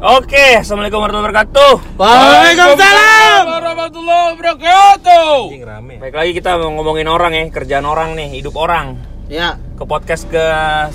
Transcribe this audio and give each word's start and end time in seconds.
Oke, 0.00 0.56
assalamualaikum 0.56 0.96
warahmatullahi 0.96 1.28
wabarakatuh. 1.28 1.72
Waalaikumsalam 2.00 3.42
warahmatullahi 3.52 4.24
wabarakatuh. 4.32 5.28
Anjing 5.52 5.66
rame. 5.68 5.94
Baik 6.00 6.14
lagi 6.16 6.32
kita 6.32 6.56
mau 6.56 6.72
ngomongin 6.72 7.04
orang 7.04 7.36
ya, 7.36 7.44
kerjaan 7.52 7.84
orang 7.84 8.16
nih, 8.16 8.40
hidup 8.40 8.56
orang. 8.56 8.96
Ya. 9.28 9.60
Ke 9.76 9.84
podcast 9.84 10.24
ke 10.32 10.40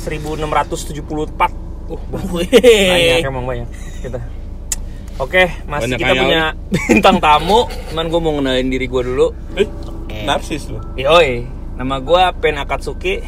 1674. 0.01 1.05
Uh, 1.85 2.01
banyak 2.17 3.29
emang 3.29 3.45
banyak 3.45 3.69
kita. 4.01 4.17
Oke, 5.21 5.53
masih 5.69 5.85
Banyak 5.85 5.99
kita 6.01 6.13
ayam. 6.17 6.23
punya 6.25 6.43
bintang 6.89 7.17
tamu. 7.21 7.69
Cuman 7.93 8.05
gue 8.09 8.19
mau 8.25 8.33
ngenalin 8.41 8.73
diri 8.73 8.89
gue 8.89 9.01
dulu. 9.05 9.27
Eh, 9.53 9.69
narsis 10.25 10.65
lu. 10.65 10.81
Yoi, 10.97 11.45
nama 11.77 12.01
gue 12.01 12.23
Pen 12.41 12.57
Akatsuki. 12.57 13.21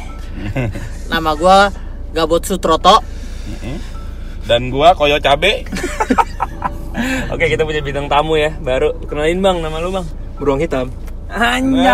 Nama 1.10 1.34
gua 1.38 1.70
Gabot 2.10 2.42
Sutroto. 2.42 2.98
Dan 4.48 4.72
gua 4.72 4.96
koyo 4.96 5.20
cabe. 5.20 5.62
Oke, 7.32 7.46
kita 7.46 7.62
punya 7.62 7.84
bintang 7.84 8.08
tamu 8.08 8.34
ya, 8.34 8.50
baru. 8.58 8.96
Kenalin 9.06 9.38
bang, 9.38 9.56
nama 9.60 9.78
lu 9.78 9.92
bang? 9.92 10.06
beruang 10.38 10.62
hitam. 10.62 10.86
Anjay. 11.28 11.92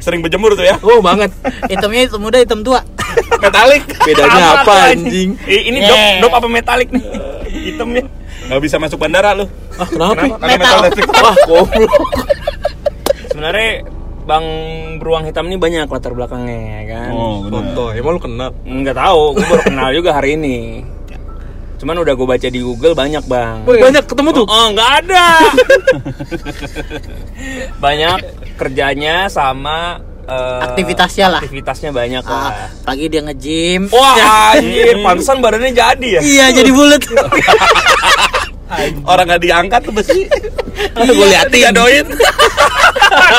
Sering 0.00 0.24
berjemur 0.24 0.56
tuh 0.56 0.64
ya. 0.64 0.80
Oh 0.80 1.04
banget. 1.04 1.28
Hitamnya 1.68 2.08
hitam 2.08 2.22
muda, 2.22 2.38
hitam 2.40 2.64
tua. 2.64 2.80
Metalik. 3.42 3.84
Bedanya 4.06 4.62
apa, 4.62 4.64
tuh, 4.64 4.90
anjing? 4.96 5.30
Eh, 5.44 5.68
ini 5.68 5.84
Yeah. 5.84 6.22
dop, 6.22 6.32
dop 6.32 6.40
apa 6.40 6.48
metalik 6.48 6.88
nih? 6.94 7.02
Hitamnya. 7.74 8.06
Nggak 8.48 8.62
bisa 8.62 8.78
masuk 8.78 9.02
bandara 9.02 9.34
lu. 9.34 9.50
Ah 9.76 9.84
kenapa? 9.84 10.14
Karena 10.14 10.56
Metal. 10.56 10.78
metal. 10.88 11.20
Wah 11.20 11.36
goblok. 11.44 11.92
Sebenarnya 13.28 13.84
Bang 14.26 14.42
Beruang 14.98 15.22
Hitam 15.22 15.46
ini 15.46 15.54
banyak 15.54 15.86
latar 15.86 16.10
belakangnya 16.10 16.58
ya 16.58 16.82
kan. 16.90 17.10
Oh, 17.14 17.46
Foto. 17.46 17.94
Emang 17.94 18.18
lu 18.18 18.20
kenal? 18.20 18.50
Nggak 18.60 18.96
tahu, 18.96 19.22
gue 19.32 19.46
baru 19.46 19.62
kenal 19.64 19.88
juga 19.94 20.10
hari 20.12 20.34
ini. 20.34 20.82
Cuman 21.76 22.02
udah 22.02 22.10
gue 22.10 22.26
baca 22.26 22.48
di 22.48 22.58
Google 22.58 22.92
banyak 22.92 23.22
bang. 23.22 23.62
Banyak 23.62 24.02
ketemu 24.02 24.28
tuh. 24.34 24.44
Oh, 24.44 24.66
nggak 24.74 24.90
ada. 25.00 25.26
banyak 27.84 28.18
kerjanya 28.56 29.28
sama 29.28 30.02
eh, 30.24 30.60
Aktivitasnya 30.64 31.26
lah. 31.28 31.40
Aktivitasnya 31.40 31.90
banyak 31.94 32.24
Ah, 32.26 32.32
lah. 32.32 32.52
pagi 32.82 33.06
dia 33.06 33.22
nge-gym. 33.22 33.86
Wah, 33.88 34.18
anjir, 34.58 34.98
pantesan 35.06 35.38
badannya 35.38 35.70
jadi 35.70 36.08
ya. 36.18 36.20
Iya, 36.20 36.46
jadi 36.50 36.70
bulat. 36.74 37.02
Orang 39.06 39.30
nggak 39.30 39.38
diangkat 39.38 39.80
tuh 39.86 39.94
besi. 39.94 40.26
Gue 40.98 41.26
liatin. 41.30 41.52
Digadoin. 41.54 42.06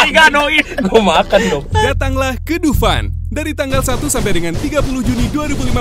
Diganoin. 0.04 0.66
Gue 0.82 1.02
makan 1.02 1.42
dong. 1.50 1.66
Datanglah 1.72 2.34
ke 2.42 2.58
Dufan. 2.58 3.12
Dari 3.28 3.52
tanggal 3.52 3.84
1 3.84 4.00
sampai 4.08 4.32
dengan 4.34 4.56
30 4.56 4.80
Juni 5.04 5.28
2015, 5.30 5.76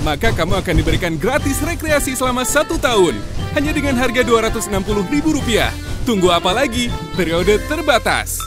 maka 0.00 0.32
kamu 0.32 0.58
akan 0.58 0.74
diberikan 0.74 1.14
gratis 1.14 1.60
rekreasi 1.60 2.16
selama 2.16 2.40
satu 2.42 2.80
tahun. 2.80 3.14
Hanya 3.52 3.70
dengan 3.70 3.94
harga 3.94 4.24
Rp260.000. 4.24 5.70
Tunggu 6.02 6.32
apa 6.32 6.50
lagi? 6.50 6.88
Periode 7.12 7.60
terbatas. 7.68 8.40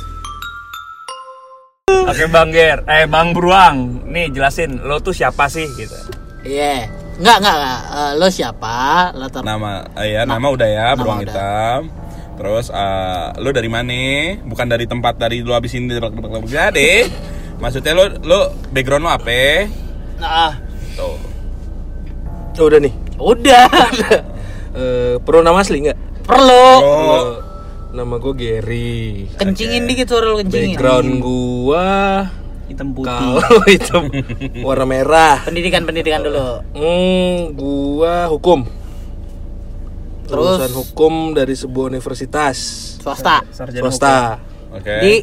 Oke 2.10 2.26
Bang 2.26 2.50
Ger, 2.50 2.82
eh 2.90 3.06
Bang 3.06 3.38
Beruang, 3.38 4.02
nih 4.10 4.34
jelasin 4.34 4.82
lo 4.82 4.98
tuh 4.98 5.14
siapa 5.14 5.46
sih 5.46 5.66
gitu. 5.78 5.94
Iya. 6.42 6.90
Enggak, 7.20 7.38
enggak, 7.44 7.56
enggak. 7.60 7.80
Eh, 7.86 8.12
lo 8.16 8.28
siapa? 8.32 8.76
Latar 9.12 9.44
Nama, 9.44 9.70
eh, 10.00 10.08
ya 10.16 10.22
nama 10.24 10.48
udah 10.48 10.70
ya, 10.72 10.86
Nama 10.88 10.98
beruang 10.98 11.20
udah. 11.20 11.28
hitam. 11.30 11.82
Terus 12.40 12.72
eh, 12.72 13.28
lu 13.44 13.52
dari 13.52 13.68
mana? 13.68 14.00
Bukan 14.48 14.68
dari 14.72 14.88
tempat 14.88 15.20
dari 15.20 15.44
lu 15.44 15.52
habis 15.52 15.76
ini 15.76 15.92
jadi. 16.48 17.04
Maksudnya 17.60 17.92
lu 17.92 18.04
lu 18.24 18.40
background 18.72 19.04
lu 19.04 19.12
apa? 19.12 19.68
Nah, 20.16 20.56
Tuh. 20.96 21.20
Oh, 22.60 22.66
udah 22.68 22.80
nih. 22.80 22.94
udah. 23.20 23.68
Eh, 24.70 25.18
perlu 25.26 25.42
nama 25.42 25.66
asli 25.66 25.82
nggak? 25.82 26.30
Perlu. 26.30 26.70
Oh, 26.86 27.42
nama 27.90 28.22
gue 28.22 28.34
Gary. 28.38 29.26
Kencingin 29.34 29.90
dikit 29.90 30.14
suara 30.14 30.30
lo 30.30 30.38
kencingin. 30.38 30.78
Background 30.78 31.10
gua 31.26 31.88
Hitam 32.70 32.94
kalau 32.94 33.42
hitam 33.74 34.14
warna 34.62 34.86
merah. 34.86 35.42
Pendidikan-pendidikan 35.42 36.22
dulu. 36.22 36.62
Hmm, 36.78 37.58
gua 37.58 38.30
hukum. 38.30 38.62
Terus? 40.30 40.62
Lulusan 40.62 40.74
hukum 40.76 41.14
dari 41.34 41.54
sebuah 41.54 41.90
universitas 41.90 42.58
Swasta. 42.98 43.42
sarjana 43.50 43.84
swasta 43.84 44.16
oke. 44.70 44.96
Di 45.02 45.14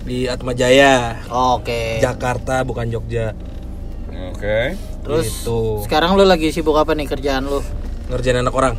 di 0.00 0.18
Atma 0.24 0.52
Jaya, 0.52 1.16
Oke. 1.28 1.96
Jakarta 1.98 2.60
bukan 2.60 2.88
Jogja. 2.88 3.32
Oke. 4.30 4.76
Terus 5.00 5.24
Gitu. 5.26 5.80
sekarang 5.82 6.12
lu 6.12 6.24
lagi 6.24 6.48
sibuk 6.50 6.74
apa 6.74 6.92
nih 6.92 7.04
kerjaan 7.04 7.44
lu? 7.44 7.60
Ngerjain 8.08 8.36
anak 8.38 8.52
orang. 8.52 8.74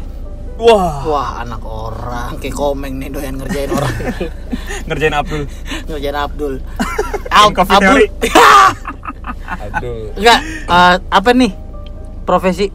Wah, 0.58 1.02
Wah, 1.04 1.30
anak 1.42 1.62
orang 1.62 2.38
kayak 2.38 2.54
komeng 2.54 2.98
nih 2.98 3.10
doyan 3.10 3.34
ngerjain 3.36 3.70
orang. 3.72 3.96
ngerjain 4.88 5.16
Abdul. 5.16 5.44
ngerjain 5.88 6.14
Abdul. 6.16 6.54
Ab 7.34 7.50
Coffee 7.52 7.74
Abdul. 7.74 7.98
Aduh. 9.62 10.14
Enggak, 10.14 10.40
eh, 10.68 10.96
apa 11.02 11.30
nih? 11.34 11.52
Profesi? 12.24 12.68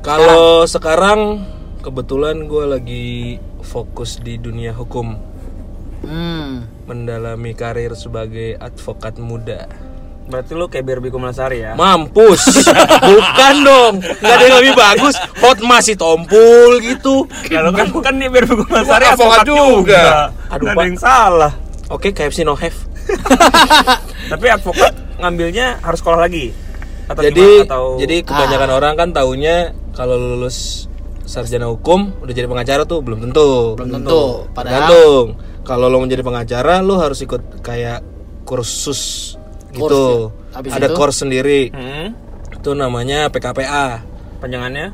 Kalau 0.00 0.64
sekarang 0.64 1.44
kebetulan 1.80 2.44
gue 2.44 2.64
lagi 2.64 3.08
fokus 3.64 4.20
di 4.20 4.36
dunia 4.36 4.72
hukum, 4.72 5.16
Hmm. 6.00 6.64
mendalami 6.88 7.52
karir 7.52 7.92
sebagai 7.92 8.56
advokat 8.56 9.20
muda. 9.20 9.68
Berarti 10.30 10.54
lo 10.54 10.70
kayak 10.70 10.86
Barbie 10.86 11.10
Kumalasari 11.10 11.58
ya? 11.60 11.72
Mampus, 11.74 12.62
bukan 13.10 13.54
dong, 13.60 13.94
nggak 13.98 14.30
ada 14.30 14.44
yang 14.46 14.56
lebih 14.62 14.74
bagus. 14.78 15.18
Hot 15.42 15.58
masih 15.60 15.98
tompul 15.98 16.78
gitu. 16.78 17.26
Ya 17.50 17.60
lo 17.60 17.74
kan 17.74 17.90
kan 17.90 18.14
nih 18.16 18.30
Barbie 18.30 18.54
Kumalasari 18.62 19.04
Wah, 19.10 19.14
avokat 19.18 19.44
juga. 19.44 20.02
Aduh, 20.54 20.70
ada 20.70 20.84
yang 20.86 21.00
salah. 21.00 21.52
Oke, 21.90 22.14
KFC 22.14 22.46
no 22.46 22.54
have. 22.54 22.76
Tapi 24.32 24.46
advokat 24.46 24.94
ngambilnya 25.18 25.82
harus 25.82 25.98
sekolah 25.98 26.22
lagi. 26.22 26.54
Atau 27.10 27.26
jadi, 27.26 27.42
gimana? 27.42 27.66
atau 27.66 27.84
jadi 27.98 28.16
kebanyakan 28.22 28.70
orang 28.70 28.94
kan 28.94 29.08
taunya 29.10 29.74
kalau 29.98 30.14
lulus 30.14 30.86
sarjana 31.30 31.70
hukum 31.70 32.10
udah 32.18 32.34
jadi 32.34 32.44
pengacara 32.44 32.82
tuh 32.82 32.98
belum 33.00 33.22
tentu. 33.22 33.78
Belum 33.78 33.90
tentu. 33.94 34.22
Padahal 34.50 34.90
Tergantung. 34.90 35.26
Kalau 35.62 35.86
lo 35.86 35.96
mau 35.96 36.08
jadi 36.08 36.20
pengacara, 36.20 36.82
lo 36.82 36.98
harus 36.98 37.20
ikut 37.20 37.62
kayak 37.62 38.02
kursus 38.42 39.34
gitu. 39.70 40.34
ya? 40.50 40.58
Habis 40.58 40.70
Ada 40.74 40.86
itu? 40.90 40.96
course 40.98 41.22
sendiri. 41.22 41.70
Hmm, 41.70 42.10
Itu 42.50 42.74
namanya 42.74 43.30
PKPA. 43.30 44.02
panjangannya 44.40 44.90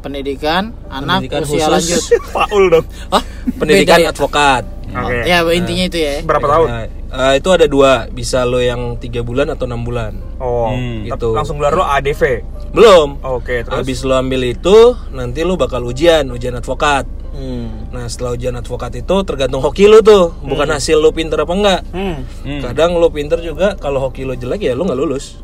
pendidikan 0.00 0.72
anak 0.88 1.28
Pendidikan 1.28 1.42
usia 1.44 1.56
khusus. 1.60 1.70
lanjut. 1.70 2.02
Paul 2.34 2.64
dong. 2.68 2.86
Hah? 3.12 3.22
Pendidikan 3.54 3.98
Beda 4.00 4.06
ya? 4.08 4.10
advokat. 4.10 4.62
Oke. 4.90 5.18
Ya, 5.24 5.38
intinya 5.46 5.84
itu 5.86 5.98
ya. 5.98 6.14
Berapa 6.22 6.46
tahun? 6.46 6.66
Nah, 6.68 6.84
eh, 7.10 7.34
itu 7.38 7.48
ada 7.50 7.66
dua, 7.66 7.92
bisa 8.08 8.42
lo 8.42 8.58
yang 8.58 8.98
tiga 8.98 9.22
bulan 9.22 9.50
atau 9.50 9.64
enam 9.66 9.82
bulan. 9.82 10.12
Oh, 10.38 10.70
Hmm, 10.70 11.06
gitu. 11.06 11.32
langsung 11.32 11.58
gelar 11.58 11.74
lo 11.74 11.86
ADV. 11.86 12.42
Belum. 12.70 13.18
Oke, 13.22 13.66
terus. 13.66 13.74
Habis 13.76 14.02
lo 14.02 14.14
ambil 14.14 14.46
itu, 14.46 14.76
nanti 15.10 15.42
lo 15.42 15.54
bakal 15.54 15.82
ujian, 15.82 16.26
ujian 16.30 16.54
advokat. 16.54 17.06
Hmm. 17.30 17.86
Nah 17.94 18.10
setelah 18.10 18.34
ujian 18.34 18.52
advokat 18.52 18.90
itu 18.96 19.16
tergantung 19.22 19.62
hoki 19.62 19.86
lo 19.86 20.02
tuh, 20.02 20.34
bukan 20.42 20.66
hasil 20.66 20.98
lo 20.98 21.14
pinter 21.14 21.38
apa 21.38 21.54
enggak. 21.54 21.80
Hmm. 21.94 22.26
Hmm. 22.42 22.60
Kadang 22.60 22.98
lo 22.98 23.06
pinter 23.08 23.38
juga, 23.38 23.78
kalau 23.78 24.02
hoki 24.02 24.26
lo 24.26 24.34
jelek 24.34 24.60
ya 24.60 24.74
lo 24.74 24.82
nggak 24.82 24.98
lulus. 24.98 25.38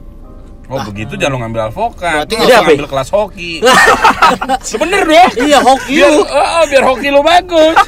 Oh 0.67 0.83
begitu 0.83 1.15
jangan 1.15 1.33
lo 1.33 1.39
ngambil 1.41 1.61
alfokat. 1.65 2.27
Berarti 2.27 2.35
Lo 2.35 2.47
ngambil 2.67 2.89
kelas 2.89 3.09
hoki. 3.09 3.53
Bener 4.83 5.03
dong. 5.05 5.31
Iya, 5.39 5.59
hoki 5.61 5.95
Biar, 5.95 6.11
lu. 6.11 6.23
ah, 6.27 6.63
biar 6.67 6.83
hoki 6.85 7.09
lo 7.09 7.21
bagus. 7.21 7.77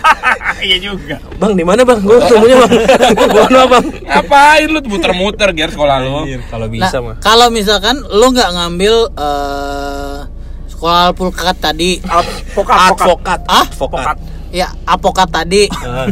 Iya 0.59 0.77
juga. 0.81 1.17
Bang 1.37 1.55
di 1.55 1.62
mana 1.62 1.83
bang? 1.83 1.99
Gue 2.00 2.19
ketemunya 2.19 2.59
bang. 2.61 2.71
Maaf 3.31 3.69
bang. 3.69 3.84
Ngapain 4.00 4.67
lu 4.67 4.78
muter-muter 4.84 5.49
biar 5.53 5.71
sekolah 5.71 5.97
lo? 6.00 6.22
Kalau 6.49 6.67
Nah, 6.67 6.72
bisa 6.72 6.97
mah. 6.99 7.15
kalau 7.19 7.47
misalkan 7.49 7.94
lu 8.05 8.27
nggak 8.28 8.50
ngambil 8.53 8.94
eh 9.12 10.19
sekolah 10.69 11.11
alpukat 11.11 11.56
tadi, 11.59 11.99
Advokat, 12.00 12.79
Advokat. 12.93 13.41
Ah? 13.44 13.62
Advokat. 13.64 14.17
ya 14.49 14.70
apokat 14.85 15.26
tadi, 15.29 15.67
Ah, 15.73 16.06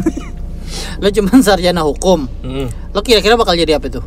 lu 0.97 1.07
cuman 1.09 1.39
sarjana 1.39 1.81
hukum. 1.81 2.27
hmm. 2.41 2.67
Lu 2.91 2.99
kira-kira 3.01 3.35
bakal 3.35 3.55
jadi 3.55 3.75
apa 3.75 3.87
tuh? 3.89 4.03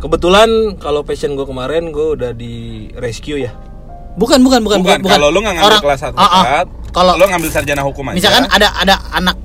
Kebetulan 0.00 0.48
kalau 0.76 1.00
passion 1.00 1.32
gue 1.32 1.44
kemarin 1.44 1.88
gue 1.88 2.16
udah 2.16 2.32
di 2.32 2.54
rescue 2.94 3.36
ya. 3.38 3.52
Bukan, 4.10 4.40
bukan, 4.40 4.60
bukan, 4.60 4.78
Bukan, 4.80 4.98
kalau 5.04 5.28
lu 5.28 5.38
nggak 5.38 5.54
ngambil 5.54 5.70
Orang- 5.70 5.84
kelas 5.86 6.00
Ah, 6.00 6.08
ah. 6.08 6.10
advokat, 6.10 6.66
kalau 6.90 7.12
lu 7.14 7.24
ngambil 7.24 7.50
sarjana 7.50 7.82
hukum 7.82 8.04
aja. 8.06 8.16
misalkan 8.16 8.44
ada 8.48 8.68
ada 8.74 8.94
anak 9.12 9.36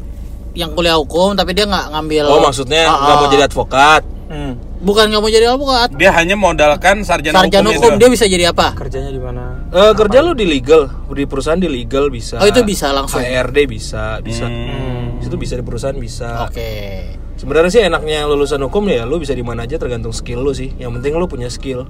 yang 0.54 0.72
kuliah 0.72 0.96
hukum 0.96 1.36
tapi 1.36 1.52
dia 1.52 1.63
nggak 1.63 1.92
ngambil 1.92 2.24
Oh 2.25 2.40
maksudnya 2.42 2.88
Ah, 2.88 2.98
nggak 2.98 3.16
mau 3.16 3.22
ah. 3.22 3.30
jadi 3.30 3.44
advokat. 3.46 4.04
Hmm. 4.25 4.57
bukan 4.81 5.06
nggak 5.06 5.22
mau 5.22 5.30
jadi 5.30 5.46
advokat 5.48 5.90
dia 5.94 6.10
hanya 6.12 6.34
modalkan 6.34 7.01
sarjana, 7.01 7.42
sarjana 7.42 7.68
hukum, 7.68 7.78
hukum 7.78 7.92
itu. 7.94 8.00
dia 8.00 8.10
bisa 8.10 8.25
jadi 8.25 8.46
apa 8.50 8.74
Kerjanya 8.74 9.10
di 9.10 9.22
mana? 9.22 9.69
Eh, 9.69 9.94
kerja 9.94 10.18
lu 10.19 10.34
di 10.34 10.46
legal, 10.46 10.90
di 11.08 11.25
perusahaan 11.25 11.58
di 11.58 11.69
legal 11.69 12.10
bisa. 12.10 12.38
Oh, 12.38 12.48
itu 12.48 12.62
bisa 12.63 12.90
langsung? 12.90 13.22
HRD 13.22 13.66
bisa, 13.66 14.18
bisa. 14.19 14.46
Hmm. 14.46 15.19
Itu 15.19 15.36
bisa 15.36 15.54
di 15.54 15.62
perusahaan 15.62 15.94
bisa. 15.96 16.42
oke 16.44 16.69
Sebenarnya 17.36 17.68
sih 17.70 17.84
enaknya 17.84 18.24
lulusan 18.26 18.60
hukum 18.62 18.88
ya 18.88 19.04
lu 19.04 19.18
bisa 19.18 19.32
di 19.32 19.42
mana 19.42 19.64
aja 19.64 19.76
tergantung 19.76 20.12
skill 20.12 20.42
lu 20.42 20.52
sih. 20.52 20.72
Yang 20.76 21.00
penting 21.00 21.14
lu 21.16 21.26
punya 21.26 21.48
skill. 21.48 21.84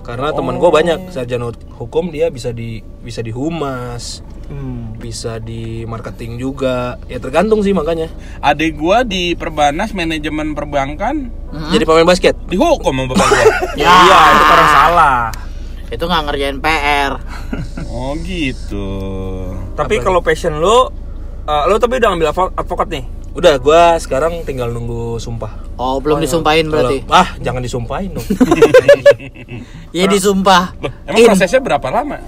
Karena 0.00 0.32
teman 0.32 0.56
gue 0.56 0.70
banyak 0.70 1.12
sarjana 1.12 1.48
hukum 1.74 2.08
dia 2.08 2.28
bisa 2.28 2.48
di 2.48 2.80
bisa 2.98 3.20
di 3.20 3.28
humas, 3.28 4.24
Hmm. 4.48 4.96
bisa 4.96 5.36
di 5.36 5.84
marketing 5.84 6.40
juga. 6.40 6.96
Ya 7.04 7.20
tergantung 7.20 7.60
sih 7.60 7.70
makanya. 7.70 8.08
Adik 8.40 8.74
gua 8.74 9.04
di 9.04 9.36
Perbanas 9.36 9.92
manajemen 9.92 10.56
perbankan 10.56 11.28
Jadi 11.68 11.84
pemain 11.84 12.08
basket. 12.08 12.32
dihukum 12.48 12.96
sama 12.96 13.04
bapak 13.06 13.28
gua. 13.28 13.44
Ya, 13.76 13.92
Iya, 13.92 14.18
itu 14.32 14.44
karena 14.46 14.66
salah. 14.66 15.20
itu 15.86 16.00
nggak 16.02 16.22
ngerjain 16.24 16.58
PR. 16.58 17.12
oh 17.92 18.16
gitu. 18.18 18.88
Tapi 19.74 20.00
kalau 20.00 20.20
passion 20.20 20.56
lu, 20.56 20.88
eh, 21.44 21.64
lu 21.68 21.76
tapi 21.76 21.96
udah 21.96 22.08
ngambil 22.08 22.28
advo- 22.30 22.54
advokat 22.54 22.88
nih. 22.88 23.04
Udah, 23.38 23.54
gua 23.62 23.94
sekarang 24.02 24.42
tinggal 24.42 24.66
nunggu 24.74 25.22
sumpah. 25.22 25.62
Oh, 25.78 26.02
belum 26.02 26.18
disumpahin 26.18 26.66
berarti. 26.66 27.06
Ah, 27.06 27.38
jangan 27.38 27.62
disumpahin 27.62 28.18
dong. 28.18 28.26
Ya 29.94 30.10
disumpah. 30.10 30.74
Emang 31.06 31.22
In. 31.22 31.28
prosesnya 31.30 31.62
berapa 31.62 31.86
lama? 31.88 32.18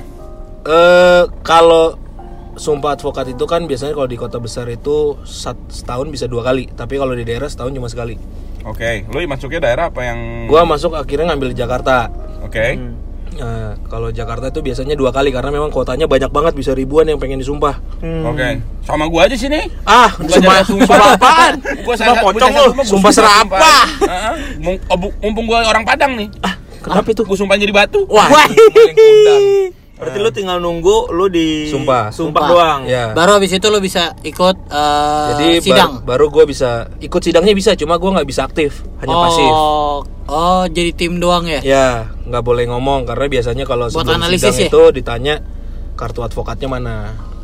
Eh 0.62 1.22
kalau 1.42 1.98
sumpah 2.54 2.94
advokat 2.94 3.34
itu 3.34 3.44
kan 3.44 3.66
biasanya 3.66 3.94
kalau 3.94 4.06
di 4.06 4.14
kota 4.14 4.38
besar 4.38 4.70
itu 4.70 5.18
sat- 5.26 5.70
setahun 5.70 6.06
bisa 6.14 6.30
dua 6.30 6.46
kali, 6.46 6.70
tapi 6.70 6.94
kalau 6.94 7.12
di 7.12 7.26
daerah 7.26 7.50
setahun 7.50 7.74
cuma 7.74 7.90
sekali. 7.90 8.14
Oke, 8.62 9.08
lu 9.10 9.18
masuknya 9.26 9.60
daerah 9.66 9.90
apa 9.90 10.04
yang 10.04 10.46
Gua 10.46 10.62
masuk 10.62 10.94
akhirnya 10.94 11.32
ngambil 11.34 11.48
di 11.52 11.58
Jakarta. 11.58 12.06
Oke. 12.46 12.78
Nah, 13.40 13.72
kalau 13.88 14.12
Jakarta 14.12 14.52
itu 14.52 14.60
biasanya 14.60 14.92
dua 14.92 15.08
kali 15.08 15.32
karena 15.32 15.48
memang 15.48 15.72
kotanya 15.72 16.04
banyak 16.04 16.28
banget 16.28 16.52
bisa 16.52 16.76
ribuan 16.76 17.08
yang 17.08 17.16
pengen 17.16 17.40
disumpah. 17.40 17.80
Oke. 18.04 18.60
Sama 18.84 19.08
gua 19.08 19.24
aja 19.24 19.32
sini. 19.32 19.64
Ah, 19.88 20.12
Gua 20.12 20.28
sumpah, 20.28 20.56
sumpah. 20.60 20.96
apaan? 21.16 21.54
Gua 21.88 21.94
Sumpah 21.96 22.12
saya 22.12 22.20
pocong 22.20 22.52
lu, 22.52 22.70
sumpah 22.84 23.12
serapah. 23.12 23.86
Heeh. 24.04 24.76
Oh, 24.92 24.96
Mumpung 25.24 25.48
gua 25.48 25.64
orang 25.64 25.88
Padang 25.88 26.20
nih. 26.20 26.28
Ah, 26.44 26.52
kenapa 26.84 27.08
itu? 27.08 27.24
Gua 27.24 27.36
sumpah 27.40 27.56
jadi 27.56 27.72
batu. 27.72 28.04
Wah, 28.12 28.28
Wah. 28.28 28.44
Berarti 30.00 30.16
lu 30.16 30.30
tinggal 30.32 30.58
nunggu 30.64 31.12
lu 31.12 31.28
di 31.28 31.68
Sumpah. 31.68 32.08
sumpah, 32.08 32.40
Sumpah. 32.40 32.48
doang. 32.48 32.80
Ya. 32.88 33.12
Baru 33.12 33.36
habis 33.36 33.52
itu 33.52 33.66
lo 33.68 33.84
bisa 33.84 34.16
ikut 34.24 34.56
eh, 34.72 35.28
Jadi 35.36 35.44
ba- 35.52 35.60
sidang. 35.60 35.92
baru 36.02 36.32
gue 36.32 36.44
bisa 36.48 36.88
ikut 36.98 37.20
sidangnya 37.20 37.52
bisa, 37.52 37.76
cuma 37.76 38.00
gue 38.00 38.08
nggak 38.08 38.24
bisa 38.24 38.48
aktif, 38.48 38.80
hanya 39.04 39.12
oh, 39.12 39.22
pasif. 39.28 39.52
Oh, 40.30 40.62
jadi 40.72 40.90
tim 40.96 41.20
doang 41.20 41.44
ya? 41.44 41.60
Ya, 41.60 41.88
nggak 42.24 42.40
boleh 42.40 42.64
ngomong 42.72 43.04
karena 43.04 43.28
biasanya 43.28 43.68
kalau 43.68 43.92
sebelum 43.92 44.16
analisis 44.24 44.56
sidang 44.56 44.64
ya? 44.64 44.68
itu 44.72 44.82
ditanya 44.96 45.34
kartu 46.00 46.24
advokatnya 46.24 46.68
mana. 46.72 46.96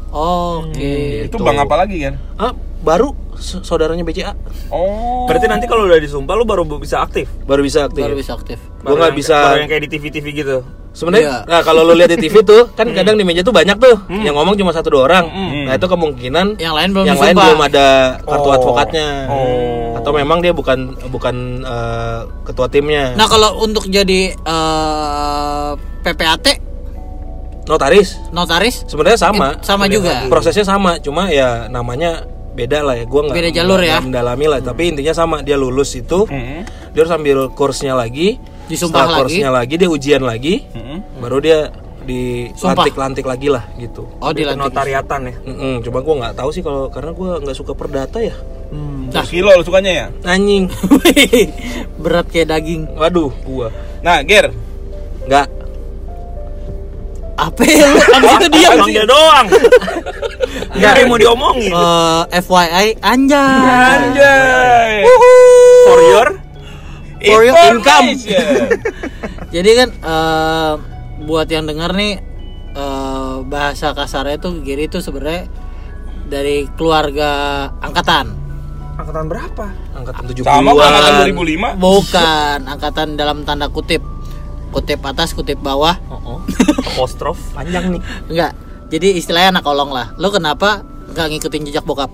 Oh, 0.09 0.65
Oke. 0.65 1.27
Itu 1.27 1.37
Gitu. 1.37 1.45
bang 1.45 1.59
apa 1.59 1.75
lagi 1.77 1.97
kan? 2.01 2.15
Ah, 2.37 2.53
baru 2.79 3.13
saudaranya 3.37 4.01
BCA 4.01 4.33
Oh. 4.69 5.27
Berarti 5.27 5.45
nanti 5.45 5.65
kalau 5.65 5.85
udah 5.85 5.99
disumpah 5.99 6.35
lu 6.35 6.43
baru 6.43 6.63
bisa 6.73 7.01
aktif. 7.01 7.29
baru 7.43 7.61
bisa 7.61 7.85
aktif. 7.85 8.03
Baru 8.03 8.17
bisa 8.17 8.33
aktif. 8.33 8.59
Baru 8.81 8.97
nggak 8.97 9.11
yang- 9.11 9.19
bisa. 9.19 9.37
Baru 9.45 9.61
yang 9.61 9.71
kayak 9.71 9.83
di 9.83 9.91
TV-TV 9.91 10.27
gitu. 10.35 10.59
Sebenarnya, 10.91 11.29
Iya. 11.29 11.39
nah 11.45 11.61
kalau 11.61 11.85
lu 11.85 11.93
lihat 11.93 12.09
di 12.09 12.17
TV 12.19 12.41
tuh, 12.41 12.73
kan 12.73 12.89
kadang 12.97 13.15
di 13.15 13.25
meja 13.27 13.45
tuh 13.45 13.53
banyak 13.53 13.77
tuh, 13.77 13.93
yang 14.17 14.33
ngomong 14.33 14.57
cuma 14.57 14.73
satu 14.73 14.89
dua 14.91 15.05
orang. 15.05 15.29
Nah 15.69 15.77
itu 15.77 15.85
kemungkinan 15.85 16.57
Yang 16.57 16.73
lain 16.75 16.89
belum 16.91 17.05
yang 17.05 17.21
lain 17.21 17.35
belum 17.37 17.61
ada 17.61 17.87
kartu 18.19 18.49
Oh. 18.49 18.57
advokatnya, 18.57 19.09
Oh. 19.29 19.93
atau 19.93 20.11
memang 20.11 20.41
dia 20.41 20.57
bukan 20.57 20.97
bukan 21.13 21.37
eh, 21.61 22.21
ketua 22.49 22.65
timnya, 22.67 23.13
Nah, 23.13 23.29
kalau 23.29 23.61
untuk 23.61 23.85
jadi 23.87 24.33
eh, 24.33 25.71
PPAT 26.01 26.65
notaris. 27.67 28.17
notaris 28.31 28.87
Sebenarnya 28.87 29.19
sama, 29.19 29.49
Eh, 29.53 29.63
sama 29.63 29.85
juga. 29.87 30.25
prosesnya 30.27 30.63
sama, 30.63 30.97
cuma 30.97 31.29
ya 31.29 31.67
namanya 31.67 32.23
beda 32.53 32.81
lah 32.81 32.95
ya. 32.95 33.05
Gua 33.05 33.27
nggak 33.27 33.37
Beda 33.37 33.51
jalur 33.53 33.81
ya. 33.81 33.99
mendalami 34.01 34.47
lah, 34.47 34.61
tapi 34.61 34.89
intinya 34.89 35.13
sama. 35.13 35.43
Dia 35.43 35.55
lulus 35.55 35.93
itu, 35.93 36.25
Mm-mm. 36.25 36.65
dia 36.91 37.01
harus 37.01 37.13
ambil 37.13 37.51
kursnya 37.51 37.93
lagi, 37.93 38.39
Disumpah 38.65 39.05
setelah 39.05 39.07
lagi. 39.07 39.19
kursnya 39.21 39.51
lagi, 39.51 39.75
dia 39.77 39.89
ujian 39.89 40.23
lagi, 40.23 40.65
Mm-mm. 40.69 41.21
baru 41.21 41.39
dia 41.39 41.59
Sumpah. 42.55 42.87
dilantik-lantik 42.87 43.27
lagi 43.27 43.51
lah 43.51 43.67
gitu. 43.77 44.07
Oh, 44.17 44.31
Di 44.31 44.41
dilantik. 44.41 44.71
notariatan 44.71 45.21
ya. 45.23 45.35
Mm-mm, 45.43 45.75
cuma 45.83 45.99
gua 46.01 46.15
nggak 46.23 46.35
tahu 46.35 46.49
sih 46.49 46.63
kalau 46.63 46.87
karena 46.87 47.11
gua 47.11 47.37
nggak 47.39 47.53
suka 47.53 47.75
perdata 47.75 48.23
ya. 48.23 48.33
Nah, 49.07 49.23
Kilo 49.23 49.51
lu 49.51 49.63
sukanya 49.63 49.93
ya? 49.93 50.07
Anjing. 50.25 50.67
berat 52.03 52.27
kayak 52.27 52.49
daging. 52.49 52.87
Waduh, 52.93 53.31
gua 53.43 53.69
Nah, 54.01 54.23
Ger, 54.23 54.51
nggak. 55.27 55.47
Apa 57.37 57.63
ya 57.69 57.85
lu? 57.93 58.01
Abis 58.01 58.33
itu 58.41 58.49
diam 58.49 58.73
Emang 58.81 58.89
dia 58.89 59.05
doang. 59.05 59.47
Enggak 60.73 60.91
ada 60.97 61.01
yang 61.05 61.11
mau 61.13 61.21
diomongin. 61.21 61.71
Eh, 61.73 62.23
FYI 62.41 62.87
anjay. 63.05 63.61
Anjay. 63.69 64.93
For 65.85 66.01
your 66.01 66.29
For 67.27 67.41
your 67.45 67.57
income. 67.57 68.09
Jadi 69.55 69.71
kan 69.77 69.89
eh, 69.93 70.73
buat 71.25 71.49
yang 71.49 71.69
dengar 71.69 71.93
nih 71.93 72.21
eh, 72.73 73.35
bahasa 73.45 73.93
kasarnya 73.93 74.41
tuh 74.41 74.65
Giri 74.65 74.89
itu 74.89 75.05
sebenarnya 75.05 75.49
dari 76.27 76.67
keluarga 76.75 77.31
angkatan. 77.85 78.49
angkatan 78.97 79.29
berapa? 79.29 79.67
Angkatan 79.93 80.23
70 80.25 80.41
Sama 80.41 80.73
angkatan 80.73 81.37
2005. 81.37 81.77
Bukan 81.85 82.59
angkatan 82.65 83.09
dalam 83.21 83.45
tanda 83.45 83.69
kutip. 83.69 84.01
Kutip 84.77 85.01
atas, 85.01 85.33
kutip 85.33 85.57
bawah. 85.57 85.97
Oh, 86.07 86.45
Apostrof 86.85 87.41
panjang 87.57 87.97
nih. 87.97 88.03
Enggak. 88.29 88.53
Jadi 88.87 89.17
istilahnya 89.17 89.57
anak 89.57 89.65
kolong 89.65 89.89
lah. 89.89 90.13
Lo 90.15 90.29
kenapa 90.29 90.85
nggak 91.09 91.27
ngikutin 91.33 91.63
jejak 91.65 91.83
bokap? 91.83 92.13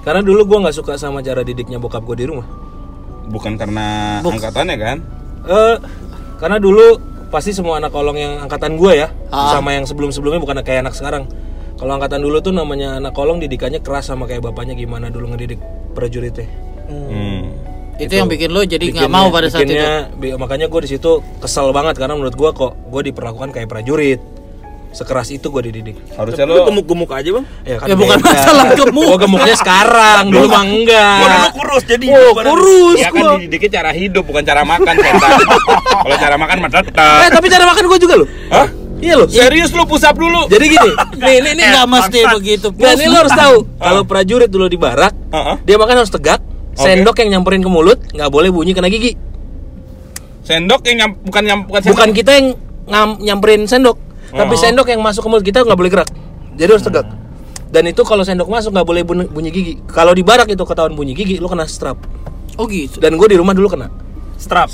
Karena 0.00 0.22
dulu 0.22 0.46
gua 0.46 0.58
nggak 0.62 0.76
suka 0.76 0.94
sama 0.94 1.18
cara 1.18 1.42
didiknya 1.42 1.76
bokap 1.76 2.06
gua 2.06 2.14
di 2.14 2.24
rumah. 2.24 2.46
Bukan 3.28 3.58
karena 3.58 4.18
Buk- 4.22 4.38
angkatannya 4.38 4.76
kan? 4.78 4.98
Eh, 5.44 5.76
karena 6.38 6.56
dulu 6.56 6.96
pasti 7.28 7.52
semua 7.52 7.76
anak 7.76 7.90
kolong 7.90 8.16
yang 8.16 8.40
angkatan 8.40 8.78
gua 8.78 8.96
ya, 8.96 9.08
Ah. 9.28 9.52
sama 9.52 9.74
yang 9.74 9.84
sebelum-sebelumnya 9.84 10.40
bukan 10.40 10.62
kayak 10.62 10.86
anak 10.86 10.94
sekarang. 10.94 11.28
Kalau 11.74 11.92
angkatan 11.92 12.22
dulu 12.22 12.40
tuh 12.40 12.54
namanya 12.54 12.96
anak 12.96 13.12
kolong 13.12 13.36
didikannya 13.38 13.82
keras 13.82 14.08
sama 14.08 14.24
kayak 14.24 14.40
bapaknya 14.40 14.72
gimana 14.72 15.10
dulu 15.10 15.34
ngedidik 15.34 15.60
prajuritnya. 15.92 16.48
Hmm. 16.88 17.52
Itu, 17.98 18.14
yang 18.14 18.26
bikin 18.26 18.48
lo 18.48 18.62
jadi 18.62 18.84
nggak 18.84 19.06
mau 19.08 19.26
pada 19.28 19.46
saat 19.46 19.60
itu. 19.60 19.74
bikinnya- 19.74 20.06
bi- 20.12 20.34
makanya 20.34 20.66
gue 20.66 20.80
di 20.80 20.90
situ 20.90 21.10
kesel 21.36 21.70
banget 21.70 21.94
karena 21.94 22.14
menurut 22.14 22.32
gue 22.32 22.50
kok 22.52 22.72
gue 22.84 23.02
diperlakukan 23.04 23.50
kayak 23.50 23.66
prajurit 23.66 24.22
sekeras 24.88 25.28
itu 25.28 25.44
gue 25.44 25.62
dididik 25.62 25.96
Harusnya 26.12 26.42
Lu 26.42 26.54
lu 26.54 26.60
gemuk-gemuk 26.64 27.10
aja, 27.10 27.28
Bang. 27.28 27.44
ya, 27.60 27.76
Ya, 27.76 27.92
bukan 27.92 28.18
masalah 28.18 28.72
gemuk. 28.72 29.04
gue 29.04 29.18
gemuknya 29.20 29.54
sekarang 29.54 30.22
dulu 30.28 30.46
mah 30.46 30.62
enggak 30.64 31.18
Gua 31.18 31.28
dulu 31.28 31.48
kurus 31.54 31.82
jadi 31.84 32.04
oh, 32.08 32.30
kurus 32.34 32.96
ya 32.96 33.08
kan 33.08 33.20
gua. 33.20 33.30
dididiknya 33.36 33.70
cara 33.74 33.90
hidup 33.92 34.24
bukan 34.24 34.42
cara 34.42 34.62
makan. 34.62 34.94
Kalau 36.02 36.16
cara 36.16 36.36
makan 36.36 36.56
mah 36.58 36.70
tetap. 36.72 37.18
eh 37.20 37.28
tapi 37.28 37.46
cara 37.48 37.64
makan 37.66 37.84
gue 37.84 37.98
juga 37.98 38.14
loh 38.16 38.28
Hah? 38.48 38.68
iya 38.96 39.14
loh 39.14 39.28
Serius 39.28 39.70
lu 39.70 39.84
pusap 39.84 40.14
dulu? 40.14 40.46
jadi 40.46 40.64
gini 40.68 40.90
nih 41.18 41.36
nih 41.36 41.52
nih 41.52 41.66
Nggak 41.68 41.86
mesti 41.88 42.18
begitu. 42.32 42.66
Nggak, 42.70 42.92
ini 42.94 43.04
lo 43.06 43.16
harus 43.18 43.34
tahu 43.36 43.56
kalau 43.76 44.02
prajurit 44.04 44.48
dulu 44.48 44.66
di 44.66 44.78
barak 44.78 45.12
dia 45.62 45.76
makan 45.76 45.96
harus 45.98 46.08
tegak 46.08 46.40
sendok 46.78 47.16
yang 47.18 47.28
nyamperin 47.34 47.58
ke 47.58 47.68
mulut 47.68 47.98
nggak 48.08 48.28
boleh 48.28 48.48
bunyi 48.48 48.72
kena 48.72 48.86
gigi 48.86 49.18
Sendok 50.40 50.80
yang 50.82 50.96
nyam, 50.96 51.10
bukan 51.20 51.42
nyam, 51.44 51.60
bukan 51.62 51.80
sendok. 51.82 51.92
bukan 51.92 52.08
kita 52.10 52.30
yang 52.32 52.46
ngam- 52.86 53.18
nyamperin 53.20 53.62
sendok 53.64 53.96
tapi 54.28 54.54
Oh. 54.54 54.58
sendok 54.58 54.86
yang 54.86 55.00
masuk 55.00 55.20
ke 55.20 55.28
mulut 55.28 55.42
kita 55.42 55.60
nggak 55.60 55.76
boleh 55.76 55.90
gerak 55.90 56.08
jadi 56.54 56.70
harus 56.70 56.80
tegak 56.82 57.04
dan 57.68 57.84
itu 57.84 58.00
kalau 58.00 58.22
sendok 58.22 58.46
masuk 58.46 58.72
nggak 58.72 58.86
boleh 58.86 59.02
bunyi, 59.02 59.24
bunyi 59.26 59.50
gigi 59.50 59.72
kalau 59.86 60.10
di 60.10 60.22
barak 60.22 60.46
itu 60.46 60.62
ketahuan 60.62 60.92
bunyi 60.92 61.12
gigi 61.12 61.36
lu 61.36 61.46
kena 61.46 61.64
strap 61.64 62.00
Oh 62.54 62.64
gitu. 62.64 62.96
dan 62.96 63.14
gue 63.14 63.26
di 63.26 63.36
rumah 63.36 63.52
dulu 63.52 63.68
kena 63.68 63.86
strap. 64.34 64.66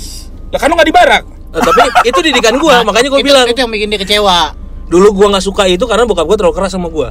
Lah 0.47 0.57
kan 0.57 0.67
lu 0.67 0.73
nggak 0.73 0.85
di 0.85 0.95
barak. 0.95 1.23
Eh, 1.51 1.61
tapi 1.61 1.81
itu 2.09 2.19
didikan 2.19 2.55
gue 2.55 2.75
makanya 2.81 3.09
gue 3.09 3.21
bilang 3.21 3.45
itu 3.45 3.57
yang 3.57 3.69
bikin 3.69 3.87
dia 3.87 3.99
kecewa. 3.99 4.57
dulu 4.85 5.13
gue 5.13 5.27
nggak 5.27 5.43
suka 5.43 5.65
itu 5.65 5.81
karena 5.83 6.01
bokap 6.03 6.23
gue 6.23 6.33
terlalu 6.35 6.55
keras 6.55 6.71
sama 6.71 6.87
gue 6.87 7.09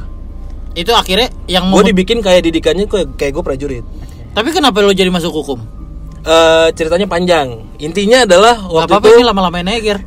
Itu 0.75 0.91
akhirnya 0.91 1.31
yang 1.47 1.69
gue 1.69 1.83
dibikin 1.87 2.19
kayak 2.19 2.43
didikannya 2.43 2.87
kayak, 2.87 3.15
kayak 3.15 3.33
gue 3.33 3.43
prajurit 3.45 3.85
Tapi 4.35 4.49
kenapa 4.51 4.83
lo 4.83 4.91
jadi 4.91 5.11
masuk 5.15 5.31
hukum? 5.31 5.63
Eh, 6.25 6.69
ceritanya 6.73 7.05
panjang 7.05 7.69
intinya 7.77 8.25
adalah 8.25 8.57
waktu 8.65 8.97
apa-apa 8.97 9.07
itu 9.13 9.17
ini 9.21 9.25
lama-lamain 9.29 9.69
aja 9.69 9.81
Gir. 9.85 9.99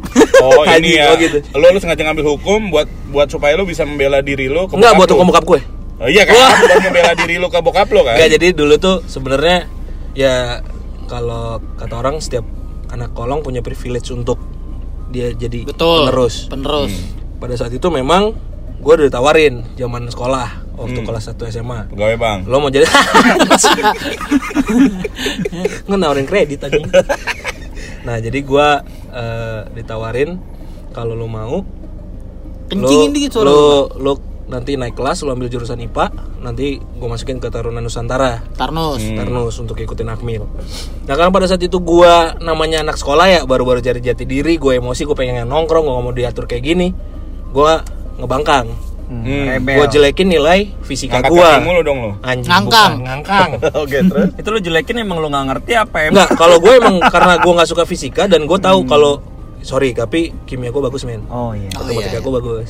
Oh 0.42 0.66
ini 0.66 0.98
ya. 0.98 1.14
oh 1.14 1.16
gitu. 1.22 1.38
Lu 1.54 1.70
lu 1.70 1.78
sengaja 1.78 2.02
ngambil 2.10 2.26
hukum 2.26 2.74
buat 2.74 2.90
buat 3.14 3.30
supaya 3.30 3.54
lu 3.54 3.70
bisa 3.70 3.86
membela 3.86 4.18
diri 4.26 4.50
lu 4.50 4.66
ke 4.66 4.74
nggak 4.74 4.98
buat 4.98 5.10
hukum 5.14 5.30
bokap 5.30 5.46
gue 5.46 5.62
Oh, 5.98 6.06
iya 6.06 6.30
kan? 6.30 6.38
Buat 6.62 6.86
membela 6.86 7.14
diri 7.18 7.42
lu 7.42 7.50
ke 7.50 7.58
bokap 7.58 7.90
lu 7.90 8.06
kan? 8.06 8.22
Nggak, 8.22 8.30
jadi 8.38 8.48
dulu 8.54 8.78
tuh 8.78 9.02
sebenarnya 9.10 9.66
ya 10.14 10.62
kalau 11.10 11.58
kata 11.74 11.94
orang 11.98 12.22
setiap 12.22 12.46
anak 12.94 13.18
kolong 13.18 13.42
punya 13.42 13.66
privilege 13.66 14.14
untuk 14.14 14.38
dia 15.10 15.34
jadi 15.34 15.66
Betul. 15.66 16.06
penerus. 16.06 16.54
Penerus. 16.54 16.94
Pada 17.42 17.54
saat 17.58 17.74
itu 17.74 17.90
memang 17.90 18.34
gue 18.78 18.94
udah 18.94 19.10
ditawarin 19.10 19.66
zaman 19.74 20.06
sekolah 20.10 20.67
waktu 20.78 21.00
kelas 21.02 21.34
1 21.34 21.54
SMA. 21.58 21.80
Pegawai 21.92 22.16
bang. 22.16 22.40
Lo 22.46 22.62
mau 22.62 22.70
jadi 22.70 22.86
Ngenawarin 25.90 26.30
kredit 26.30 26.70
aja. 26.70 26.78
nah, 28.08 28.22
jadi 28.22 28.40
gua 28.46 28.86
eh, 29.12 29.62
ditawarin 29.74 30.38
kalau 30.94 31.18
lo 31.18 31.28
mau 31.28 31.66
Kencingin 32.68 33.12
lo, 33.12 33.16
dikit 33.16 33.32
suara 33.32 33.50
lo, 33.50 33.88
lo 33.96 34.14
nanti 34.48 34.80
naik 34.80 34.96
kelas 34.96 35.28
lu 35.28 35.36
ambil 35.36 35.52
jurusan 35.52 35.76
IPA 35.84 36.40
nanti 36.40 36.80
gue 36.80 37.08
masukin 37.08 37.44
ke 37.44 37.52
Taruna 37.52 37.84
Nusantara 37.84 38.48
Tarnus. 38.56 39.04
Tarnus 39.04 39.60
untuk 39.60 39.76
ikutin 39.76 40.08
Akmil. 40.08 40.48
Nah 41.04 41.16
karena 41.20 41.32
pada 41.32 41.52
saat 41.52 41.60
itu 41.60 41.84
gua 41.84 42.40
namanya 42.40 42.80
anak 42.80 42.96
sekolah 42.96 43.28
ya 43.28 43.40
baru-baru 43.44 43.84
cari 43.84 44.00
jati 44.00 44.24
diri, 44.24 44.56
gue 44.56 44.80
emosi, 44.80 45.04
gue 45.04 45.18
pengen 45.20 45.52
nongkrong, 45.52 45.84
gue 45.84 46.00
mau 46.00 46.16
diatur 46.16 46.48
kayak 46.48 46.64
gini, 46.64 46.88
gua 47.52 47.84
ngebangkang. 48.16 48.72
Hmm. 49.08 49.64
Gue 49.64 49.88
jelekin 49.88 50.28
nilai 50.28 50.68
fisika 50.84 51.24
kaki 51.24 51.64
mulu 51.64 51.80
dong 51.80 51.98
lo. 52.04 52.12
Anjing, 52.20 52.52
Ngangkang. 52.52 52.92
bukan, 53.00 53.08
ngangkang. 53.08 53.50
Oke, 53.84 53.98
terus. 54.04 54.28
Itu 54.36 54.48
lu 54.52 54.60
jelekin 54.60 55.00
emang 55.00 55.24
lu 55.24 55.32
nggak 55.32 55.46
ngerti 55.48 55.72
apa 55.80 55.98
emang? 56.12 56.28
Enggak, 56.28 56.30
kalau 56.36 56.58
gue 56.60 56.74
emang 56.76 56.96
karena 57.08 57.34
gue 57.40 57.54
nggak 57.56 57.70
suka 57.72 57.84
fisika 57.88 58.28
dan 58.28 58.44
gue 58.44 58.60
tahu 58.60 58.84
kalau 58.84 59.24
sorry 59.64 59.96
tapi 59.96 60.36
kimia 60.44 60.76
gue 60.76 60.84
bagus 60.84 61.08
men. 61.08 61.24
Oh 61.32 61.56
iya. 61.56 61.72
Oh, 61.80 61.88
Matematika 61.88 62.20
iya. 62.20 62.20
gue 62.20 62.34
bagus. 62.36 62.70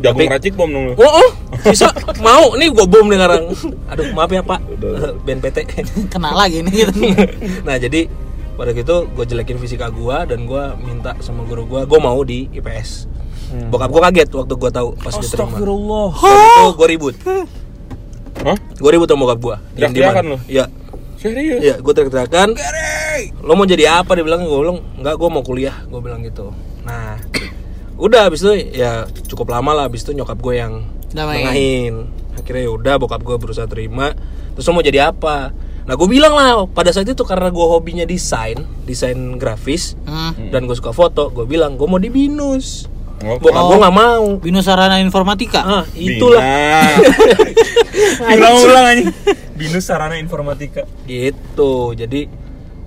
Jagung 0.00 0.28
racik 0.32 0.52
bom 0.56 0.68
dong 0.72 0.84
lo. 0.88 0.92
Oh, 0.96 1.12
oh, 1.20 1.30
bisa 1.68 1.92
mau 2.24 2.56
nih 2.56 2.72
gue 2.72 2.86
bom 2.88 3.04
nih 3.04 3.18
sekarang. 3.20 3.44
Aduh 3.92 4.06
maaf 4.16 4.32
ya 4.32 4.40
pak, 4.40 4.60
BNPT. 5.28 5.58
Kena 6.12 6.32
lagi 6.32 6.64
nih 6.64 6.72
gitu. 6.88 7.12
nah 7.60 7.76
jadi 7.76 8.08
pada 8.54 8.70
gitu 8.70 9.10
gue 9.10 9.24
jelekin 9.26 9.58
fisika 9.58 9.90
gue 9.90 10.16
dan 10.30 10.46
gue 10.46 10.62
minta 10.80 11.12
sama 11.18 11.42
guru 11.42 11.66
gue 11.66 11.80
gue 11.90 11.98
mau 11.98 12.22
di 12.22 12.46
IPS 12.54 13.10
bokap 13.68 13.88
gue 13.88 14.02
kaget 14.02 14.28
waktu 14.30 14.54
gue 14.54 14.70
tahu 14.70 14.88
pas 14.96 15.12
diterima 15.12 15.46
Astagfirullah. 15.46 16.08
itu 16.14 16.64
gue 16.72 16.88
ribut. 16.88 17.14
Hah? 18.36 18.56
gue 18.58 18.90
ribut 18.90 19.06
sama 19.06 19.20
bokap 19.24 19.38
gue 19.40 19.56
Teriak-teriakan 19.74 20.24
lu? 20.26 20.38
iya 20.46 20.64
Serius? 21.16 21.60
iya 21.60 21.74
gue 21.76 21.88
teriak-teriakan. 21.90 22.48
Lo 23.40 23.54
mau 23.54 23.64
jadi 23.64 23.84
apa? 23.96 24.12
Dia 24.12 24.22
bilang 24.22 24.42
gue 24.42 24.58
bilang 24.58 24.78
enggak 24.94 25.14
gue 25.14 25.28
mau 25.28 25.40
kuliah. 25.40 25.76
Gue 25.86 26.00
bilang 26.00 26.20
gitu. 26.20 26.52
Nah 26.82 27.16
udah 27.94 28.26
abis 28.26 28.42
itu 28.42 28.52
ya 28.74 29.06
cukup 29.24 29.48
lama 29.50 29.72
lah. 29.72 29.84
Abis 29.86 30.02
itu 30.02 30.12
nyokap 30.12 30.36
gue 30.36 30.54
yang 30.54 30.84
nengahin. 31.40 31.94
Akhirnya 32.34 32.62
ya 32.62 32.72
udah 32.72 32.94
bokap 32.98 33.20
gue 33.20 33.36
berusaha 33.36 33.64
terima. 33.64 34.12
Terus 34.52 34.66
lo 34.66 34.72
mau 34.72 34.84
jadi 34.84 35.08
apa? 35.08 35.54
Nah 35.84 35.94
gue 35.94 36.08
bilang 36.08 36.32
lah 36.32 36.64
pada 36.66 36.90
saat 36.90 37.04
itu 37.04 37.22
karena 37.22 37.48
gue 37.48 37.60
hobinya 37.62 38.04
desain 38.04 38.56
desain 38.82 39.16
grafis 39.34 39.96
Hmm. 40.04 40.50
dan 40.50 40.64
gue 40.64 40.72
suka 40.72 40.90
foto 40.90 41.28
gue 41.30 41.44
bilang 41.44 41.76
gue 41.76 41.84
mau 41.84 41.96
di 41.96 42.08
binus 42.08 42.88
Bokap 43.24 43.64
gue 43.64 43.78
nggak 43.80 43.94
mau 43.94 44.24
Binus 44.36 44.64
Sarana 44.64 44.96
Informatika. 44.98 45.60
ah 45.60 45.84
itulah. 45.94 46.42
Ulang-ulang 48.34 48.84
anjing. 48.86 49.08
Binus 49.54 49.86
sarana 49.86 50.18
informatika. 50.18 50.82
gitu 51.06 51.94
jadi 51.94 52.26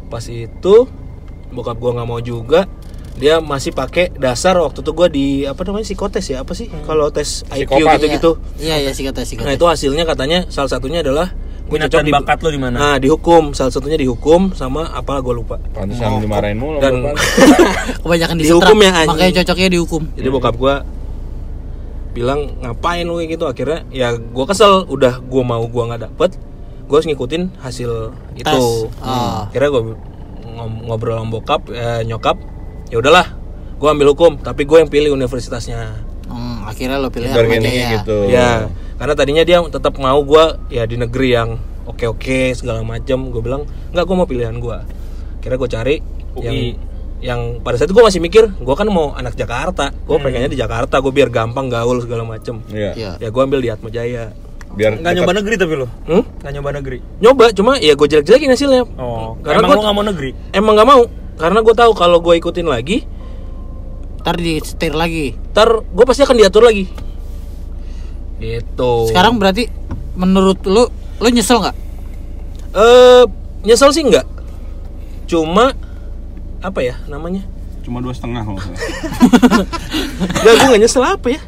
pas 0.08 0.24
itu 0.24 0.76
bokap 1.48 1.76
gua 1.76 1.96
nggak 1.96 2.08
mau 2.08 2.20
juga 2.20 2.68
dia 3.16 3.40
masih 3.40 3.72
pakai 3.72 4.12
dasar 4.14 4.56
waktu 4.56 4.80
itu 4.80 4.92
gua 4.92 5.08
di 5.08 5.26
apa 5.44 5.64
namanya 5.64 5.84
psikotes 5.84 6.28
ya 6.28 6.44
apa 6.44 6.54
sih 6.54 6.68
kalau 6.84 7.08
tes 7.08 7.44
IQ 7.50 7.72
Psikopat. 7.72 7.98
gitu-gitu 7.98 8.32
Iya, 8.58 8.76
iya 8.80 8.92
sih 8.92 9.04
kata 9.04 9.24
sih 9.24 9.36
nah 9.36 9.50
itu 9.50 9.64
hasilnya 9.64 10.04
katanya 10.04 10.46
salah 10.48 10.70
satunya 10.70 11.00
adalah 11.00 11.32
Minat 11.70 11.88
cocok 11.88 12.00
dan 12.00 12.14
bakat 12.14 12.38
lo 12.38 12.50
di 12.50 12.58
mana? 12.58 12.76
nah 12.76 12.96
dihukum 12.96 13.52
salah 13.52 13.70
satunya 13.70 13.96
dihukum 13.96 14.52
sama 14.52 14.88
apa 14.90 15.20
gua 15.20 15.36
lupa 15.36 15.56
Pantesan 15.72 16.18
dimarahin 16.18 16.56
mulu. 16.56 16.80
dan. 16.80 17.04
Kebanyakan 18.02 18.36
Dihukum 18.38 18.78
ya, 18.78 18.92
anjing. 18.94 19.10
makanya 19.10 19.34
cocoknya 19.38 19.70
dihukum. 19.70 20.02
jadi 20.14 20.28
bokap 20.30 20.56
gua 20.56 20.88
bilang 22.12 22.40
ngapain 22.58 23.04
lu 23.04 23.16
kayak 23.16 23.30
gitu 23.32 23.46
akhirnya 23.46 23.80
ya 23.92 24.10
gua 24.16 24.46
kesel 24.46 24.88
udah 24.88 25.22
gua 25.22 25.44
mau 25.44 25.64
gua 25.66 25.84
nggak 25.88 26.02
dapet 26.08 26.34
gua 26.84 26.98
harus 26.98 27.08
ngikutin 27.08 27.44
hasil 27.60 27.92
itu 28.34 28.48
Tes. 28.48 28.66
Ah. 29.00 29.46
akhirnya 29.46 29.70
gua 29.70 29.82
ngom- 30.50 30.82
ngobrol 30.84 31.14
sama 31.16 31.30
bokap 31.30 31.62
eh, 31.70 32.02
nyokap 32.04 32.42
ya 32.88 32.98
udahlah 32.98 33.38
gua 33.76 33.94
ambil 33.94 34.10
hukum 34.10 34.40
tapi 34.40 34.64
gue 34.64 34.78
yang 34.78 34.88
pilih 34.88 35.14
universitasnya 35.14 36.08
Hmm, 36.28 36.60
akhirnya 36.62 36.98
lo 36.98 37.08
pilih 37.08 37.32
Bargainingnya 37.32 37.72
Atmajaya. 37.72 37.96
gitu. 37.96 38.18
ya 38.28 38.50
karena 38.98 39.14
tadinya 39.14 39.44
dia 39.44 39.62
tetap 39.64 39.96
mau 39.96 40.20
gua 40.20 40.58
ya 40.68 40.84
di 40.84 40.96
negeri 40.96 41.30
yang 41.32 41.50
oke 41.86 42.06
oke 42.08 42.40
segala 42.52 42.82
macam 42.82 43.30
gue 43.30 43.40
bilang 43.40 43.64
nggak 43.90 44.04
gua 44.04 44.16
mau 44.16 44.26
pilihan 44.26 44.58
gua 44.58 44.84
akhirnya 45.38 45.58
gue 45.58 45.70
cari 45.72 45.96
yang 46.36 46.54
UI. 46.54 46.70
yang 47.20 47.42
pada 47.62 47.78
saat 47.78 47.88
itu 47.88 47.96
gue 47.96 48.04
masih 48.04 48.20
mikir 48.20 48.44
gue 48.52 48.76
kan 48.76 48.86
mau 48.86 49.10
anak 49.12 49.34
Jakarta 49.34 49.90
gue 49.90 50.18
pengennya 50.18 50.48
di 50.48 50.56
Jakarta 50.56 51.00
gue 51.00 51.10
biar 51.10 51.30
gampang 51.30 51.66
gaul 51.66 51.98
segala 51.98 52.22
macem 52.22 52.60
Iya. 52.68 52.92
Iya. 52.94 53.12
ya 53.18 53.28
gue 53.28 53.42
ambil 53.42 53.58
di 53.58 53.70
Atma 53.70 53.88
Jaya 53.88 54.36
Biar 54.68 54.94
Nggak 54.94 55.14
nyoba 55.16 55.34
negeri 55.34 55.56
tapi 55.56 55.74
lo? 55.74 55.88
hmm? 56.06 56.24
Nggak 56.38 56.54
nyoba 56.54 56.70
negeri? 56.76 56.98
nyoba 57.18 57.46
cuma 57.50 57.72
ya 57.80 57.96
gue 57.96 58.08
jelek 58.08 58.26
jelekin 58.28 58.52
hasilnya 58.52 58.84
Oh. 58.96 59.34
Karena 59.40 59.58
emang 59.60 59.70
gua- 59.72 59.78
lo 59.78 59.82
nggak 59.82 59.96
mau 59.96 60.06
negeri? 60.06 60.30
emang 60.52 60.74
nggak 60.76 60.88
mau 60.88 61.02
karena 61.34 61.60
gue 61.62 61.76
tahu 61.76 61.92
kalau 61.94 62.18
gue 62.20 62.34
ikutin 62.36 62.68
lagi 62.68 62.98
Ntar 64.20 64.36
di 64.36 64.60
setir 64.60 64.92
lagi. 64.92 65.32
ntar 65.50 65.70
gue 65.82 66.04
pasti 66.04 66.22
akan 66.22 66.36
diatur 66.36 66.62
lagi 66.62 66.86
gitu 68.38 69.08
Sekarang 69.08 69.38
berarti 69.38 69.70
menurut 70.14 70.62
lu 70.64 70.86
lu 71.18 71.28
nyesel 71.28 71.58
nggak? 71.60 71.78
eh 72.70 73.24
nyesel 73.64 73.90
sih 73.90 74.02
enggak 74.02 74.26
cuma 75.26 75.74
apa 76.60 76.80
ya 76.80 76.96
namanya 77.06 77.42
cuma 77.82 77.98
dua 78.00 78.12
setengah 78.12 78.42
kalau 78.42 78.60
nggak 78.60 78.68
salah. 78.68 78.88
Enggak, 80.38 80.54
gue 80.54 80.68
gak 80.68 80.82
nyesel 80.82 81.04
apa 81.04 81.28
ya 81.30 81.42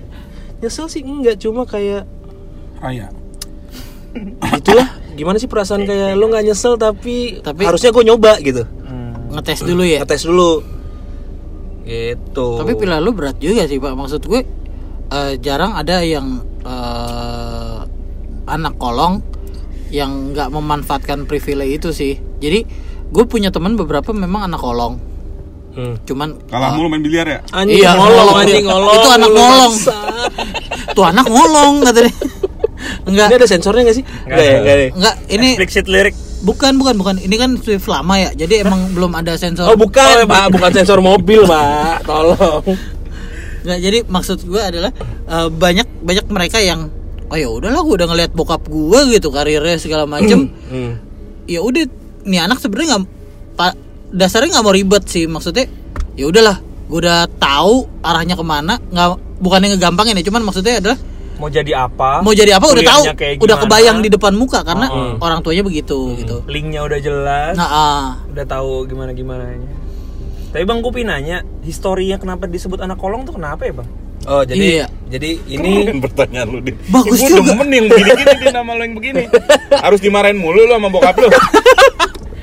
Nyesel 0.59 0.85
sih 0.87 1.01
enggak, 1.01 1.35
cuma 1.37 1.63
kayak 1.63 2.03
Raya. 2.79 3.11
Itulah, 4.49 4.87
gimana 5.13 5.35
sih 5.35 5.45
perasaan 5.45 5.83
kayak 5.83 6.15
lo 6.15 6.27
gak 6.27 6.43
nyesel 6.43 6.75
tapi, 6.75 7.39
Tapi- 7.39 7.63
Harusnya 7.63 7.91
gue 7.91 8.03
nyoba 8.03 8.39
gitu 8.39 8.63
Ngetes 9.29 9.61
dulu 9.61 9.83
ya. 9.83 9.99
Ngetes 10.01 10.23
dulu 10.25 10.51
Gitu 11.83 12.47
Tapi 12.55 12.71
pilihan 12.73 12.99
lu 12.99 13.11
berat 13.11 13.37
juga 13.37 13.65
sih 13.65 13.77
pak. 13.77 13.93
Maksud 13.93 14.21
gue 14.23 14.41
eh, 15.09 15.33
jarang 15.37 15.73
ada 15.73 16.01
yang 16.01 16.41
anak 18.49 18.75
kolong 18.75 19.21
yang 19.89 20.33
nggak 20.33 20.49
memanfaatkan 20.49 21.25
privilege 21.25 21.73
itu 21.77 21.89
sih. 21.89 22.13
Jadi 22.37 22.65
gue 23.05 23.23
punya 23.25 23.49
teman 23.49 23.73
beberapa 23.73 24.09
memang 24.11 24.45
anak 24.45 24.59
kolong. 24.59 25.01
hmm. 25.73 26.05
Cuman 26.05 26.37
Kalah 26.45 26.73
mulu 26.73 26.89
main 26.89 27.01
biliar 27.01 27.25
ya? 27.25 27.39
Anjing 27.49 27.79
Iya, 27.79 27.93
ngolong, 27.93 28.27
anjing 28.35 28.65
ngolong 28.65 28.93
Itu 28.93 29.09
anak 29.09 29.29
ngolong. 29.29 29.73
tuh 30.91 31.05
anak 31.05 31.25
ngolong 31.25 31.73
katanya. 31.81 32.13
Enggak, 33.03 33.27
Ini 33.27 33.35
ada 33.35 33.47
sensornya 33.47 33.83
gak 33.83 33.97
sih? 33.97 34.05
Enggak 34.23 34.45
ya, 34.45 34.55
enggak 34.57 34.75
deh 34.75 34.89
enggak. 34.93 35.15
Ini 35.27 35.47
Explicit 35.57 35.85
lirik. 35.87 36.15
bukan 36.39 36.73
bukan 36.77 36.95
bukan. 36.95 37.15
Ini 37.17 37.35
kan 37.35 37.51
Swift 37.57 37.85
lama 37.85 38.15
ya. 38.15 38.29
Jadi 38.31 38.63
emang 38.63 38.93
belum 38.93 39.11
ada 39.11 39.35
sensor. 39.35 39.67
Oh 39.67 39.75
bukan, 39.75 40.23
pak, 40.23 40.47
bukan 40.49 40.71
sensor 40.71 41.01
mobil, 41.01 41.43
pak. 41.43 42.05
Tolong. 42.05 42.63
Nggak, 43.59 43.79
jadi 43.83 43.97
maksud 44.07 44.37
gue 44.45 44.61
adalah 44.61 44.91
eh, 45.27 45.47
banyak 45.49 45.87
banyak 45.99 46.25
mereka 46.29 46.63
yang 46.63 46.87
oh 47.29 47.37
ya 47.37 47.47
udahlah 47.47 47.79
gue 47.79 47.95
udah 47.95 48.07
ngeliat 48.07 48.31
bokap 48.31 48.65
gue 48.65 48.99
gitu 49.11 49.29
karirnya 49.29 49.77
segala 49.77 50.03
macem 50.05 50.49
Hmm. 50.69 50.97
ya 51.45 51.59
udah 51.59 51.85
nih 52.21 52.39
anak 52.39 52.57
sebenarnya 52.57 52.87
nggak 52.91 53.03
pa- 53.53 53.77
dasarnya 54.09 54.53
nggak 54.53 54.63
mau 54.63 54.73
ribet 54.73 55.03
sih 55.05 55.25
maksudnya 55.25 55.65
ya 56.13 56.25
udahlah 56.25 56.57
gue 56.85 56.99
udah 56.99 57.29
tahu 57.31 57.85
arahnya 58.01 58.33
ke 58.33 58.41
mana 58.41 58.77
nggak 58.83 59.07
bukannya 59.37 59.73
ngegampangin 59.73 60.13
ya 60.15 60.25
cuman 60.25 60.41
maksudnya 60.43 60.77
adalah 60.79 60.99
Mau 61.39 61.47
jadi 61.47 61.71
apa? 61.79 62.19
mau 62.19 62.35
jadi 62.35 62.51
apa 62.51 62.67
udah 62.67 62.83
tahu 62.83 63.03
kayak 63.15 63.39
udah 63.39 63.57
kebayang 63.57 64.03
di 64.03 64.11
depan 64.11 64.35
muka 64.35 64.59
karena 64.59 64.91
Oh. 64.91 65.15
orang 65.23 65.39
tuanya 65.39 65.63
begitu 65.63 66.11
gitu 66.17 66.43
Linknya 66.45 66.83
udah 66.83 66.99
jelas. 66.99 67.55
nah 67.55 67.69
ah. 67.69 68.05
Udah 68.27 68.43
tahu 68.43 68.83
gimana 68.83 69.15
gimana 69.15 69.47
Tapi 70.51 70.67
bang 70.67 70.83
Kupi 70.83 71.07
nanya, 71.07 71.39
historinya 71.63 72.19
kenapa 72.19 72.43
disebut 72.43 72.81
anak 72.81 72.99
kolong 72.99 73.23
tuh 73.23 73.39
kenapa 73.39 73.63
ya 73.63 73.71
bang? 73.71 73.87
Oh 74.29 74.45
jadi 74.45 74.61
Iya. 74.61 74.85
jadi 75.09 75.29
ini 75.49 75.71
Keren 75.83 75.99
pertanyaan 75.99 76.47
lu 76.47 76.59
din 76.61 76.77
Bagus 76.87 77.17
Gua 77.17 77.29
juga. 77.33 77.49
demen 77.49 77.67
yang 77.67 77.85
begini-gini 77.87 78.33
din 78.37 78.53
nama 78.53 78.71
lu 78.71 78.81
yang 78.83 78.93
begini 78.93 79.23
Harus 79.75 79.99
dimarahin 79.99 80.37
mulu 80.37 80.61
lu 80.61 80.71
sama 80.71 80.87
bokap 80.87 81.17
lu 81.17 81.29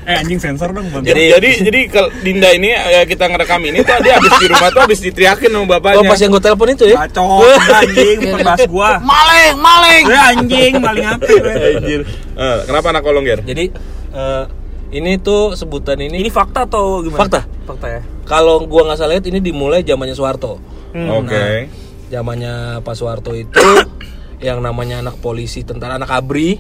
Eh 0.07 0.15
anjing 0.17 0.39
sensor 0.39 0.71
dong 0.71 0.87
bang. 0.87 1.03
Jadi 1.03 1.35
jadi 1.35 1.51
jadi 1.67 1.81
kalau 1.91 2.15
Dinda 2.17 2.55
ini 2.55 2.71
ya, 2.71 3.03
kita 3.03 3.27
ngerekam 3.27 3.59
ini 3.61 3.83
tuh 3.83 3.99
dia 4.07 4.15
habis 4.15 4.39
di 4.39 4.47
rumah 4.47 4.71
tuh 4.71 4.87
habis 4.87 5.03
diteriakin 5.03 5.51
sama 5.51 5.67
bapaknya. 5.67 5.99
Oh 5.99 6.05
pas 6.07 6.15
yang 6.15 6.31
gue 6.31 6.39
telepon 6.39 6.69
itu 6.71 6.85
ya 6.87 6.97
Bacot, 7.01 7.27
udah 7.43 7.79
anjing, 7.83 8.17
bukan 8.23 8.39
bahas 8.41 8.63
gua. 8.71 8.91
maling 9.03 9.55
maling 9.59 10.03
Udah 10.07 10.23
anjing, 10.31 10.73
maling 10.79 11.07
apa? 11.11 11.27
Anjir. 11.75 12.01
Eh, 12.39 12.59
kenapa 12.63 12.87
anak 12.89 13.03
kolong 13.03 13.27
Ger? 13.27 13.43
Jadi 13.43 13.65
eh, 14.13 14.45
ini 14.93 15.19
tuh 15.19 15.59
sebutan 15.59 15.99
ini, 15.99 16.23
Ini 16.23 16.31
fakta 16.31 16.71
atau 16.71 17.03
gimana? 17.03 17.27
Fakta. 17.27 17.41
Fakta 17.67 17.87
ya. 17.91 18.01
kalau 18.23 18.63
gua 18.63 18.87
nggak 18.87 19.03
salah 19.03 19.11
lihat 19.13 19.27
ini 19.27 19.43
dimulai 19.43 19.83
zamannya 19.83 20.15
Soeharto. 20.15 20.63
Oke. 21.13 21.69
Zamannya 22.07 22.81
Pak 22.81 22.95
Soeharto 22.95 23.33
itu 23.33 23.61
yang 24.47 24.61
namanya 24.61 25.01
anak 25.01 25.19
polisi, 25.19 25.63
tentara 25.63 25.97
anak 25.97 26.09
ABRI 26.09 26.57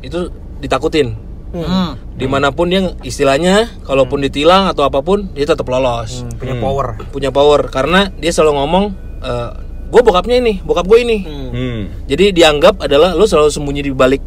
itu 0.00 0.20
ditakutin. 0.58 1.16
Hmm. 1.50 1.98
Di 2.14 2.30
mana 2.30 2.54
pun 2.54 2.70
dia 2.70 2.94
istilahnya, 3.02 3.82
kalaupun 3.82 4.22
ditilang 4.22 4.70
atau 4.70 4.86
apa 4.86 5.02
pun 5.02 5.34
dia 5.34 5.42
tetap 5.42 5.66
lolos, 5.66 6.22
Hmm, 6.22 6.38
punya 6.38 6.54
power. 6.54 6.86
punya 7.10 7.30
power 7.30 7.60
karena 7.66 8.06
dia 8.14 8.30
selalu 8.30 8.54
ngomong, 8.54 8.84
gue 9.90 10.00
bokapnya 10.00 10.38
ini, 10.38 10.62
bokap 10.62 10.86
gue 10.86 10.98
ini. 11.02 11.18
Hmm. 11.26 11.80
Jadi 12.06 12.30
dianggap 12.30 12.78
adalah 12.78 13.18
lo 13.18 13.26
selalu 13.26 13.50
sembunyi 13.50 13.82
di 13.82 13.90
balik 13.90 14.22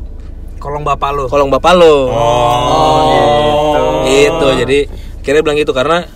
Kolong 0.59 0.83
bapak 0.83 1.11
lo. 1.11 1.23
kolong 1.27 1.51
bapak 1.51 1.73
lo. 1.75 2.07
Oh, 2.07 4.03
gitu. 4.07 4.47
Jadi 4.59 4.79
akhirnya 5.19 5.41
bilang 5.43 5.59
gitu 5.59 5.71
karena 5.71 6.07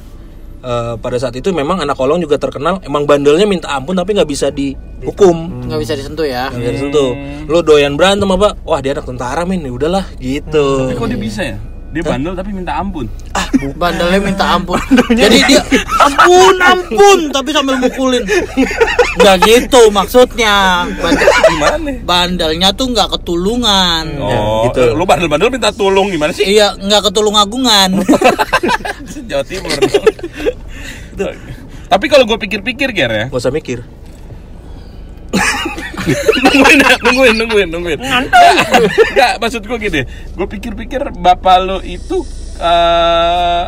eh, 0.64 0.94
pada 0.98 1.18
saat 1.18 1.36
itu 1.38 1.50
memang 1.54 1.82
anak 1.82 1.98
kolong 1.98 2.22
juga 2.22 2.38
terkenal. 2.42 2.82
Emang 2.86 3.06
bandelnya 3.06 3.46
minta 3.46 3.74
ampun 3.74 3.98
tapi 3.98 4.18
nggak 4.18 4.30
bisa 4.30 4.50
dihukum. 4.50 5.68
Nggak 5.70 5.80
bisa 5.82 5.94
disentuh 5.94 6.26
ya. 6.26 6.50
Nggak 6.50 6.62
bisa 6.62 6.74
disentuh. 6.78 7.10
Lu 7.46 7.60
doyan 7.62 7.94
berantem 7.98 8.30
apa? 8.34 8.58
Wah 8.66 8.80
dia 8.82 8.98
anak 8.98 9.06
tentara 9.06 9.44
min 9.46 9.62
ya 9.66 9.72
udahlah 9.74 10.06
gitu. 10.18 10.92
Tapi 10.92 10.98
kok 10.98 11.10
dia 11.10 11.22
bisa 11.22 11.42
ya? 11.46 11.58
Dia 11.98 12.06
bandel 12.06 12.34
tapi 12.34 12.54
minta 12.54 12.74
ampun. 12.76 13.10
bandelnya 13.74 14.20
minta 14.22 14.46
ampun 14.54 14.78
jadi 15.18 15.38
dia 15.42 15.62
ampun 15.98 16.56
ampun 16.60 17.20
tapi 17.32 17.50
sambil 17.50 17.74
mukulin 17.76 18.22
nggak 19.18 19.36
gitu 19.42 19.90
maksudnya 19.90 20.86
Bandel- 20.94 21.32
Gimana? 21.48 21.90
bandelnya 22.04 22.70
tuh 22.72 22.86
nggak 22.88 23.18
ketulungan 23.18 24.06
Oh, 24.20 24.70
gitu. 24.70 24.94
lu 24.94 25.04
bandel-bandel 25.04 25.50
minta 25.50 25.72
tolong 25.72 26.08
gimana 26.08 26.30
sih? 26.30 26.46
iya 26.46 26.76
nggak 26.76 27.10
ketulung 27.10 27.34
agungan 27.34 27.98
Jawa 29.30 29.42
Timur. 29.42 29.74
Tapi 31.88 32.06
kalau 32.06 32.24
gue 32.24 32.38
pikir-pikir 32.38 32.92
Ger 32.92 33.10
ya, 33.10 33.26
nggak 33.28 33.40
usah 33.40 33.50
mikir 33.50 33.82
nungguin, 36.44 36.80
nungguin, 37.04 37.36
nungguin, 37.36 37.68
nungguin. 37.70 38.00
Nggak, 38.00 38.22
nggak, 39.14 39.34
maksud 39.38 39.62
gue 39.62 39.78
gini, 39.80 40.02
gue 40.08 40.48
pikir-pikir 40.50 41.12
bapak 41.14 41.58
lo 41.60 41.78
itu 41.80 42.24
eh 42.58 43.64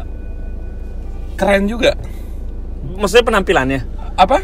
keren 1.36 1.65
juga. 1.65 1.96
Maksudnya 2.96 3.25
penampilannya. 3.25 3.81
Apa? 4.15 4.43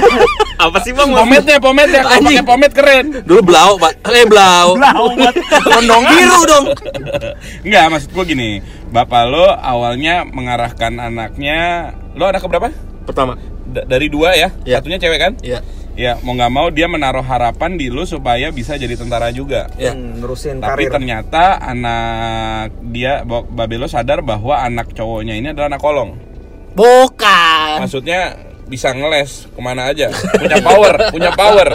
Apa 0.64 0.78
sih 0.80 0.92
bang? 0.92 1.08
Pometnya, 1.08 1.56
pometnya, 1.56 2.00
kalau 2.02 2.20
pakai 2.22 2.44
pomet 2.44 2.72
keren. 2.72 3.06
dulu 3.24 3.40
blau 3.42 3.74
pak 3.74 3.96
eh 4.06 4.22
blau 4.22 4.76
Kondong 5.64 6.04
biru 6.06 6.40
dong 6.44 6.64
Enggak, 7.64 7.84
maksud 7.88 8.10
gue 8.12 8.24
gini, 8.26 8.50
bapak 8.88 9.22
lo 9.26 9.48
awalnya 9.48 10.22
mengarahkan 10.22 11.00
anaknya, 11.00 11.90
lo 12.12 12.28
anak 12.28 12.40
keberapa? 12.40 12.68
pertama 13.04 13.36
Da- 13.66 13.84
dari 13.84 14.08
dua 14.08 14.32
ya, 14.32 14.48
Ya. 14.64 14.78
satunya 14.78 14.96
cewek 14.96 15.18
kan? 15.18 15.32
ya 15.40 15.60
Ya, 15.94 16.18
mau 16.26 16.34
nggak 16.34 16.50
mau 16.50 16.66
dia 16.74 16.90
menaruh 16.90 17.22
harapan 17.22 17.78
di 17.78 17.86
lu 17.86 18.02
supaya 18.02 18.50
bisa 18.50 18.74
jadi 18.74 18.98
tentara 18.98 19.30
juga. 19.30 19.70
ya 19.78 19.94
Hmm, 19.94 20.18
nerusin 20.18 20.58
Tapi 20.58 20.90
karir. 20.90 20.90
ternyata 20.90 21.62
anak 21.62 22.74
dia 22.90 23.22
Babelo 23.26 23.86
sadar 23.86 24.18
bahwa 24.18 24.58
anak 24.58 24.90
cowoknya 24.90 25.38
ini 25.38 25.54
adalah 25.54 25.70
anak 25.70 25.78
kolong. 25.78 26.18
bukan 26.74 27.78
Maksudnya 27.78 28.34
bisa 28.66 28.90
ngeles 28.90 29.46
ke 29.46 29.60
mana 29.62 29.86
aja, 29.86 30.10
punya 30.34 30.58
power, 30.58 30.94
punya 31.14 31.30
power. 31.30 31.68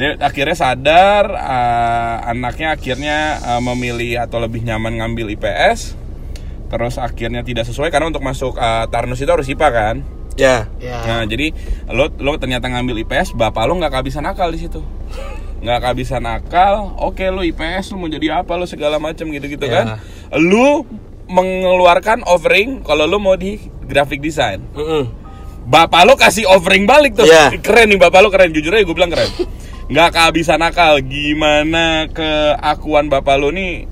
Dia 0.00 0.16
akhirnya 0.16 0.56
sadar 0.56 1.28
uh, 1.28 2.16
anaknya 2.24 2.72
akhirnya 2.72 3.16
uh, 3.44 3.60
memilih 3.60 4.24
atau 4.24 4.40
lebih 4.40 4.64
nyaman 4.64 4.96
ngambil 4.96 5.28
IPS. 5.36 5.92
Terus 6.72 6.96
akhirnya 6.96 7.44
tidak 7.44 7.68
sesuai 7.68 7.92
karena 7.92 8.08
untuk 8.08 8.24
masuk 8.24 8.56
uh, 8.56 8.88
Tarnus 8.88 9.20
itu 9.20 9.28
harus 9.28 9.44
IPA 9.44 9.68
kan. 9.68 9.96
Ya 10.34 10.66
ya 10.78 10.96
Nah, 11.04 11.22
jadi 11.24 11.50
lo 11.88 12.10
lo 12.18 12.36
ternyata 12.36 12.66
ngambil 12.66 13.02
IPS, 13.02 13.34
bapak 13.34 13.66
lo 13.66 13.76
nggak 13.76 13.90
kehabisan 13.90 14.24
akal 14.24 14.50
di 14.50 14.60
situ. 14.60 14.80
Nggak 15.60 15.78
kehabisan 15.82 16.24
akal. 16.24 16.96
Oke, 16.98 17.28
lo 17.28 17.42
IPS 17.42 17.92
lo 17.92 18.00
mau 18.00 18.08
jadi 18.08 18.40
apa 18.40 18.56
lo 18.56 18.64
segala 18.64 18.96
macam 18.96 19.28
gitu-gitu 19.28 19.60
Ya. 19.64 19.84
kan. 19.84 19.86
Lo 20.32 20.86
mengeluarkan 21.30 22.26
offering 22.26 22.82
kalau 22.82 23.06
lo 23.06 23.18
mau 23.18 23.36
di 23.36 23.60
graphic 23.84 24.18
design. 24.18 24.64
Mm-mm. 24.72 25.04
Bapak 25.68 26.02
lo 26.02 26.16
kasih 26.16 26.48
offering 26.48 26.88
balik 26.88 27.14
tuh. 27.14 27.28
Ya. 27.28 27.52
Keren 27.60 27.92
nih 27.92 28.00
bapak 28.00 28.20
lo 28.20 28.32
keren 28.32 28.50
jujur 28.50 28.72
aja 28.72 28.82
gue 28.82 28.96
bilang 28.96 29.12
keren. 29.12 29.28
Nggak 29.86 30.08
kehabisan 30.10 30.62
akal. 30.64 30.98
Gimana 31.04 32.08
keakuan 32.10 33.06
bapak 33.06 33.36
lo 33.36 33.52
nih 33.52 33.84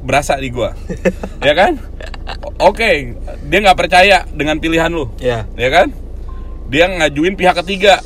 berasa 0.00 0.38
di 0.38 0.48
gua. 0.48 0.72
ya 1.44 1.52
kan? 1.52 1.76
O- 2.38 2.68
Oke, 2.68 3.14
dia 3.44 3.58
nggak 3.60 3.78
percaya 3.78 4.26
dengan 4.28 4.56
pilihan 4.56 4.88
lu 4.88 5.10
ya 5.16 5.46
ya 5.54 5.68
kan? 5.68 5.88
Dia 6.66 6.86
ngajuin 6.86 7.34
pihak 7.34 7.58
ketiga, 7.60 7.98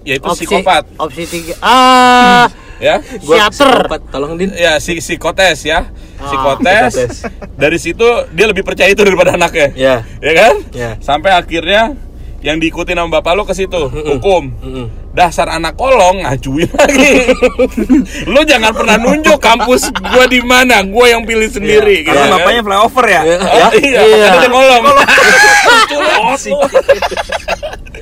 yaitu 0.00 0.24
psikopat, 0.26 0.88
opsi 0.96 1.24
tiga 1.24 1.54
ah 1.60 2.48
ya. 2.80 3.04
Siater. 3.04 3.84
psikopat. 3.84 4.00
tolong 4.08 4.34
din 4.34 4.50
Ya, 4.50 4.78
si 4.78 4.96
psikotes 4.96 5.60
ya. 5.62 5.92
Psikotes. 6.16 6.94
Psikotes. 6.94 7.14
Dari 7.54 7.78
situ 7.78 8.06
dia 8.32 8.46
lebih 8.46 8.62
percaya 8.62 8.88
itu 8.88 9.00
daripada 9.00 9.34
anaknya. 9.34 9.68
ya 9.72 9.94
Ya 10.18 10.32
kan? 10.34 10.54
Ya. 10.72 10.90
Sampai 10.98 11.30
akhirnya 11.30 11.94
yang 12.38 12.56
diikuti 12.56 12.94
sama 12.94 13.10
bapak 13.12 13.34
lo 13.34 13.42
ke 13.42 13.52
situ, 13.52 13.82
hukum. 13.86 14.54
Mm-mm. 14.56 14.86
Dasar 15.18 15.50
anak 15.50 15.74
kolong 15.74 16.22
ngajuin 16.22 16.70
lagi. 16.70 17.26
lo 18.32 18.40
jangan 18.42 18.70
pernah 18.70 18.94
nunjuk 18.96 19.34
kampus 19.36 19.90
gua 19.90 20.24
di 20.24 20.38
mana, 20.38 20.78
gua 20.86 21.10
yang 21.10 21.26
pilih 21.26 21.50
sendiri 21.50 22.06
gitu 22.06 22.14
Karena 22.14 22.22
kan. 22.24 22.34
bapaknya 22.38 22.62
flyover 22.62 23.04
ya. 23.04 23.22
Ya. 23.26 23.36
Ah, 23.42 23.72
iya, 23.74 24.00
Iya. 24.00 24.28
dia 24.38 24.48
kolong. 24.48 24.82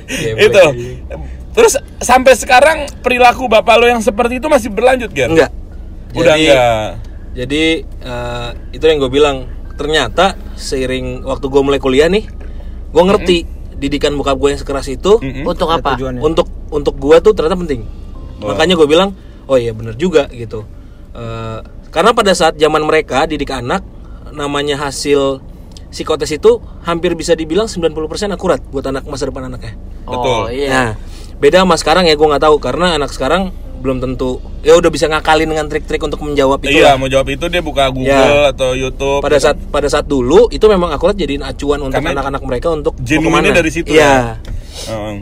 Ya, 0.07 0.31
itu 0.45 0.63
terus 1.51 1.73
sampai 1.97 2.37
sekarang 2.37 2.85
perilaku 3.01 3.49
bapak 3.49 3.75
lo 3.75 3.89
yang 3.89 3.99
seperti 3.99 4.37
itu 4.37 4.45
masih 4.45 4.69
berlanjut 4.69 5.09
Ger? 5.09 5.27
enggak 5.27 5.51
udah 6.13 6.35
Jadi- 6.37 6.45
enggak 6.45 6.89
Jadi 7.33 7.63
eh, 7.83 8.49
itu 8.71 8.81
yang 8.83 8.97
gue 8.97 9.11
bilang 9.11 9.45
ternyata 9.73 10.33
seiring 10.53 11.21
waktu 11.21 11.45
gue 11.47 11.61
mulai 11.61 11.77
kuliah 11.77 12.09
nih, 12.09 12.25
gue 12.89 13.03
ngerti 13.03 13.37
didikan 13.77 14.13
bokap 14.13 14.35
gue 14.35 14.49
yang 14.53 14.59
sekeras 14.59 14.89
itu 14.89 15.21
Mm-mm. 15.21 15.45
untuk 15.45 15.69
apa 15.69 15.93
tujuannya. 15.95 16.21
untuk 16.21 16.47
untuk 16.69 16.97
gue 16.97 17.17
tuh 17.21 17.31
ternyata 17.31 17.55
penting. 17.55 17.85
Oh. 18.41 18.51
Makanya 18.51 18.73
gue 18.75 18.87
bilang, 18.89 19.13
oh 19.45 19.55
iya 19.55 19.71
bener 19.71 19.93
juga 19.93 20.25
gitu. 20.29 20.65
Eh, 21.13 21.59
karena 21.89 22.11
pada 22.11 22.33
saat 22.33 22.57
zaman 22.57 22.83
mereka 22.83 23.25
didik 23.25 23.49
anak, 23.49 23.81
namanya 24.33 24.77
hasil 24.77 25.39
psikotes 25.87 26.29
itu 26.29 26.59
hampir 26.83 27.15
bisa 27.15 27.31
dibilang 27.33 27.65
90% 27.65 27.95
akurat 28.29 28.59
buat 28.59 28.83
anak 28.83 29.07
masa 29.07 29.29
depan 29.29 29.47
anaknya. 29.47 29.73
oh 30.03 30.13
Betul. 30.19 30.41
iya 30.53 30.67
Nah, 30.67 30.89
beda 31.37 31.63
sama 31.63 31.75
sekarang 31.79 32.03
ya 32.05 32.13
gue 32.13 32.27
nggak 32.27 32.43
tahu 32.43 32.57
karena 32.59 32.97
anak 32.97 33.13
sekarang 33.13 33.55
belum 33.77 33.97
tentu 33.97 34.41
ya 34.61 34.73
udah 34.73 34.89
bisa 34.89 35.05
ngakalin 35.05 35.47
dengan 35.47 35.65
trik-trik 35.65 36.01
untuk 36.01 36.19
menjawab 36.19 36.59
itu. 36.61 36.77
iya 36.77 36.93
lah. 36.93 36.95
mau 36.97 37.05
jawab 37.05 37.27
itu 37.29 37.45
dia 37.47 37.61
buka 37.61 37.87
Google 37.87 38.09
Ya. 38.09 38.51
atau 38.51 38.73
YouTube 38.73 39.21
pada 39.21 39.37
saat 39.37 39.57
pada 39.69 39.87
saat 39.87 40.05
dulu 40.05 40.49
itu 40.49 40.65
memang 40.65 40.89
akurat 40.89 41.13
jadiin 41.13 41.41
acuan 41.41 41.79
untuk 41.79 41.97
anak-anak 41.97 42.41
mereka 42.41 42.67
untuk 42.71 42.97
ke 42.97 43.17
mana. 43.29 43.53
dari 43.53 43.69
situ 43.69 43.93
Iya. 43.93 44.41
Heeh. 44.87 45.15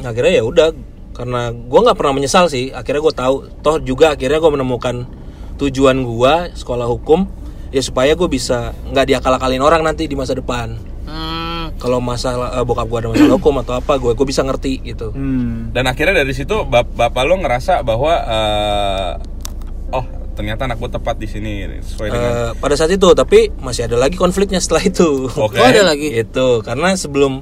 Akhirnya 0.00 0.32
ya 0.32 0.42
udah 0.42 0.68
karena 1.12 1.52
gue 1.52 1.80
nggak 1.84 1.96
pernah 1.96 2.14
menyesal 2.16 2.48
sih. 2.48 2.72
Akhirnya 2.72 3.04
gue 3.04 3.14
tahu 3.14 3.34
toh 3.60 3.76
juga 3.78 4.16
akhirnya 4.16 4.40
gue 4.40 4.52
menemukan 4.56 5.04
tujuan 5.60 6.00
gue 6.00 6.34
sekolah 6.56 6.88
hukum 6.88 7.28
ya 7.68 7.82
supaya 7.84 8.16
gue 8.16 8.24
bisa 8.26 8.72
nggak 8.88 9.06
diakal-akalin 9.12 9.60
orang 9.60 9.84
nanti 9.84 10.08
di 10.08 10.16
masa 10.16 10.32
depan. 10.32 10.80
Hmm, 11.04 11.49
Kalau 11.80 11.96
masalah 11.98 12.52
eh, 12.54 12.62
bokap 12.62 12.86
gue 12.86 12.98
ada 13.00 13.08
masalah 13.08 13.34
hukum 13.34 13.54
atau 13.58 13.74
apa 13.74 13.96
gue 13.96 14.12
gue 14.12 14.26
bisa 14.28 14.44
ngerti 14.44 14.84
gitu. 14.84 15.10
Hmm. 15.10 15.72
dan 15.72 15.88
akhirnya 15.88 16.20
dari 16.20 16.30
situ 16.30 16.62
bap- 16.62 16.92
bapak 16.92 17.24
lo 17.24 17.40
ngerasa 17.40 17.80
bahwa 17.80 18.12
eh, 18.12 19.12
oh 19.90 20.04
ternyata 20.30 20.64
anak 20.64 20.76
gue 20.76 20.90
tepat 20.90 21.16
di 21.16 21.26
sini 21.26 21.52
sesuai 21.80 22.08
dengan 22.08 22.30
Eh, 22.30 22.50
pada 22.56 22.76
saat 22.76 22.88
itu 22.88 23.08
tapi 23.12 23.48
masih 23.58 23.88
ada 23.88 23.96
lagi 23.96 24.14
konfliknya 24.14 24.60
setelah 24.60 24.84
itu. 24.84 25.24
Oke. 25.26 25.56
oh 25.56 25.66
ada 25.66 25.82
lagi 25.82 26.12
Itu 26.14 26.60
karena 26.60 26.92
sebelum 26.94 27.40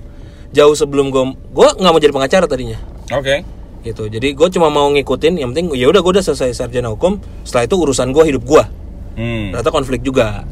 jauh 0.48 0.72
sebelum 0.72 1.10
gue 1.10 1.24
gue 1.50 1.68
nggak 1.76 1.92
mau 1.92 2.00
jadi 2.00 2.14
pengacara 2.14 2.46
tadinya. 2.46 2.78
oke 3.10 3.36
gitu 3.78 4.10
jadi 4.10 4.34
gue 4.34 4.48
cuma 4.50 4.68
mau 4.68 4.90
ngikutin 4.90 5.38
yang 5.38 5.54
penting 5.54 5.70
ya 5.72 5.86
udah 5.86 6.00
gue 6.00 6.12
udah 6.18 6.24
selesai 6.24 6.50
sarjana 6.52 6.90
hukum 6.90 7.16
setelah 7.42 7.64
itu 7.64 7.76
urusan 7.78 8.10
gue 8.10 8.24
hidup 8.26 8.42
gue 8.42 8.62
hmm. 9.14 9.54
ternyata 9.54 9.70
konflik 9.70 10.02
juga 10.02 10.42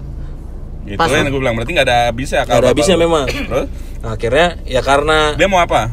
gitu 0.86 0.98
Pas- 0.98 1.10
yang 1.10 1.28
gue 1.28 1.42
bilang 1.42 1.54
berarti 1.58 1.72
nggak 1.74 1.86
ada 1.86 1.98
habisnya 2.08 2.38
Nggak 2.42 2.54
akal 2.54 2.62
ada 2.62 2.68
habisnya 2.70 2.96
memang. 2.96 3.26
Terus? 3.26 3.66
nah, 4.00 4.10
akhirnya 4.14 4.46
ya 4.64 4.80
karena 4.80 5.18
dia 5.34 5.48
mau 5.50 5.58
apa? 5.58 5.90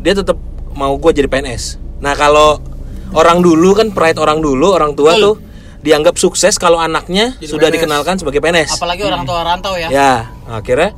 Dia 0.00 0.14
tetap 0.14 0.38
mau 0.72 0.94
gue 0.94 1.10
jadi 1.12 1.26
PNS 1.26 1.82
nah 1.98 2.14
kalau 2.14 2.62
orang 3.10 3.42
dulu 3.42 3.74
kan 3.74 3.90
pride 3.90 4.22
orang 4.22 4.38
dulu 4.38 4.70
orang 4.70 4.94
tua 4.94 5.18
tuh 5.18 5.34
dianggap 5.82 6.14
sukses 6.14 6.54
kalau 6.54 6.78
anaknya 6.78 7.34
Jadi 7.42 7.50
sudah 7.50 7.68
PNS. 7.70 7.76
dikenalkan 7.82 8.14
sebagai 8.22 8.38
PNS 8.38 8.78
apalagi 8.78 9.02
orang 9.02 9.26
tua 9.26 9.42
rantau 9.42 9.74
ya. 9.74 9.90
Ya 9.90 10.30
nah, 10.46 10.62
akhirnya 10.62 10.94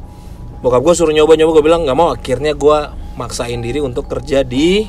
bokap 0.60 0.84
gue 0.84 0.92
suruh 0.92 1.16
nyoba 1.16 1.40
nyoba 1.40 1.50
gue 1.56 1.64
bilang 1.64 1.88
nggak 1.88 1.96
mau. 1.96 2.12
Akhirnya 2.12 2.52
gue 2.52 2.78
maksain 3.16 3.60
diri 3.64 3.80
untuk 3.80 4.08
kerja 4.08 4.44
di 4.44 4.84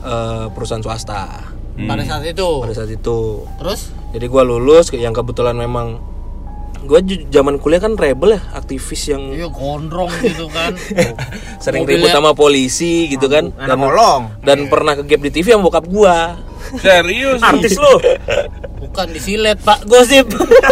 eh, 0.00 0.46
perusahaan 0.52 0.80
swasta. 0.80 1.52
Pada 1.74 2.06
saat 2.06 2.22
itu? 2.22 2.48
Pada 2.62 2.70
saat 2.72 2.90
itu. 2.92 3.42
Terus? 3.58 3.90
Jadi 4.14 4.26
gua 4.30 4.46
lulus 4.46 4.94
yang 4.94 5.10
kebetulan 5.10 5.58
memang 5.58 5.98
gua 6.84 6.98
ju- 6.98 7.24
zaman 7.26 7.56
kuliah 7.56 7.78
kan 7.78 7.94
rebel 7.94 8.36
ya, 8.36 8.40
aktivis 8.52 9.02
yang 9.06 9.30
iya 9.30 9.46
gondrong 9.46 10.12
gitu 10.18 10.46
kan 10.46 10.72
sering 11.64 11.82
mobilnya- 11.82 12.04
ribut 12.04 12.10
sama 12.10 12.30
polisi 12.32 13.08
gitu 13.08 13.26
kan. 13.26 13.50
Anak 13.54 13.76
kolong. 13.78 14.22
dan 14.40 14.66
pernah 14.66 14.94
ke 14.94 15.04
gap 15.04 15.20
di 15.20 15.30
TV 15.30 15.50
sama 15.50 15.64
bokap 15.64 15.84
gua. 15.86 16.36
serius 16.74 17.40
Artis 17.40 17.74
lu. 17.74 17.92
bukan 18.80 19.06
disilet 19.10 19.56
pak 19.58 19.84
gosip 19.84 20.28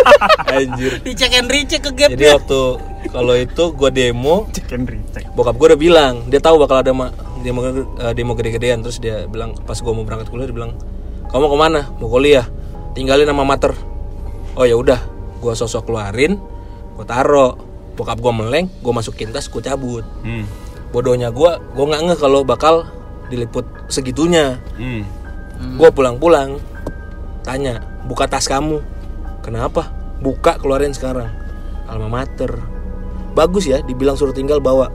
Anjir. 0.48 1.00
dicek 1.00 1.32
and 1.34 1.48
recheck 1.48 1.80
ke 1.80 1.92
gap 1.94 2.10
Jadi 2.10 2.24
waktu 2.30 2.60
kalau 3.08 3.34
itu 3.34 3.64
gua 3.72 3.90
demo, 3.90 4.46
Chicken 4.50 4.84
recheck. 4.84 5.28
bokap 5.32 5.54
gua 5.54 5.66
udah 5.68 5.80
bilang, 5.80 6.14
dia 6.26 6.38
tahu 6.38 6.56
bakal 6.58 6.78
ada 6.78 6.92
ma- 6.92 7.12
demo 7.40 7.60
eh, 7.64 7.74
demo 8.12 8.32
gede-gedean 8.32 8.80
terus 8.80 8.96
dia 8.96 9.26
bilang 9.26 9.52
pas 9.58 9.76
gua 9.76 9.92
mau 9.92 10.02
berangkat 10.02 10.28
kuliah 10.28 10.46
dia 10.46 10.54
bilang, 10.54 10.72
"Kamu 11.26 11.40
mau 11.40 11.50
ke 11.50 11.58
mana? 11.58 11.80
Mau 11.96 12.08
kuliah? 12.08 12.46
Tinggalin 12.92 13.24
sama 13.24 13.42
mater." 13.42 13.72
Oh 14.52 14.62
ya 14.62 14.72
udah, 14.74 15.00
gua 15.42 15.58
sosok 15.58 15.90
keluarin, 15.90 16.38
gua 16.94 17.04
taro. 17.04 17.50
bokap 17.92 18.24
gue 18.24 18.32
meleng 18.32 18.72
gue 18.80 18.88
masukin 18.88 19.36
tas 19.36 19.52
gue 19.52 19.60
cabut. 19.60 20.00
Hmm. 20.24 20.48
bodohnya 20.96 21.28
gue 21.28 21.50
gue 21.76 21.84
nggak 21.84 22.02
ngeh 22.08 22.18
kalau 22.24 22.40
bakal 22.40 22.88
diliput 23.28 23.68
segitunya. 23.92 24.56
Hmm. 24.80 25.04
gue 25.76 25.88
pulang-pulang 25.92 26.56
tanya 27.44 27.84
buka 28.08 28.24
tas 28.24 28.48
kamu. 28.48 28.80
Kenapa? 29.44 29.92
Buka 30.24 30.56
keluarin 30.56 30.96
sekarang. 30.96 31.28
Alma 31.84 32.08
mater. 32.08 32.48
Bagus 33.36 33.68
ya 33.68 33.84
dibilang 33.84 34.16
suruh 34.16 34.32
tinggal 34.32 34.56
bawa. 34.56 34.88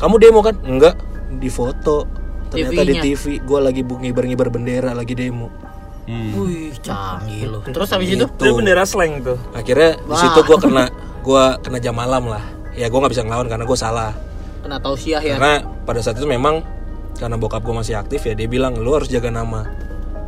Kamu 0.00 0.16
demo 0.16 0.40
kan? 0.40 0.56
Enggak 0.64 0.96
di 1.36 1.52
foto. 1.52 2.08
Ternyata 2.48 2.80
di. 2.80 2.96
TV 3.12 3.44
gue 3.44 3.58
lagi 3.60 3.84
ngibar-ngibar 3.84 4.48
bendera 4.48 4.96
lagi 4.96 5.12
demo 5.12 5.71
Hmm. 6.02 6.34
Wih, 6.34 6.74
canggih 6.82 7.46
loh. 7.46 7.62
Terus 7.62 7.88
habis 7.94 8.10
itu 8.10 8.26
Itu 8.26 8.52
bendera 8.58 8.82
slang 8.82 9.22
tuh. 9.22 9.38
akhirnya 9.54 9.94
di 9.96 10.10
Wah. 10.10 10.18
situ 10.18 10.40
gue 10.42 10.58
kena 10.58 10.84
gue 11.22 11.44
kena 11.62 11.78
jam 11.78 11.94
malam 11.94 12.26
lah 12.26 12.42
ya 12.74 12.90
gue 12.90 12.98
nggak 12.98 13.12
bisa 13.14 13.22
ngelawan 13.22 13.46
karena 13.46 13.62
gue 13.62 13.78
salah 13.78 14.10
kena 14.58 14.82
tausiah 14.82 15.22
ya. 15.22 15.38
karena 15.38 15.54
pada 15.86 16.02
saat 16.02 16.18
itu 16.18 16.26
memang 16.26 16.66
karena 17.14 17.38
bokap 17.38 17.62
gue 17.62 17.74
masih 17.76 17.94
aktif 17.94 18.26
ya 18.26 18.34
dia 18.34 18.50
bilang 18.50 18.74
lu 18.74 18.90
harus 18.90 19.06
jaga 19.06 19.30
nama 19.30 19.62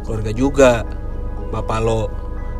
keluarga 0.06 0.30
juga 0.30 0.70
bapak 1.50 1.78
lo 1.82 2.06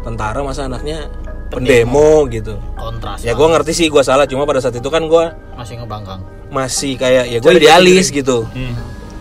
tentara 0.03 0.43
masa 0.43 0.67
anaknya 0.67 1.07
pendemo 1.47 2.27
gitu 2.27 2.59
Kontras. 2.75 3.23
ya 3.23 3.39
gue 3.39 3.47
ngerti 3.47 3.71
sih 3.71 3.87
gue 3.87 4.03
salah 4.03 4.27
cuma 4.27 4.43
pada 4.43 4.59
saat 4.59 4.75
itu 4.75 4.89
kan 4.91 5.07
gue 5.07 5.25
masih 5.55 5.79
ngebangkang. 5.79 6.19
masih 6.51 6.99
kayak 6.99 7.31
ya 7.31 7.39
gue 7.39 7.53
idealis 7.55 8.11
gitu 8.11 8.49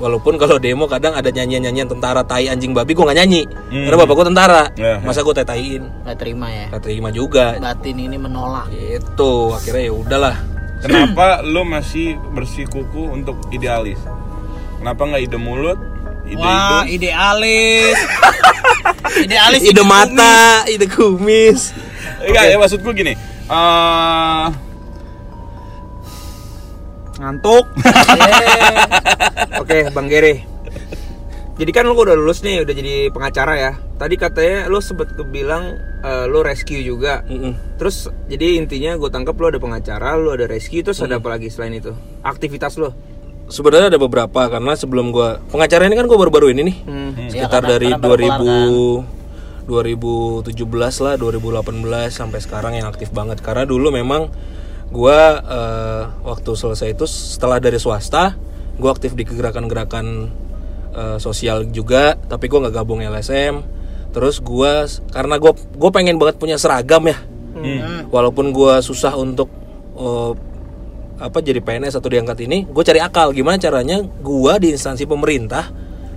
walaupun 0.03 0.35
kalau 0.35 0.59
demo 0.59 0.83
kadang 0.83 1.15
ada 1.15 1.31
nyanyian 1.31 1.63
nyanyian 1.63 1.87
tentara 1.87 2.19
tai 2.21 2.45
anjing 2.45 2.75
babi 2.75 2.91
gue 2.91 2.99
nggak 3.01 3.17
nyanyi 3.17 3.41
karena 3.71 3.95
bapak 3.97 4.13
gue 4.13 4.25
tentara 4.27 4.63
Ya, 4.75 4.87
ya. 4.89 4.97
masa 4.99 5.23
gue 5.23 5.31
tai-taiin 5.33 5.83
Gak 6.03 6.17
terima 6.19 6.51
ya. 6.51 6.67
Gak 6.69 6.83
terima 6.83 7.07
juga 7.09 7.55
Batin 7.55 7.95
ini 7.97 8.17
menolak. 8.17 8.67
itu 8.69 9.31
akhirnya 9.49 9.83
ya 9.85 9.93
udahlah 9.95 10.35
Kenapa 10.77 11.39
lo 11.41 11.63
masih 11.63 12.19
bersikuku 12.29 13.07
untuk 13.07 13.39
idealis? 13.49 13.95
Kenapa 14.75 15.07
nggak 15.07 15.23
ide 15.23 15.39
mulut? 15.39 15.79
Ide 16.25 16.35
Wah, 16.35 16.83
hidung? 16.83 16.91
idealis. 16.91 17.97
idealis 19.23 19.61
ide 19.63 19.79
mata 19.81 20.67
ide 20.67 20.83
kumis 20.85 21.71
Enggak 22.19 22.43
ya 22.45 22.55
maksud 22.57 22.79
gue 22.79 22.93
gini. 22.93 23.13
eh 23.45 24.45
Ngantuk. 27.23 27.65
Oke, 29.63 29.87
Bang 29.89 30.11
Gere. 30.11 30.43
Jadi 31.53 31.71
kan 31.71 31.85
lu 31.85 31.95
udah 31.95 32.17
lulus 32.17 32.43
nih, 32.43 32.61
udah 32.61 32.73
jadi 32.73 33.07
pengacara 33.07 33.53
ya. 33.55 33.71
Tadi 33.95 34.19
katanya 34.19 34.67
lu 34.67 34.83
sempet 34.83 35.15
kebilang 35.15 35.63
eh, 36.03 36.25
lu 36.27 36.43
rescue 36.43 36.83
juga. 36.83 37.23
Mm-mm. 37.23 37.79
Terus 37.79 38.11
jadi 38.27 38.59
intinya 38.59 38.97
gue 38.97 39.07
tangkap 39.07 39.37
lu 39.37 39.47
ada 39.47 39.57
pengacara, 39.57 40.19
lu 40.19 40.35
ada 40.35 40.43
rescue, 40.43 40.83
terus 40.83 40.99
ada 40.99 41.15
apa 41.15 41.31
lagi 41.31 41.47
selain 41.47 41.71
itu? 41.73 41.95
Aktivitas 42.21 42.75
lu? 42.75 42.91
sebenarnya 43.43 43.91
ada 43.91 43.99
beberapa 43.99 44.47
karena 44.47 44.71
sebelum 44.71 45.11
gua 45.11 45.35
pengacara 45.51 45.83
ini 45.85 45.93
kan 45.93 46.07
gua 46.07 46.15
baru-baru 46.17 46.55
ini 46.55 46.61
nih 46.63 46.77
Hmm. 46.79 47.11
sekitar 47.27 47.59
karena- 47.59 47.69
dari 47.69 47.89
karena 47.91 47.99
baru 48.01 48.23
kelar 48.23 48.39
2000 49.67 50.47
2017 50.47 50.63
lah 50.99 51.13
2018 51.15 52.07
sampai 52.09 52.39
sekarang 52.39 52.73
yang 52.73 52.87
aktif 52.87 53.11
banget 53.11 53.39
karena 53.39 53.63
dulu 53.63 53.91
memang 53.91 54.31
gua 54.93 55.41
eh, 55.41 56.03
waktu 56.21 56.51
selesai 56.53 56.93
itu 56.93 57.09
setelah 57.09 57.57
dari 57.57 57.81
swasta 57.81 58.37
gua 58.77 58.93
aktif 58.93 59.17
di 59.17 59.25
gerakan-gerakan 59.25 60.29
eh, 60.93 61.17
sosial 61.17 61.65
juga 61.73 62.13
tapi 62.29 62.45
gua 62.45 62.69
nggak 62.69 62.75
gabung 62.77 63.01
LSM 63.01 63.65
terus 64.13 64.37
gua 64.37 64.85
karena 65.09 65.41
gua 65.41 65.57
gue 65.57 65.89
pengen 65.89 66.21
banget 66.21 66.37
punya 66.37 66.61
seragam 66.61 67.01
ya. 67.09 67.17
Walaupun 68.13 68.53
gua 68.53 68.77
susah 68.85 69.17
untuk 69.17 69.49
eh, 69.97 70.31
apa 71.17 71.37
jadi 71.41 71.61
PNS 71.61 71.97
atau 71.97 72.09
diangkat 72.09 72.45
ini 72.45 72.65
gue 72.67 72.83
cari 72.83 72.99
akal 72.99 73.31
gimana 73.31 73.55
caranya 73.61 74.01
gua 74.01 74.57
di 74.57 74.73
instansi 74.73 75.05
pemerintah 75.05 75.69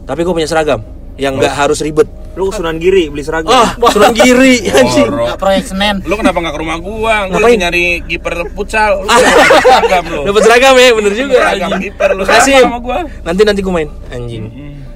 tapi 0.09 0.25
gue 0.25 0.35
punya 0.35 0.49
seragam 0.49 0.81
yang 1.21 1.37
nggak 1.37 1.53
harus 1.53 1.79
ribet 1.85 2.09
Lu 2.37 2.49
Sunan 2.49 2.77
Giri 2.77 3.09
beli 3.09 3.21
seragam. 3.21 3.49
ah 3.51 3.73
sunan 3.97 4.13
giri 4.13 4.61
anjing 4.77 5.09
Boro. 5.09 5.25
Gak 5.27 5.39
proyek 5.39 5.65
Senen. 5.65 6.05
Lu 6.05 6.15
kenapa 6.15 6.37
nggak 6.37 6.53
ke 6.53 6.61
rumah 6.61 6.77
gua? 6.77 6.93
Gua 6.93 7.13
Ngapain? 7.33 7.43
lagi 7.43 7.57
nyari 7.59 7.85
kiper 8.05 8.35
futsal. 8.53 8.93
Lu 9.01 9.09
seragam 9.09 10.05
lu. 10.07 10.21
dapat 10.23 10.43
seragam 10.43 10.75
ya 10.75 10.89
bener 10.93 11.13
juga 11.13 11.39
Seragam 11.43 11.69
anjing. 11.71 11.83
kiper 11.83 12.11
lu 12.13 12.23
Kasih 12.23 12.55
sama 12.61 12.79
gua. 12.79 12.99
nanti 13.23 13.43
nanti 13.43 13.61
gue 13.61 13.73
main 13.73 13.89
anjing 14.09 14.45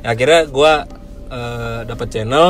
akhirnya 0.02 0.40
gue 0.46 0.72
dapat 1.86 2.06
channel 2.08 2.48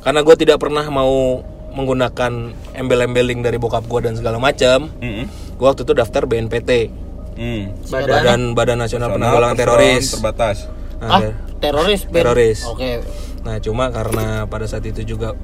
karena 0.00 0.20
gue 0.20 0.34
tidak 0.36 0.58
pernah 0.58 0.82
mau 0.88 1.42
menggunakan 1.70 2.32
embel-embeling 2.72 3.38
dari 3.38 3.56
bokap 3.56 3.84
gue 3.84 4.00
dan 4.00 4.14
segala 4.14 4.36
macam 4.36 4.90
Mm-mm. 4.96 5.26
gue 5.52 5.62
waktu 5.64 5.82
itu 5.82 5.92
daftar 5.92 6.22
BNPT 6.24 6.70
Hmm. 7.34 7.70
Badan 7.86 8.50
Badan 8.50 8.82
Nasional 8.82 9.14
Nasional 9.14 9.14
Penanggulangan 9.14 9.54
Teroris 9.56 10.10
terbatas. 10.10 10.66
Ah, 10.98 11.06
Nah, 11.06 11.18
ada- 11.22 11.34
teroris. 11.58 12.06
Ben. 12.06 12.22
Teroris. 12.22 12.64
Oke. 12.64 13.02
Nah 13.42 13.58
cuma 13.58 13.88
karena 13.88 14.44
pada 14.44 14.64
saat 14.64 14.82
itu 14.82 15.04
juga 15.04 15.34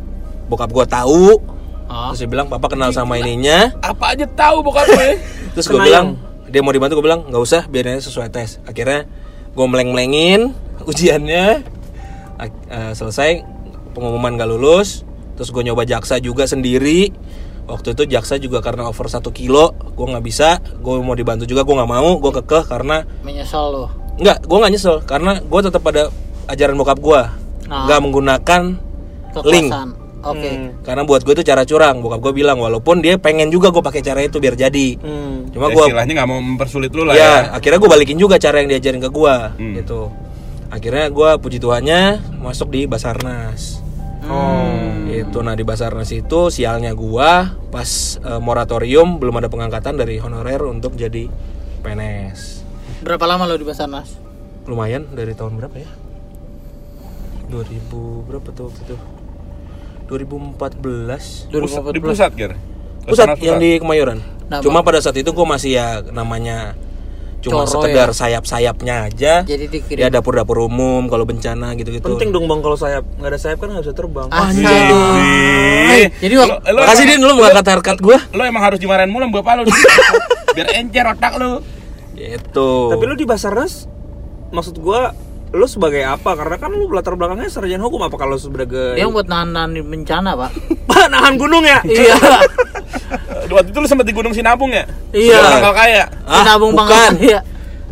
bokap 0.45 0.69
gua 0.69 0.85
tahu, 0.85 1.39
Ah. 1.85 2.11
terus 2.11 2.21
dia 2.21 2.31
bilang 2.31 2.49
papa 2.49 2.67
kenal 2.67 2.91
sama 2.91 3.17
ininya, 3.17 3.73
Apa 3.79 4.13
aja 4.13 4.25
tahu 4.27 4.63
bokap 4.63 4.89
gue. 4.89 5.21
terus 5.53 5.67
gue 5.67 5.77
bilang 5.79 6.17
dia 6.49 6.61
mau 6.61 6.71
dibantu 6.71 6.97
gue 6.97 7.05
bilang 7.05 7.27
nggak 7.27 7.43
usah 7.43 7.63
biarin 7.67 7.97
aja 7.97 8.09
sesuai 8.09 8.29
tes. 8.29 8.57
Akhirnya 8.65 9.05
gue 9.53 9.67
meleng-melengin 9.67 10.57
ujiannya, 10.91 11.61
Ak- 12.35 12.67
eh, 12.67 12.93
selesai 12.93 13.45
pengumuman 13.93 14.35
gak 14.35 14.49
lulus, 14.49 15.07
terus 15.35 15.49
gue 15.49 15.63
nyoba 15.63 15.85
jaksa 15.85 16.19
juga 16.19 16.45
sendiri. 16.45 17.13
Waktu 17.65 17.97
itu 17.97 18.05
jaksa 18.07 18.37
juga 18.37 18.61
karena 18.61 18.85
over 18.85 19.09
satu 19.09 19.33
kilo, 19.33 19.73
gue 19.73 20.05
nggak 20.05 20.21
bisa, 20.21 20.61
gue 20.61 20.95
mau 21.01 21.17
dibantu 21.17 21.49
juga 21.49 21.65
gue 21.65 21.73
nggak 21.73 21.89
mau, 21.91 22.17
gue 22.19 22.33
kekeh 22.35 22.65
karena 22.65 23.09
Menyesal 23.25 23.73
lo. 23.73 23.87
Nggak, 24.17 24.39
gue 24.43 24.59
nggak 24.59 24.73
nyesel 24.73 24.97
karena 25.03 25.39
gue 25.39 25.61
tetap 25.61 25.81
pada 25.81 26.09
ajaran 26.47 26.75
bokap 26.75 26.99
gue, 26.99 27.21
Nah. 27.65 27.85
nggak 27.87 28.01
menggunakan 28.01 28.63
link. 29.43 29.69
Kekuasaan. 29.69 29.91
Oke. 30.25 30.73
karena 30.81 31.05
buat 31.05 31.21
gue 31.21 31.37
itu 31.37 31.45
cara 31.45 31.63
curang 31.63 32.01
bokap 32.01 32.17
gue 32.19 32.33
bilang 32.35 32.57
walaupun 32.57 33.05
dia 33.05 33.21
pengen 33.21 33.53
juga 33.53 33.69
gue 33.69 33.85
pakai 33.85 34.01
cara 34.01 34.25
itu 34.25 34.41
biar 34.41 34.57
jadi 34.57 34.97
Hmm. 34.97 35.53
cuma 35.53 35.69
Ya, 35.69 35.77
gue 35.77 35.85
istilahnya 35.85 36.13
nggak 36.17 36.31
mau 36.31 36.41
mempersulit 36.41 36.89
lu 36.91 37.05
lah 37.05 37.13
ya, 37.13 37.21
ya. 37.21 37.37
akhirnya 37.53 37.77
gue 37.77 37.91
balikin 37.93 38.17
juga 38.17 38.41
cara 38.41 38.65
yang 38.65 38.73
diajarin 38.73 39.05
ke 39.05 39.11
gue 39.11 39.35
Hmm. 39.53 39.75
gitu 39.77 40.09
akhirnya 40.73 41.13
gue 41.13 41.31
puji 41.37 41.61
tuhannya 41.61 42.01
masuk 42.41 42.73
di 42.73 42.89
basarnas 42.89 43.85
Oh. 44.25 45.05
itu 45.05 45.39
nah 45.39 45.53
di 45.53 45.61
basarnas 45.61 46.09
itu 46.09 46.49
sialnya 46.49 46.97
gue 46.97 47.31
pas 47.69 47.91
eh, 48.17 48.41
moratorium 48.41 49.21
belum 49.21 49.45
ada 49.45 49.53
pengangkatan 49.53 49.93
dari 49.95 50.17
honorer 50.17 50.65
untuk 50.65 50.97
jadi 50.97 51.29
PNS 51.85 52.64
Berapa 53.05 53.25
lama 53.27 53.45
lo 53.45 53.55
di 53.55 53.63
Basarnas? 53.63 54.17
lumayan 54.65 55.05
dari 55.13 55.37
tahun 55.37 55.61
berapa 55.61 55.77
ya 55.77 55.85
2000 57.53 57.85
berapa 58.25 58.49
tuh 58.49 58.73
waktu 58.73 58.81
itu 58.83 58.97
2014 60.09 61.53
Pusat, 61.53 61.83
di 61.93 62.01
pusat, 62.01 62.31
Ger. 62.33 62.53
pusat 63.05 63.29
Basarnas 63.29 63.41
yang 63.41 63.61
di 63.61 63.77
Kemayoran. 63.77 64.25
Nah, 64.45 64.61
Cuma 64.61 64.81
pada 64.81 65.01
saat 65.01 65.17
itu 65.17 65.29
gue 65.29 65.47
masih 65.47 65.77
ya 65.77 66.01
namanya 66.07 66.73
cuma 67.41 67.65
Coro 67.65 67.85
sekedar 67.85 68.09
ya? 68.09 68.17
sayap-sayapnya 68.17 68.95
aja. 69.05 69.33
Jadi 69.45 69.69
dikirim. 69.69 70.01
Ya 70.01 70.09
dapur-dapur 70.09 70.65
umum 70.65 71.05
kalau 71.07 71.25
bencana 71.25 71.77
gitu-gitu. 71.77 72.05
Penting 72.07 72.33
dong 72.33 72.49
bang 72.49 72.61
kalau 72.61 72.77
sayap 72.77 73.05
nggak 73.15 73.29
ada 73.29 73.39
sayap 73.39 73.61
kan 73.61 73.69
nggak 73.69 73.85
bisa 73.85 73.93
terbang. 73.93 74.29
Asik. 74.33 74.65
Ih. 74.65 76.09
Jadi 76.21 76.35
waktu 76.41 76.57
Lo- 76.57 76.61
lo 76.73 76.81
Makasih 76.81 77.05
emang- 77.05 77.13
Din 77.13 77.21
lu 77.21 77.33
mengangkat 77.37 77.67
harkat 77.69 77.97
gue. 78.01 78.17
Lo 78.33 78.43
emang 78.45 78.65
harus 78.65 78.81
dimarahin 78.81 79.13
mulu 79.13 79.29
bapak 79.31 79.61
lu. 79.61 79.69
Biar 80.57 80.69
encer 80.73 81.05
otak 81.05 81.37
lu. 81.37 81.61
Gitu. 82.15 82.71
Tapi 82.91 83.03
lu 83.05 83.15
di 83.15 83.27
Basarnas, 83.27 83.91
maksud 84.49 84.79
gua 84.79 85.11
lu 85.51 85.67
sebagai 85.67 86.03
apa? 86.03 86.35
Karena 86.35 86.57
kan 86.59 86.71
lu 86.71 86.91
latar 86.91 87.15
belakangnya 87.15 87.47
sarjana 87.47 87.83
hukum 87.83 88.03
apa 88.03 88.17
kalau 88.19 88.35
sebagai 88.35 88.99
dia 88.99 89.07
buat 89.07 89.27
nahan 89.27 89.55
bencana, 89.87 90.35
Pak. 90.35 90.51
Pak, 90.87 91.07
nahan 91.15 91.35
gunung 91.39 91.63
ya? 91.63 91.79
iya. 91.85 92.15
Waktu 93.55 93.71
itu 93.71 93.79
lu 93.79 93.87
sempat 93.87 94.09
di 94.09 94.15
Gunung 94.17 94.35
Sinabung 94.35 94.73
ya? 94.73 94.89
Iya. 95.15 95.39
Tanggal 95.39 95.75
kaya. 95.77 96.05
Ah, 96.27 96.43
Nabung 96.43 96.75
bukan. 96.75 97.13
Iya. 97.21 97.41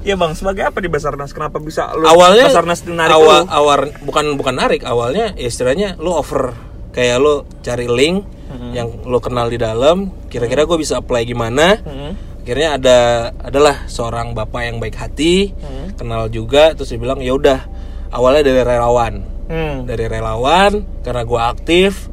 Iya 0.02 0.18
bang, 0.18 0.34
sebagai 0.34 0.66
apa 0.66 0.82
di 0.82 0.90
Basarnas? 0.90 1.30
Kenapa 1.30 1.62
bisa 1.62 1.94
lu 1.94 2.02
awalnya 2.02 2.50
Basarnas 2.50 2.82
narik 2.82 3.14
awal 3.14 3.46
lu? 3.46 3.54
awal 3.54 3.78
bukan 4.02 4.34
bukan 4.34 4.54
narik 4.58 4.82
awalnya 4.82 5.30
ya 5.38 5.46
istilahnya 5.46 5.94
lu 6.02 6.10
over 6.10 6.58
kayak 6.90 7.22
lu 7.22 7.46
cari 7.62 7.86
link 7.86 8.26
Mm-hmm. 8.52 8.72
yang 8.76 8.88
lu 9.08 9.16
kenal 9.16 9.48
di 9.48 9.56
dalam 9.56 10.12
kira-kira 10.28 10.68
gue 10.68 10.76
bisa 10.76 11.00
apply 11.00 11.24
gimana 11.24 11.80
Mm-hmm. 11.80 12.10
Akhirnya 12.42 12.68
ada 12.74 12.98
adalah 13.38 13.86
seorang 13.86 14.32
bapak 14.32 14.62
yang 14.64 14.76
baik 14.76 14.94
hati 14.94 15.54
Mm-hmm. 15.54 15.86
kenal 15.94 16.26
juga 16.26 16.72
terus 16.72 16.88
dia 16.88 16.98
bilang 16.98 17.18
ya 17.18 17.32
udah 17.32 17.64
awalnya 18.10 18.42
dari 18.44 18.62
relawan 18.62 19.14
Hmm. 19.42 19.84
dari 19.84 20.06
relawan 20.06 20.80
karena 21.00 21.22
gue 21.22 21.36
aktif 21.36 22.08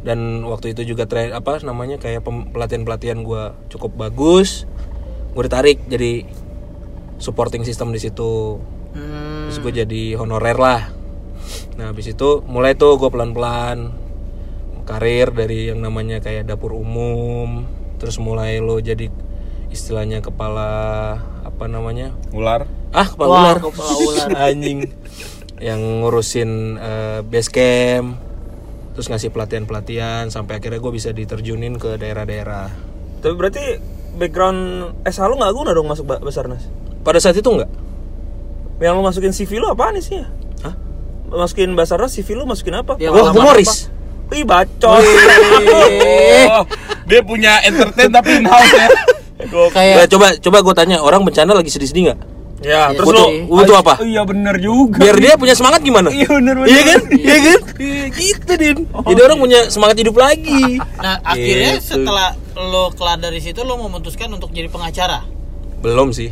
dan 0.00 0.42
waktu 0.42 0.72
itu 0.72 0.82
juga 0.88 1.04
tra- 1.04 1.30
apa 1.30 1.60
namanya 1.60 1.96
kayak 1.96 2.24
pelatihan 2.50 2.82
pelatihan 2.82 3.18
gue 3.20 3.42
cukup 3.68 3.94
bagus 3.96 4.66
gue 5.30 5.42
ditarik 5.42 5.78
jadi 5.86 6.26
supporting 7.16 7.62
system 7.62 7.90
di 7.90 8.00
situ 8.00 8.58
Hmm. 8.90 9.46
terus 9.46 9.58
gue 9.60 9.72
jadi 9.76 10.02
honorer 10.16 10.56
lah 10.56 10.90
nah 11.76 11.88
habis 11.88 12.10
itu 12.10 12.42
mulai 12.44 12.74
tuh 12.74 12.96
gue 12.96 13.06
pelan 13.06 13.30
pelan 13.30 13.94
karir 14.82 15.30
dari 15.30 15.70
yang 15.70 15.78
namanya 15.78 16.18
kayak 16.18 16.42
dapur 16.44 16.74
umum 16.74 17.68
terus 17.96 18.18
mulai 18.18 18.58
lo 18.58 18.80
jadi 18.80 19.06
istilahnya 19.70 20.18
kepala 20.20 20.68
apa 21.40 21.64
namanya 21.64 22.10
Ular. 22.30 22.66
ah 22.90 23.06
kepala 23.06 23.28
Wah, 23.28 23.40
ular 23.40 23.58
kepala 23.60 23.92
ular. 23.96 24.28
anjing 24.46 24.78
yang 25.58 25.80
ngurusin 26.00 26.50
eh, 26.74 27.20
base 27.22 27.48
camp 27.48 28.18
terus 28.90 29.06
ngasih 29.06 29.30
pelatihan 29.30 29.64
pelatihan 29.64 30.24
sampai 30.26 30.58
akhirnya 30.58 30.78
gue 30.78 30.92
bisa 30.92 31.10
diterjunin 31.10 31.76
ke 31.76 31.94
daerah-daerah 31.96 32.68
Tapi 33.20 33.34
berarti 33.34 33.62
background 34.12 34.60
SH 35.04 35.22
lu 35.22 35.36
nggak 35.36 35.52
guna 35.52 35.70
dong 35.70 35.86
masuk 35.86 36.04
ba- 36.04 36.18
Basarnas? 36.18 36.66
pada 37.00 37.16
saat 37.16 37.32
itu 37.32 37.46
enggak 37.46 37.70
Yang 38.78 38.92
lu 38.92 39.02
masukin 39.02 39.32
CV 39.32 39.50
lu 39.56 39.68
apaan 39.68 39.94
sih 39.98 40.16
ya? 40.16 40.26
Hah? 40.62 40.74
Masukin 41.30 41.72
Basarnas 41.72 42.10
CV 42.10 42.32
lu 42.32 42.44
masukin 42.44 42.74
apa? 42.74 42.96
Ya, 42.96 43.08
Wah, 43.08 43.28
pengalaman 43.28 43.60
humoris. 43.60 43.92
Ih 44.30 44.42
bacot. 44.42 45.04
Oh, 46.50 46.64
dia 47.04 47.20
punya 47.20 47.60
entertain 47.60 48.08
tapi 48.08 48.40
in-house 48.40 48.72
ya. 48.72 48.88
Nah, 49.42 49.68
Kayak 49.70 50.06
coba 50.08 50.26
coba 50.34 50.58
gue 50.60 50.74
tanya 50.74 50.96
orang 50.98 51.22
bencana 51.22 51.52
lagi 51.52 51.68
sedih-sedih 51.68 52.02
nggak 52.06 52.18
ya, 52.60 52.92
terus 52.92 53.08
butuh, 53.08 53.24
lu 53.24 53.56
butuh 53.56 53.76
apa 53.78 53.94
Oh, 53.96 54.04
iya 54.04 54.20
bener 54.20 54.52
juga. 54.56 55.00
biar 55.00 55.16
dia 55.16 55.32
punya 55.34 55.54
semangat 55.54 55.80
gimana 55.80 56.08
Iya, 56.10 56.28
bener, 56.30 56.54
bener. 56.54 56.68
iya 56.68 56.80
kan 56.84 57.00
iya 57.10 57.36
kan 57.40 57.58
Iya, 57.74 58.04
gitu 58.10 58.52
din 58.54 58.76
jadi 58.84 59.20
orang 59.22 59.38
punya 59.38 59.60
semangat 59.66 59.96
hidup 59.96 60.12
lagi 60.14 60.76
Nah, 60.94 61.16
akhirnya 61.22 61.72
Gitu. 61.74 61.88
setelah 61.96 62.32
lo 62.54 62.92
kelar 62.92 63.16
dari 63.16 63.38
situ 63.38 63.60
lo 63.60 63.78
memutuskan 63.78 64.28
untuk 64.28 64.50
jadi 64.50 64.68
pengacara. 64.68 65.24
belum 65.78 66.10
sih 66.10 66.28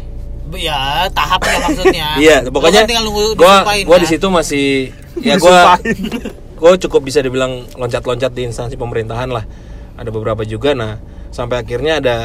Ya, 0.50 1.04
tahapnya 1.10 1.60
maksudnya. 1.62 2.08
Iya, 2.24 2.36
Lo 2.40 2.48
pokoknya 2.50 2.80
kan 2.82 2.88
tinggal 2.88 3.04
nunggu 3.04 3.36
gua 3.36 3.68
gua 3.84 3.96
kan? 3.96 4.00
di 4.00 4.08
situ 4.08 4.26
masih 4.26 4.66
ya 5.18 5.36
gua 5.36 5.76
gua 6.54 6.72
cukup 6.74 7.04
bisa 7.04 7.20
dibilang 7.20 7.68
loncat-loncat 7.70 8.32
di 8.32 8.44
instansi 8.44 8.72
pemerintahan 8.74 9.28
lah. 9.28 9.44
Ada 9.94 10.08
beberapa 10.08 10.40
juga 10.42 10.72
nah 10.72 10.96
sampai 11.28 11.60
akhirnya 11.60 12.00
ada 12.00 12.16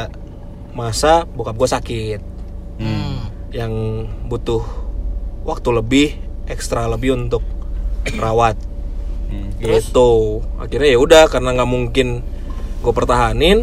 masa 0.74 1.24
bokap 1.24 1.54
gua 1.54 1.70
sakit 1.70 2.20
Hmm. 2.74 3.30
yang 3.54 3.70
butuh 4.26 4.58
waktu 5.46 5.68
lebih 5.70 6.08
ekstra 6.44 6.90
lebih 6.90 7.14
untuk 7.14 7.46
rawat 8.18 8.58
gitu 9.56 10.10
akhirnya 10.58 10.90
ya 10.90 10.98
udah 10.98 11.24
karena 11.26 11.54
nggak 11.54 11.70
mungkin 11.70 12.26
gue 12.82 12.92
pertahanin 12.92 13.62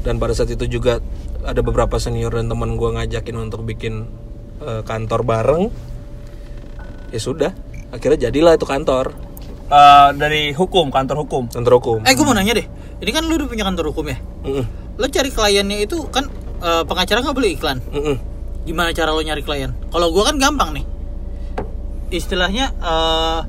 dan 0.00 0.16
pada 0.16 0.32
saat 0.32 0.48
itu 0.48 0.64
juga 0.70 1.02
ada 1.42 1.58
beberapa 1.58 1.98
senior 1.98 2.32
dan 2.32 2.46
teman 2.46 2.74
gue 2.74 2.88
ngajakin 2.88 3.36
untuk 3.36 3.62
bikin 3.62 4.06
eh, 4.60 4.82
kantor 4.82 5.22
bareng 5.22 5.62
ya 7.10 7.18
sudah 7.18 7.50
akhirnya 7.90 8.30
jadilah 8.30 8.54
itu 8.54 8.64
kantor 8.64 9.10
Eh, 9.66 10.10
dari 10.14 10.54
hukum, 10.54 10.94
kantor 10.94 11.26
hukum. 11.26 11.50
kantor 11.50 11.82
hukum 11.82 11.98
Eh, 12.06 12.14
gue 12.14 12.22
mau 12.22 12.30
nanya 12.30 12.54
deh. 12.54 12.62
Ini 13.02 13.10
kan 13.10 13.26
lu 13.26 13.34
udah 13.34 13.50
punya 13.50 13.66
kantor 13.66 13.90
hukum 13.90 14.06
ya? 14.06 14.14
Mm-mm, 14.46 14.62
Lo 14.96 15.06
cari 15.08 15.30
kliennya 15.32 15.78
itu 15.84 16.08
kan 16.08 16.28
eh, 16.60 16.82
pengacara 16.84 17.20
nggak 17.20 17.36
boleh 17.36 17.50
iklan. 17.56 17.78
mm-mm. 17.84 18.16
Gimana 18.66 18.90
cara 18.90 19.14
lo 19.14 19.22
nyari 19.22 19.46
klien? 19.46 19.70
Kalau 19.92 20.10
gua 20.10 20.32
kan 20.32 20.42
gampang 20.42 20.74
nih. 20.74 20.84
Istilahnya 22.10 22.74
eh 22.78 23.40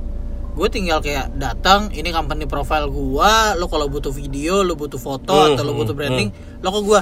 gue 0.57 0.69
tinggal 0.73 1.05
kayak 1.05 1.38
datang, 1.38 1.93
ini 1.93 2.10
company 2.10 2.49
profile 2.49 2.89
gua, 2.89 3.53
lo 3.53 3.69
kalau 3.69 3.86
butuh 3.93 4.10
video, 4.10 4.65
lo 4.65 4.73
butuh 4.73 4.97
foto 4.97 5.29
Hmm, 5.29 5.53
atau 5.53 5.62
lo 5.62 5.77
butuh 5.77 5.93
hmm, 5.93 6.01
branding, 6.01 6.29
lo 6.65 6.69
ke 6.73 6.81
gua. 6.81 7.01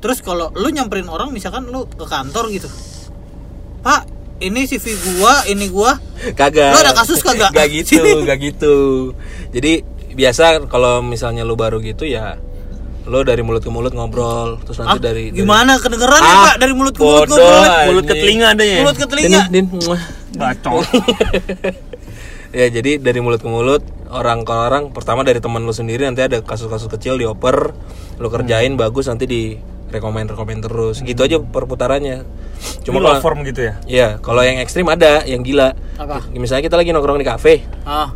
Terus 0.00 0.24
kalau 0.24 0.48
lo 0.56 0.68
nyamperin 0.72 1.04
orang 1.12 1.36
misalkan 1.36 1.68
lo 1.68 1.84
ke 1.84 2.08
kantor 2.08 2.48
gitu. 2.48 2.64
Pak, 3.84 4.08
ini 4.40 4.64
CV 4.64 4.88
gua, 5.20 5.44
ini 5.52 5.68
gua. 5.68 6.00
kagak 6.32 6.72
Lu 6.72 6.80
ada 6.80 6.96
kasus 6.96 7.20
kagak? 7.20 7.52
gak 7.52 7.68
gitu 7.70 8.24
gak 8.24 8.38
gitu 8.40 8.76
jadi 9.52 9.84
biasa 10.16 10.64
kalau 10.66 11.04
misalnya 11.04 11.44
lu 11.44 11.54
baru 11.60 11.78
gitu 11.84 12.08
ya 12.08 12.40
lo 13.06 13.22
dari 13.22 13.38
mulut 13.38 13.58
ke 13.58 13.68
mulut 13.68 13.90
ngobrol 13.90 14.58
terus 14.60 14.78
nanti 14.78 14.98
Ah, 14.98 15.00
dari 15.00 15.30
dari- 15.30 15.38
gimana 15.38 15.78
kedengeran 15.78 16.18
ya, 16.18 16.26
Ah, 16.28 16.44
Pak 16.44 16.56
dari 16.58 16.72
mulut 16.72 16.92
ke 16.92 17.00
mulut 17.00 17.22
bodoh, 17.22 17.38
ngobrol. 17.38 17.62
anjing. 17.62 17.86
Mulut 17.86 18.04
ke 18.04 18.14
telinga 18.16 18.46
ada 18.50 18.64
ya. 18.64 18.76
Mulut 18.78 18.96
ke 18.96 19.00
Din, 19.00 19.10
telinga. 19.12 19.42
din, 19.48 19.64
muah. 19.72 20.02
Bacot. 20.32 20.84
ya 22.52 22.66
jadi 22.68 22.90
dari 22.96 23.18
mulut 23.18 23.38
ke 23.38 23.46
mulut 23.46 23.82
orang 24.08 24.40
ke 24.40 24.50
orang 24.50 24.84
pertama 24.90 25.22
dari 25.22 25.38
teman 25.38 25.60
lu 25.60 25.70
sendiri 25.70 26.02
nanti 26.02 26.20
ada 26.20 26.40
kasus-kasus 26.40 26.88
kecil 26.88 27.14
dioper 27.14 27.74
lu 28.16 28.26
kerjain 28.26 28.74
bagus 28.74 29.06
nanti 29.06 29.24
di 29.24 29.42
rekomend 29.88 30.26
rekomend 30.26 30.62
terus 30.62 30.98
gitu 31.00 31.20
aja 31.20 31.36
perputarannya 31.38 32.24
Cuma 32.82 32.98
kalau 32.98 33.20
form 33.20 33.44
gitu 33.44 33.60
ya. 33.62 33.74
ya 33.84 34.08
kalau 34.18 34.40
yang 34.40 34.56
ekstrim 34.58 34.86
ada 34.86 35.20
yang 35.24 35.42
gila 35.42 35.76
Apa? 35.94 36.26
misalnya 36.32 36.64
kita 36.64 36.74
lagi 36.74 36.90
nongkrong 36.90 37.18
di 37.18 37.26
kafe 37.26 37.54
Ah, 37.84 38.14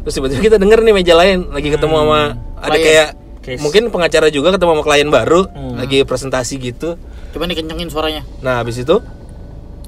terus 0.00 0.14
tiba-tiba 0.14 0.40
kita 0.42 0.56
denger 0.56 0.80
nih 0.80 0.94
meja 0.94 1.14
lain 1.14 1.46
lagi 1.48 1.68
ketemu 1.68 1.94
sama 1.96 2.20
ada 2.58 2.74
kayak 2.74 3.08
Case. 3.42 3.58
mungkin 3.58 3.90
pengacara 3.90 4.30
juga 4.30 4.54
ketemu 4.54 4.70
sama 4.78 4.82
klien 4.86 5.08
baru 5.08 5.50
lagi 5.74 6.06
presentasi 6.06 6.62
gitu. 6.62 6.94
Coba 7.34 7.44
nih 7.44 7.58
kencengin 7.58 7.90
suaranya. 7.90 8.22
Nah 8.38 8.62
habis 8.62 8.78
itu 8.78 9.02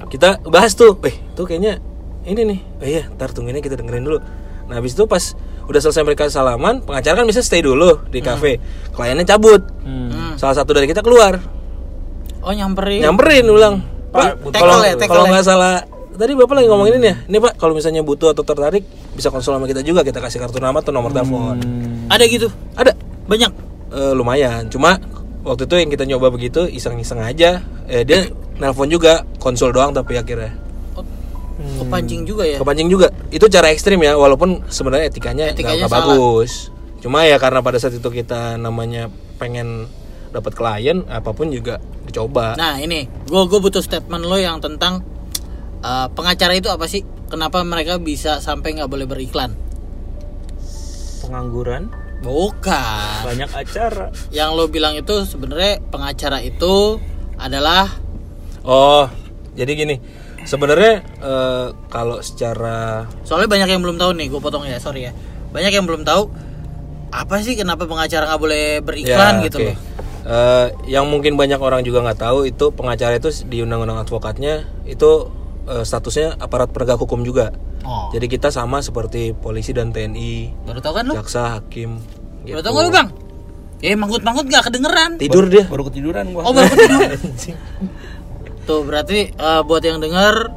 kita 0.05 0.43
bahas 0.43 0.75
tuh, 0.75 0.99
eh 1.01 1.15
tuh 1.33 1.47
kayaknya 1.47 1.79
ini 2.23 2.41
nih, 2.43 2.59
oh 2.77 2.87
iya, 2.89 3.03
ntar 3.09 3.31
tungguinnya 3.31 3.63
kita 3.63 3.79
dengerin 3.79 4.03
dulu. 4.03 4.19
Nah 4.67 4.75
habis 4.75 4.91
itu 4.91 5.07
pas 5.07 5.23
udah 5.65 5.79
selesai 5.79 6.03
mereka 6.03 6.27
salaman, 6.27 6.83
pengacara 6.83 7.23
kan 7.23 7.25
bisa 7.25 7.39
stay 7.39 7.63
dulu 7.63 8.03
di 8.07 8.19
kafe, 8.19 8.59
kliennya 8.91 9.25
cabut, 9.25 9.63
Hmm. 9.81 10.35
salah 10.35 10.53
satu 10.53 10.75
dari 10.75 10.85
kita 10.85 10.99
keluar, 10.99 11.39
Oh 12.41 12.51
nyamperin. 12.51 13.01
nyamperin 13.01 13.45
ulang, 13.47 13.81
Pak, 14.11 14.45
Pak, 14.45 14.51
kalau 14.53 14.77
ya, 14.83 14.93
kalau 14.99 15.25
ya. 15.25 15.31
nggak 15.31 15.45
salah 15.45 15.75
tadi 16.15 16.31
bapak 16.31 16.55
lagi 16.55 16.67
ngomongin 16.69 16.95
ini 16.97 17.07
ya, 17.07 17.15
ini 17.25 17.37
pak 17.39 17.53
kalau 17.55 17.73
misalnya 17.73 17.99
butuh 17.99 18.31
atau 18.31 18.41
tertarik 18.41 18.85
bisa 19.11 19.27
konsul 19.27 19.51
sama 19.51 19.65
kita 19.65 19.81
juga, 19.81 19.99
kita 19.99 20.19
kasih 20.19 20.39
kartu 20.39 20.59
nama 20.59 20.79
atau 20.79 20.91
nomor 20.91 21.11
telepon, 21.11 21.57
Ada 22.07 22.23
gitu. 22.25 22.47
ada 22.73 22.93
Banyak. 23.25 23.51
Eh, 23.95 24.13
lumayan, 24.17 24.67
cuma 24.67 24.97
waktu 25.45 25.69
itu 25.69 25.75
yang 25.77 25.89
kita 25.93 26.03
nyoba 26.09 26.33
begitu 26.33 26.65
iseng-iseng 26.65 27.21
aja, 27.21 27.61
eh, 27.85 28.01
dia 28.01 28.27
nelpon 28.57 28.89
juga 28.89 29.23
konsul 29.37 29.71
doang 29.71 29.93
tapi 29.93 30.17
akhirnya. 30.17 30.51
Oh, 31.55 31.87
kepancing 31.87 32.27
juga 32.27 32.43
ya. 32.43 32.59
kepancing 32.59 32.91
juga 32.91 33.07
itu 33.31 33.47
cara 33.47 33.71
ekstrim 33.71 34.03
ya 34.03 34.19
walaupun 34.19 34.67
sebenarnya 34.67 35.07
etikanya 35.07 35.55
nggak 35.55 35.55
Etikanya 35.55 35.87
bagus 35.87 36.67
cuma 36.99 37.23
ya 37.23 37.39
karena 37.39 37.63
pada 37.63 37.79
saat 37.79 37.95
itu 37.95 38.09
kita 38.11 38.59
namanya 38.59 39.07
pengen 39.39 39.87
dapat 40.35 40.51
klien 40.51 41.07
apa 41.07 41.31
pun 41.31 41.47
juga 41.47 41.79
dicoba 42.03 42.59
Nah 42.59 42.79
ini, 42.79 43.07
gue 43.07 43.43
gue 43.47 43.59
butuh 43.59 43.79
statement 43.79 44.27
lo 44.27 44.35
yang 44.35 44.59
tentang 44.59 44.99
uh, 45.81 46.07
pengacara 46.11 46.53
itu 46.55 46.67
apa 46.67 46.85
sih? 46.91 47.03
Kenapa 47.31 47.63
mereka 47.65 47.97
bisa 47.97 48.39
sampai 48.39 48.77
nggak 48.77 48.91
boleh 48.91 49.07
beriklan? 49.09 49.57
Pengangguran, 51.25 51.89
Bukan. 52.19 53.17
banyak 53.23 53.49
acara. 53.49 54.09
Yang 54.29 54.49
lo 54.51 54.65
bilang 54.65 54.93
itu 54.93 55.23
sebenarnya 55.23 55.81
pengacara 55.85 56.39
itu 56.39 56.97
adalah 57.35 57.91
oh 58.61 59.05
jadi 59.53 59.71
gini 59.71 59.95
sebenarnya 60.41 60.93
eh, 61.19 61.67
kalau 61.87 62.19
secara 62.19 63.05
soalnya 63.21 63.47
banyak 63.47 63.69
yang 63.69 63.81
belum 63.81 63.97
tahu 63.97 64.11
nih, 64.13 64.27
gue 64.27 64.39
potong 64.39 64.63
ya, 64.63 64.77
sorry 64.77 65.07
ya. 65.07 65.13
Banyak 65.49 65.71
yang 65.71 65.85
belum 65.85 66.03
tahu 66.03 66.29
apa 67.09 67.39
sih 67.39 67.55
kenapa 67.55 67.85
pengacara 67.85 68.27
nggak 68.27 68.41
boleh 68.41 68.65
beriklan 68.81 69.39
Ya, 69.39 69.45
gitu 69.47 69.57
oke. 69.59 69.67
loh. 69.67 69.77
Eh, 70.25 70.67
yang 70.89 71.05
mungkin 71.05 71.37
banyak 71.37 71.57
orang 71.57 71.81
juga 71.81 72.01
nggak 72.01 72.19
tahu 72.19 72.45
itu 72.45 72.69
pengacara 72.69 73.15
itu 73.15 73.29
di 73.45 73.61
undang-undang 73.61 74.01
advokatnya 74.01 74.65
itu 74.83 75.29
eh, 75.67 75.83
statusnya 75.83 76.37
aparat 76.37 76.69
penegak 76.69 76.97
hukum 76.97 77.21
juga 77.21 77.51
Oh, 77.81 78.09
jadi 78.09 78.25
kita 78.25 78.49
sama 78.49 78.81
seperti 78.81 79.29
polisi 79.31 79.69
dan 79.69 79.93
TNI 79.93 80.65
baru 80.65 80.81
tahu 80.81 80.93
kan 80.95 81.05
lo? 81.05 81.13
jaksa 81.15 81.61
hakim 81.61 82.01
Baru 82.41 82.49
gitu. 82.49 82.57
tahu 82.59 82.73
nggak 82.73 82.85
lo 82.85 82.91
bang? 82.91 83.07
Eh 83.77 83.93
manggut-manggut 83.93 84.45
nggak 84.47 84.63
kedengeran. 84.65 85.11
tidur 85.17 85.45
dia 85.45 85.69
Baru 85.69 85.85
ketiduran 85.85 86.33
gua. 86.33 86.49
Oh 86.49 86.51
baru 86.51 86.65
ketidur. 86.67 87.01
Tuh 88.67 88.81
berarti 88.81 89.29
eh, 89.29 89.61
buat 89.61 89.81
yang 89.81 90.01
dengar 90.01 90.49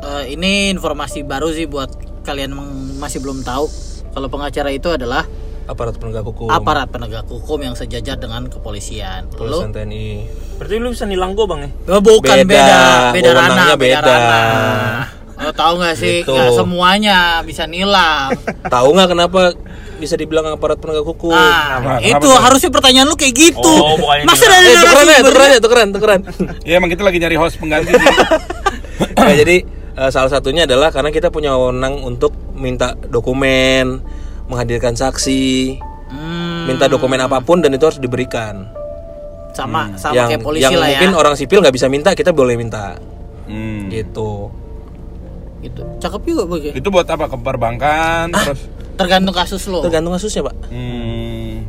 eh, 0.00 0.24
ini 0.28 0.68
informasi 0.68 1.24
baru 1.24 1.48
sih 1.48 1.64
buat 1.64 1.88
kalian 2.20 2.52
yang 2.52 2.60
masih 2.96 3.20
belum 3.20 3.40
tahu 3.40 3.64
kalau 4.12 4.28
pengacara 4.28 4.68
itu 4.68 4.88
adalah 4.88 5.24
aparat 5.64 5.96
penegak 5.96 6.22
hukum 6.22 6.46
aparat 6.46 6.88
penegak 6.88 7.24
hukum 7.24 7.58
yang 7.58 7.72
sejajar 7.72 8.14
dengan 8.14 8.46
kepolisian. 8.46 9.32
Lo 9.32 9.38
Polisi 9.38 9.64
TNI 9.70 10.06
Berarti 10.54 10.74
lu 10.76 10.88
bisa 10.90 11.04
nilang 11.04 11.32
gua 11.32 11.46
bang 11.48 11.60
ya? 11.62 11.70
Oh, 11.90 12.00
bukan 12.00 12.36
Beda, 12.38 12.46
beda, 12.46 12.78
beda, 13.10 13.26
wewenangnya 13.26 13.34
ranah, 13.34 13.74
beda, 13.74 13.96
beda. 13.96 14.00
ranah. 14.04 14.98
Lo 15.34 15.50
tahu 15.50 15.72
nggak 15.76 15.94
sih? 15.94 16.16
Gitu. 16.20 16.30
Nggak 16.30 16.50
semuanya 16.54 17.16
bisa 17.42 17.64
nilang. 17.64 18.28
tahu 18.74 18.88
nggak 18.92 19.08
kenapa 19.10 19.40
bisa 19.94 20.14
dibilang 20.14 20.46
aparat 20.48 20.76
penegak 20.76 21.02
hukum 21.02 21.32
Nah, 21.32 21.80
Kenapa- 21.80 22.02
itu 22.02 22.12
kenapa 22.12 22.26
tuh? 22.28 22.44
harusnya 22.44 22.70
pertanyaan 22.70 23.06
lu 23.06 23.16
kayak 23.16 23.34
gitu. 23.34 23.72
Oh, 23.72 23.96
Masa 24.22 24.44
dari 24.46 24.66
eh 24.66 24.76
tukeran 24.76 25.06
ya 25.06 25.20
tukeran 25.22 25.48
ya 25.48 25.60
tukeran 25.60 25.88
tukeran 25.90 26.20
Ya 26.62 26.74
emang 26.76 26.90
kita 26.90 27.02
lagi 27.02 27.18
nyari 27.18 27.34
host 27.34 27.56
pengganti 27.56 27.94
ya, 27.94 28.04
jadi 29.40 29.56
salah 30.10 30.26
satunya 30.28 30.66
adalah 30.66 30.90
karena 30.90 31.08
kita 31.08 31.30
punya 31.30 31.54
wewenang 31.54 32.02
untuk 32.02 32.34
minta 32.52 32.94
dokumen 33.00 34.02
menghadirkan 34.46 34.92
saksi 34.92 35.78
Hmm, 36.04 36.68
minta 36.68 36.86
dokumen 36.86 37.18
apa 37.18 37.40
pun 37.40 37.58
dan 37.58 37.70
itu 37.70 37.82
harus 37.82 37.98
diberikan 37.98 38.70
sama 39.50 39.90
sama 39.94 40.14
yang 40.14 40.28
kayak 40.28 40.42
polisi 40.42 40.62
yang 40.62 40.76
lah 40.76 40.86
mungkin 40.88 41.10
ya. 41.10 41.16
orang 41.16 41.34
sipil 41.34 41.58
nggak 41.58 41.72
bisa 41.72 41.86
minta 41.86 42.12
kita 42.12 42.30
boleh 42.30 42.54
minta 42.54 42.94
Hmm. 43.44 43.88
gitu 43.88 44.52
Gitu. 45.58 45.80
Cakep 45.96 46.20
juga 46.28 46.44
bagi. 46.44 46.76
Itu 46.76 46.92
buat 46.92 47.08
apa? 47.08 47.24
Ke 47.24 47.40
perbankan 47.40 48.28
terus. 48.28 48.68
Tergantung 48.94 49.32
kasus 49.32 49.64
lo. 49.64 49.80
tergantung 49.80 50.12
kasusnya 50.12 50.44
pak 50.44 50.54
Hmm. 50.68 51.64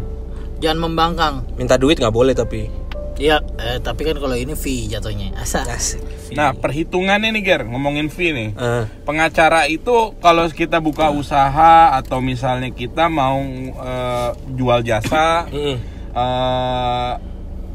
Jangan 0.59 0.77
membangkang. 0.83 1.33
minta 1.55 1.75
duit 1.75 1.95
nggak 1.95 2.11
boleh 2.11 2.35
tapi 2.35 2.67
Iya, 3.15 3.39
eh, 3.55 3.79
tapi 3.79 4.03
kan 4.03 4.19
kalau 4.19 4.35
ini 4.35 4.59
fee 4.59 4.91
jatuhnya. 4.91 5.31
Asa. 5.39 5.63
Asik. 5.63 6.03
Nah, 6.35 6.51
perhitungannya 6.51 7.31
nih 7.31 7.43
Ger, 7.47 7.61
ngomongin 7.63 8.11
fee 8.11 8.35
nih. 8.35 8.49
Eh, 8.59 8.83
Pengacara 9.07 9.71
itu 9.71 10.11
kalau 10.19 10.43
kita 10.51 10.83
buka 10.83 11.07
usaha 11.15 11.95
atau 11.95 12.19
misalnya 12.19 12.75
kita 12.75 13.07
mau 13.07 13.39
eh, 13.71 14.29
jual 14.51 14.83
jasa, 14.83 15.47
mm-mm. 15.47 15.77
eh, 16.11 17.13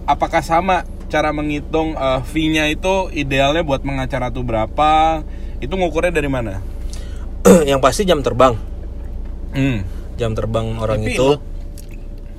apakah 0.05 0.45
sama 0.45 0.85
cara 1.09 1.33
menghitung 1.33 1.97
eh, 1.97 2.21
fee-nya 2.29 2.69
itu 2.69 3.09
idealnya 3.09 3.65
buat 3.65 3.81
pengacara 3.81 4.29
tuh 4.29 4.45
berapa? 4.45 5.25
Itu 5.65 5.73
ngukurnya 5.81 6.13
dari 6.13 6.29
mana? 6.29 6.61
yang 7.71 7.81
pasti 7.81 8.05
jam 8.05 8.21
terbang. 8.21 8.53
Hmm. 9.57 9.89
Jam 10.21 10.37
terbang 10.37 10.77
orang 10.77 11.01
Tapi 11.01 11.17
itu 11.17 11.29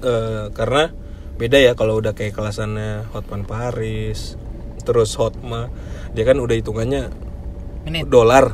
eh, 0.05 0.53
karena 0.53 1.00
beda 1.41 1.57
ya 1.57 1.73
kalau 1.73 1.97
udah 1.97 2.13
kayak 2.13 2.37
kelasannya 2.37 3.09
Hotman 3.09 3.49
Paris, 3.49 4.37
terus 4.85 5.17
Hotma, 5.17 5.73
dia 6.13 6.21
kan 6.21 6.37
udah 6.37 6.53
hitungannya 6.53 7.09
Menit. 7.89 8.05
dolar. 8.05 8.53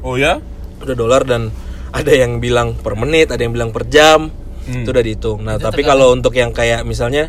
Oh 0.00 0.16
ya? 0.16 0.40
udah 0.74 0.96
dolar 0.96 1.24
dan 1.24 1.48
ada 1.92 2.12
yang 2.12 2.40
bilang 2.40 2.76
per 2.76 2.92
menit, 2.92 3.32
ada 3.32 3.40
yang 3.40 3.52
bilang 3.52 3.72
per 3.72 3.88
jam, 3.88 4.28
Hmm. 4.64 4.80
itu 4.80 4.96
udah 4.96 5.04
dihitung. 5.04 5.44
Nah, 5.44 5.60
tapi 5.60 5.84
kalau 5.84 6.12
untuk 6.12 6.32
yang 6.32 6.48
kayak 6.50 6.88
misalnya 6.88 7.28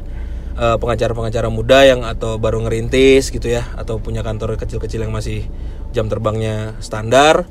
eh, 0.56 0.78
pengacara-pengacara 0.80 1.52
muda 1.52 1.84
yang 1.84 2.08
atau 2.08 2.40
baru 2.40 2.64
ngerintis 2.64 3.28
gitu 3.28 3.52
ya, 3.52 3.68
atau 3.76 4.00
punya 4.00 4.24
kantor 4.24 4.56
kecil-kecil 4.56 5.04
yang 5.04 5.12
masih 5.12 5.44
jam 5.92 6.08
terbangnya 6.08 6.80
standar, 6.80 7.44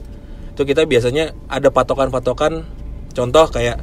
itu 0.56 0.64
kita 0.64 0.88
biasanya 0.88 1.36
ada 1.44 1.68
patokan-patokan. 1.68 2.64
Contoh 3.12 3.44
kayak 3.52 3.76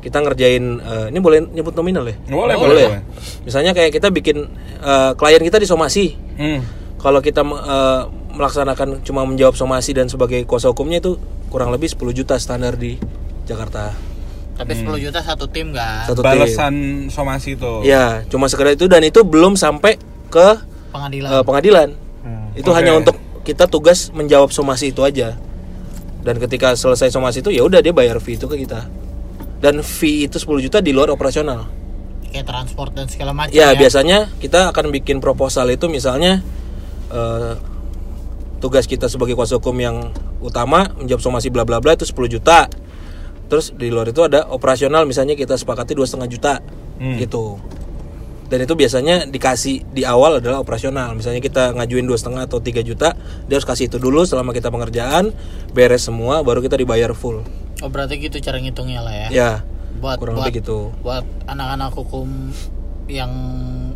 kita 0.00 0.18
ngerjain, 0.18 0.64
eh, 0.78 1.06
ini 1.08 1.18
boleh 1.18 1.44
nyebut 1.46 1.72
nominal 1.72 2.04
ya? 2.04 2.16
Boleh, 2.26 2.54
boleh, 2.54 2.74
boleh. 2.88 3.02
Misalnya 3.42 3.70
kayak 3.70 3.92
kita 3.92 4.08
bikin 4.08 4.48
eh, 4.78 5.12
klien 5.14 5.38
kita 5.38 5.56
di 5.56 5.64
somasi, 5.64 6.16
Hmm. 6.34 6.64
kalau 6.96 7.20
kita 7.20 7.40
eh, 7.40 8.02
melaksanakan 8.30 9.00
cuma 9.00 9.22
menjawab 9.22 9.52
somasi 9.52 9.92
dan 9.92 10.06
sebagai 10.06 10.40
kuasa 10.42 10.68
hukumnya 10.68 10.98
itu 10.98 11.20
kurang 11.46 11.68
lebih 11.68 11.86
10 11.86 12.14
juta 12.14 12.34
standar 12.34 12.74
di 12.74 12.96
Jakarta 13.42 13.90
Tapi 14.54 14.72
10 14.72 14.96
juta 14.98 15.18
satu 15.18 15.44
tim 15.44 15.72
kan. 15.72 16.04
satu 16.04 16.20
tim. 16.20 16.36
Balasan 16.38 16.74
somasi 17.08 17.54
itu. 17.54 17.80
Ya, 17.82 18.22
cuma 18.26 18.44
sekedar 18.44 18.72
itu 18.72 18.86
dan 18.86 19.00
itu 19.00 19.20
belum 19.20 19.52
sampai 19.54 19.96
ke 20.28 20.48
Pengadilan. 20.88 21.28
eh, 21.30 21.42
pengadilan. 21.42 21.88
Itu 22.52 22.68
Oke. 22.68 22.76
hanya 22.76 22.92
untuk 22.94 23.16
kita 23.40 23.64
tugas 23.64 24.08
menjawab 24.10 24.48
somasi 24.48 24.90
itu 24.90 25.00
aja. 25.00 25.36
Dan 26.20 26.36
ketika 26.36 26.72
selesai 26.72 27.08
somasi 27.08 27.40
itu 27.40 27.48
ya 27.48 27.62
udah 27.62 27.80
dia 27.80 27.90
bayar 27.90 28.16
fee 28.18 28.34
itu 28.34 28.44
ke 28.44 28.56
kita. 28.58 28.84
Dan 29.60 29.84
fee 29.84 30.24
itu 30.24 30.40
10 30.40 30.64
juta 30.64 30.80
di 30.80 30.90
luar 30.90 31.12
operasional. 31.12 31.68
Kayak 32.30 32.46
transport 32.48 32.94
dan 32.96 33.06
segala 33.10 33.36
macam 33.36 33.52
Ya, 33.52 33.74
biasanya 33.74 34.32
kita 34.40 34.70
akan 34.72 34.88
bikin 34.88 35.20
proposal 35.20 35.68
itu 35.68 35.90
misalnya 35.90 36.40
eh, 37.12 37.54
tugas 38.58 38.88
kita 38.88 39.10
sebagai 39.10 39.36
kuasa 39.36 39.60
hukum 39.60 39.76
yang 39.76 40.16
utama 40.40 40.88
menjawab 40.96 41.20
somasi 41.20 41.52
bla 41.52 41.68
bla 41.68 41.82
bla 41.82 41.92
itu 41.92 42.08
10 42.08 42.16
juta. 42.30 42.70
Terus 43.50 43.74
di 43.74 43.90
luar 43.90 44.08
itu 44.08 44.22
ada 44.22 44.46
operasional 44.48 45.04
misalnya 45.04 45.34
kita 45.34 45.58
sepakati 45.58 45.92
dua 45.92 46.06
setengah 46.06 46.30
juta 46.30 46.54
Hmm. 47.00 47.16
gitu. 47.16 47.56
Dan 48.50 48.66
itu 48.66 48.74
biasanya 48.74 49.30
dikasih 49.30 49.94
di 49.94 50.02
awal 50.02 50.42
adalah 50.42 50.58
operasional. 50.58 51.14
Misalnya 51.14 51.38
kita 51.38 51.70
ngajuin 51.70 52.02
dua 52.02 52.18
setengah 52.18 52.50
atau 52.50 52.58
3 52.58 52.82
juta, 52.82 53.14
dia 53.46 53.54
harus 53.54 53.62
kasih 53.62 53.86
itu 53.86 54.02
dulu 54.02 54.26
selama 54.26 54.50
kita 54.50 54.68
pengerjaan, 54.68 55.30
beres 55.70 56.02
semua, 56.02 56.42
baru 56.42 56.58
kita 56.58 56.74
dibayar 56.74 57.14
full. 57.14 57.46
Oh, 57.78 57.88
berarti 57.88 58.18
gitu 58.18 58.42
cara 58.42 58.58
ngitungnya 58.58 59.00
lah 59.00 59.14
ya. 59.14 59.28
Ya, 59.30 59.52
Buat 60.02 60.18
kurang 60.18 60.34
buat 60.42 60.50
lebih 60.50 60.66
gitu. 60.66 60.90
buat 61.00 61.22
anak-anak 61.46 61.94
hukum 61.94 62.50
yang 63.06 63.30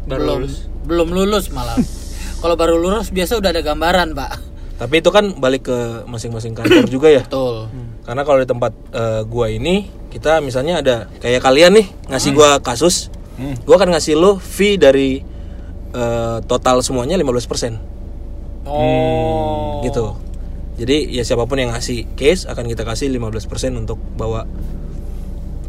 Baru 0.06 0.22
belum 0.22 0.36
lulus. 0.46 0.54
belum 0.86 1.08
lulus 1.10 1.44
malah. 1.50 1.74
Kalau 2.44 2.54
baru 2.54 2.76
lulus 2.76 3.08
biasa 3.10 3.40
udah 3.40 3.50
ada 3.50 3.62
gambaran, 3.64 4.14
Pak. 4.14 4.30
Tapi 4.74 5.00
itu 5.00 5.08
kan 5.08 5.32
balik 5.34 5.66
ke 5.66 5.78
masing-masing 6.04 6.52
kantor 6.52 6.84
juga 6.86 7.08
ya. 7.08 7.22
Betul. 7.24 7.70
Karena 8.04 8.20
kalau 8.20 8.38
di 8.42 8.44
tempat 8.44 8.72
eh, 8.92 9.22
gua 9.24 9.48
ini 9.48 9.86
kita 10.12 10.44
misalnya 10.44 10.82
ada 10.84 10.96
kayak 11.18 11.40
kalian 11.40 11.72
nih 11.78 11.86
ngasih 12.10 12.36
gua 12.36 12.60
kasus, 12.60 13.08
Hmm. 13.34 13.54
gua 13.66 13.76
akan 13.76 13.90
ngasih 13.98 14.14
lo 14.14 14.38
fee 14.38 14.78
dari 14.78 15.18
eh, 15.90 16.38
total 16.46 16.82
semuanya 16.82 17.14
15% 17.14 17.78
Oh. 18.64 19.84
gitu. 19.84 20.16
Jadi 20.74 21.12
ya 21.12 21.22
siapa 21.22 21.46
pun 21.46 21.54
yang 21.54 21.70
ngasih 21.70 22.16
case 22.18 22.50
akan 22.50 22.66
kita 22.66 22.82
kasih 22.82 23.06
15% 23.12 23.78
untuk 23.78 24.00
bawa 24.18 24.48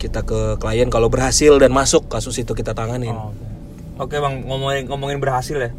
kita 0.02 0.26
ke 0.26 0.58
klien 0.58 0.90
kalau 0.90 1.10
berhasil 1.10 1.58
dan 1.62 1.70
masuk 1.70 2.10
kasus 2.10 2.34
itu 2.40 2.58
kita 2.58 2.74
tanganin. 2.74 3.14
Oh, 3.14 3.30
Oke 3.96 4.20
bang, 4.20 4.44
ngomongin 4.44 4.90
ngomongin 4.90 5.20
berhasil 5.22 5.56
ya. 5.56 5.72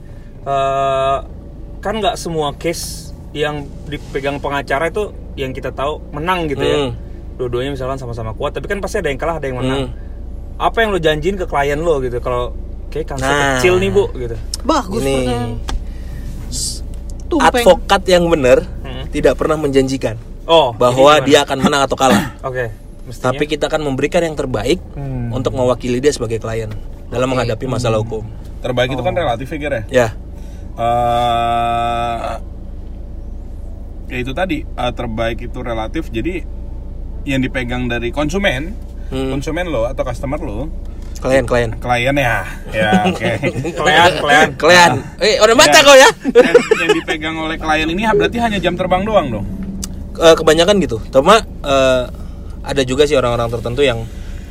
Eh, 0.46 1.16
kan 1.82 1.94
nggak 1.98 2.14
semua 2.16 2.54
case 2.56 3.10
yang 3.36 3.66
dipegang 3.84 4.40
pengacara 4.40 4.88
itu 4.88 5.12
yang 5.36 5.52
kita 5.52 5.74
tahu 5.74 6.00
menang 6.14 6.48
gitu 6.48 6.64
ya. 6.64 6.78
Hmm. 6.88 6.92
Dua-duanya 7.36 7.76
misalkan 7.76 8.00
sama-sama 8.00 8.32
kuat, 8.32 8.56
tapi 8.56 8.64
kan 8.70 8.80
pasti 8.80 9.02
ada 9.02 9.12
yang 9.12 9.20
kalah, 9.20 9.36
ada 9.36 9.46
yang 9.50 9.58
menang. 9.60 9.82
Hmm. 9.90 9.94
Apa 10.56 10.80
yang 10.80 10.90
lo 10.90 10.98
janjiin 10.98 11.36
ke 11.36 11.44
klien 11.44 11.76
lo 11.76 12.00
gitu? 12.00 12.16
Kalau 12.18 12.56
kayak 12.88 13.12
kasusnya 13.12 13.28
Nah. 13.28 13.52
kecil 13.60 13.74
nih 13.76 13.90
bu, 13.90 14.04
gitu. 14.14 14.36
Bagus. 14.62 15.02
Tumpeng. 17.26 17.66
advokat 17.66 18.02
yang 18.06 18.30
benar 18.30 18.62
Hmm. 18.80 19.10
tidak 19.10 19.34
pernah 19.34 19.58
menjanjikan 19.58 20.14
Oh, 20.46 20.70
bahwa 20.70 21.18
dia 21.20 21.42
akan 21.42 21.58
menang 21.58 21.82
atau 21.82 21.98
kalah. 21.98 22.38
Oke. 22.48 22.70
Mestinya. 23.02 23.34
Tapi 23.34 23.44
kita 23.44 23.66
akan 23.66 23.82
memberikan 23.82 24.22
yang 24.22 24.38
terbaik 24.38 24.78
Hmm. 24.94 25.34
untuk 25.34 25.50
mewakili 25.52 25.98
dia 25.98 26.14
sebagai 26.14 26.38
klien 26.38 26.70
dalam 27.06 27.26
menghadapi 27.26 27.66
masalah 27.66 27.98
hukum. 27.98 28.22
Terbaik 28.62 28.94
itu 28.94 29.02
kan 29.02 29.10
relatif 29.12 29.50
ya, 29.50 29.58
ya? 29.58 29.82
Ya, 29.90 30.08
eh 30.76 32.38
ya 34.06 34.16
itu 34.16 34.30
tadi 34.30 34.62
eh, 34.62 34.92
terbaik 34.94 35.38
itu 35.42 35.58
relatif 35.60 36.08
jadi 36.08 36.46
yang 37.26 37.42
dipegang 37.42 37.90
dari 37.90 38.14
konsumen 38.14 38.70
Hmm. 39.06 39.30
konsumen 39.32 39.70
lo 39.70 39.86
atau 39.86 40.02
customer 40.02 40.38
lo 40.38 40.66
klien-klien. 41.16 41.78
klien 41.78 42.14
ya 42.14 42.44
ya 42.74 42.90
oke 43.06 43.30
klien, 43.80 44.12
klien. 44.18 44.48
Klien. 44.54 44.92
Eh, 45.18 45.38
udah 45.40 45.54
baca 45.54 45.72
Ya. 45.72 45.82
kau 45.82 45.96
ya? 45.96 46.10
yang, 46.34 46.56
yang 46.84 46.90
dipegang 46.92 47.36
oleh 47.38 47.56
klien 47.56 47.88
ini 47.88 48.02
berarti 48.04 48.38
hanya 48.38 48.58
jam 48.58 48.74
terbang 48.74 49.06
doang 49.06 49.30
dong 49.30 49.46
Eh, 50.16 50.32
kebanyakan 50.32 50.80
gitu. 50.80 50.96
Cuma 51.12 51.44
eh, 51.44 52.02
ada 52.64 52.82
juga 52.88 53.04
sih 53.04 53.20
orang-orang 53.20 53.52
tertentu 53.52 53.84
yang 53.84 54.00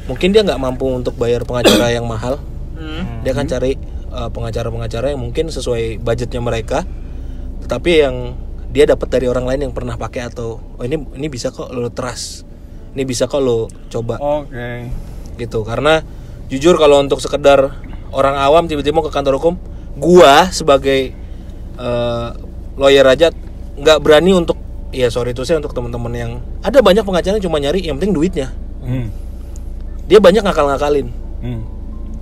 mungkin 0.05 0.29
dia 0.29 0.45
nggak 0.45 0.61
mampu 0.61 0.85
untuk 0.85 1.17
bayar 1.17 1.41
pengacara 1.41 1.89
yang 1.89 2.05
mahal. 2.05 2.37
Hmm. 2.77 3.25
Dia 3.25 3.33
akan 3.33 3.49
cari 3.49 3.73
eh, 4.13 4.29
pengacara-pengacara 4.29 5.17
yang 5.17 5.25
mungkin 5.25 5.49
sesuai 5.49 5.97
budgetnya 6.05 6.37
mereka, 6.37 6.85
tetapi 7.65 7.91
yang 7.97 8.37
dia 8.69 8.85
dapat 8.85 9.09
dari 9.09 9.25
orang 9.25 9.49
lain 9.49 9.59
yang 9.65 9.73
pernah 9.73 9.97
pakai 9.97 10.29
atau 10.29 10.61
oh 10.61 10.83
ini 10.85 11.01
ini 11.17 11.33
bisa 11.33 11.49
kok 11.49 11.73
lo 11.73 11.89
trust, 11.89 12.45
ini 12.95 13.03
bisa 13.03 13.27
kok 13.27 13.43
lo 13.43 13.67
coba 13.91 14.15
oke 14.17 14.69
gitu. 15.35 15.61
Karena 15.67 16.01
jujur 16.47 16.79
kalau 16.79 17.03
untuk 17.03 17.19
sekedar 17.19 17.75
orang 18.15 18.35
awam 18.39 18.65
tiba-tiba 18.71 18.95
mau 18.95 19.05
ke 19.05 19.11
kantor 19.11 19.37
hukum, 19.37 19.55
gua 19.99 20.47
sebagai 20.49 21.11
eh, 21.75 22.29
lawyer 22.79 23.05
aja 23.05 23.31
nggak 23.75 23.99
berani 23.99 24.31
untuk 24.31 24.55
ya 24.95 25.11
sorry 25.11 25.35
itu 25.35 25.43
saya 25.43 25.59
untuk 25.59 25.75
teman-teman 25.75 26.13
yang 26.15 26.31
ada 26.63 26.79
banyak 26.79 27.03
pengacara 27.03 27.35
yang 27.35 27.43
cuma 27.43 27.59
nyari 27.59 27.83
yang 27.83 27.99
penting 27.99 28.15
duitnya. 28.15 28.47
hmm. 28.83 29.07
Dia 30.07 30.21
banyak 30.21 30.45
ngakal-ngakalin. 30.45 31.11
Hmm. 31.43 31.61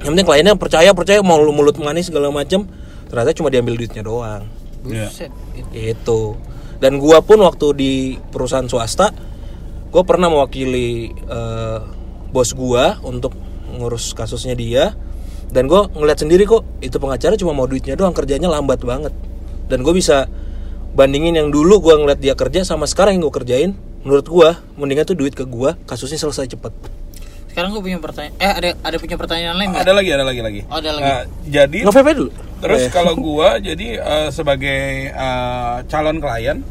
Yang 0.02 0.10
penting 0.18 0.28
kliennya 0.28 0.54
percaya 0.58 0.90
percaya 0.96 1.20
mau 1.22 1.38
lu 1.38 1.54
mulut 1.54 1.78
manis 1.78 2.10
segala 2.10 2.34
macem 2.34 2.66
ternyata 3.08 3.30
cuma 3.38 3.54
diambil 3.54 3.78
duitnya 3.78 4.02
doang. 4.02 4.50
Buset. 4.82 5.30
Itu. 5.72 6.36
Dan 6.82 7.00
gua 7.00 7.22
pun 7.24 7.40
waktu 7.40 7.68
di 7.78 7.92
perusahaan 8.34 8.68
swasta, 8.68 9.14
gua 9.94 10.02
pernah 10.02 10.28
mewakili 10.28 11.14
eh, 11.14 11.80
bos 12.34 12.58
gua 12.58 12.98
untuk 13.06 13.38
ngurus 13.78 14.18
kasusnya 14.18 14.58
dia. 14.58 14.98
Dan 15.54 15.70
gua 15.70 15.86
ngeliat 15.86 16.18
sendiri 16.18 16.50
kok 16.50 16.66
itu 16.82 16.98
pengacara 16.98 17.38
cuma 17.38 17.54
mau 17.54 17.70
duitnya 17.70 17.94
doang, 17.94 18.10
kerjanya 18.10 18.50
lambat 18.50 18.82
banget. 18.82 19.14
Dan 19.70 19.86
gue 19.86 19.94
bisa 19.94 20.26
bandingin 20.98 21.38
yang 21.38 21.54
dulu 21.54 21.78
gua 21.78 22.02
ngeliat 22.02 22.18
dia 22.18 22.34
kerja 22.34 22.66
sama 22.66 22.90
sekarang 22.90 23.22
yang 23.22 23.30
gue 23.30 23.36
kerjain. 23.38 23.72
Menurut 24.02 24.26
gua 24.26 24.50
mendingan 24.82 25.06
tuh 25.06 25.14
duit 25.14 25.38
ke 25.38 25.46
gua, 25.46 25.78
kasusnya 25.86 26.18
selesai 26.18 26.50
cepet. 26.50 26.74
Sekarang 27.54 27.70
gue 27.70 27.86
punya 27.86 28.02
pertanyaan. 28.02 28.34
Eh 28.42 28.50
ada 28.50 28.70
ada 28.82 28.98
punya 28.98 29.14
pertanyaan 29.14 29.54
lain 29.54 29.78
nggak? 29.78 29.86
ada 29.86 29.94
lagi 29.94 30.10
ada 30.10 30.26
lagi 30.26 30.42
lagi 30.42 30.62
Oh, 30.74 30.82
ada 30.82 30.90
lagi. 30.90 31.06
Nah, 31.06 31.22
jadi 31.46 31.78
aja 31.86 32.12
dulu. 32.18 32.32
Terus 32.34 32.80
Oh, 32.82 32.86
ya. 32.86 32.90
kalau 32.90 33.14
gua 33.14 33.50
jadi 33.62 33.88
eh, 34.02 34.30
sebagai 34.34 34.82
eh, 35.14 35.76
calon 35.86 36.18
klien 36.18 36.66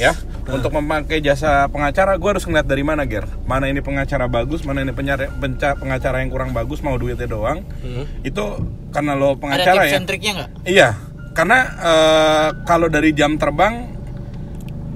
ya 0.00 0.16
untuk 0.54 0.72
memakai 0.72 1.18
jasa 1.18 1.66
pengacara 1.66 2.16
gua 2.16 2.30
harus 2.32 2.42
ngeliat 2.42 2.64
dari 2.64 2.80
mana 2.80 3.04
ger 3.04 3.28
mana 3.44 3.66
ini 3.66 3.78
pengacara 3.78 4.26
bagus 4.26 4.62
mana 4.62 4.80
ini 4.80 4.90
penyara- 4.90 5.28
penca- 5.34 5.74
pengacara 5.74 6.20
yang 6.20 6.28
kurang 6.28 6.50
bagus 6.50 6.80
mau 6.80 6.94
duitnya 6.94 7.24
doang 7.24 7.60
Hmm. 7.78 8.04
itu 8.22 8.42
karena 8.88 9.12
lo 9.12 9.30
ada 9.30 9.38
pengacara 9.38 9.82
tips 9.82 9.92
ya 9.92 10.00
triknya 10.02 10.32
nggak? 10.34 10.50
iya 10.64 10.88
karena 11.30 11.58
eh, 11.78 12.48
kalau 12.64 12.86
dari 12.86 13.12
jam 13.12 13.36
terbang 13.36 13.94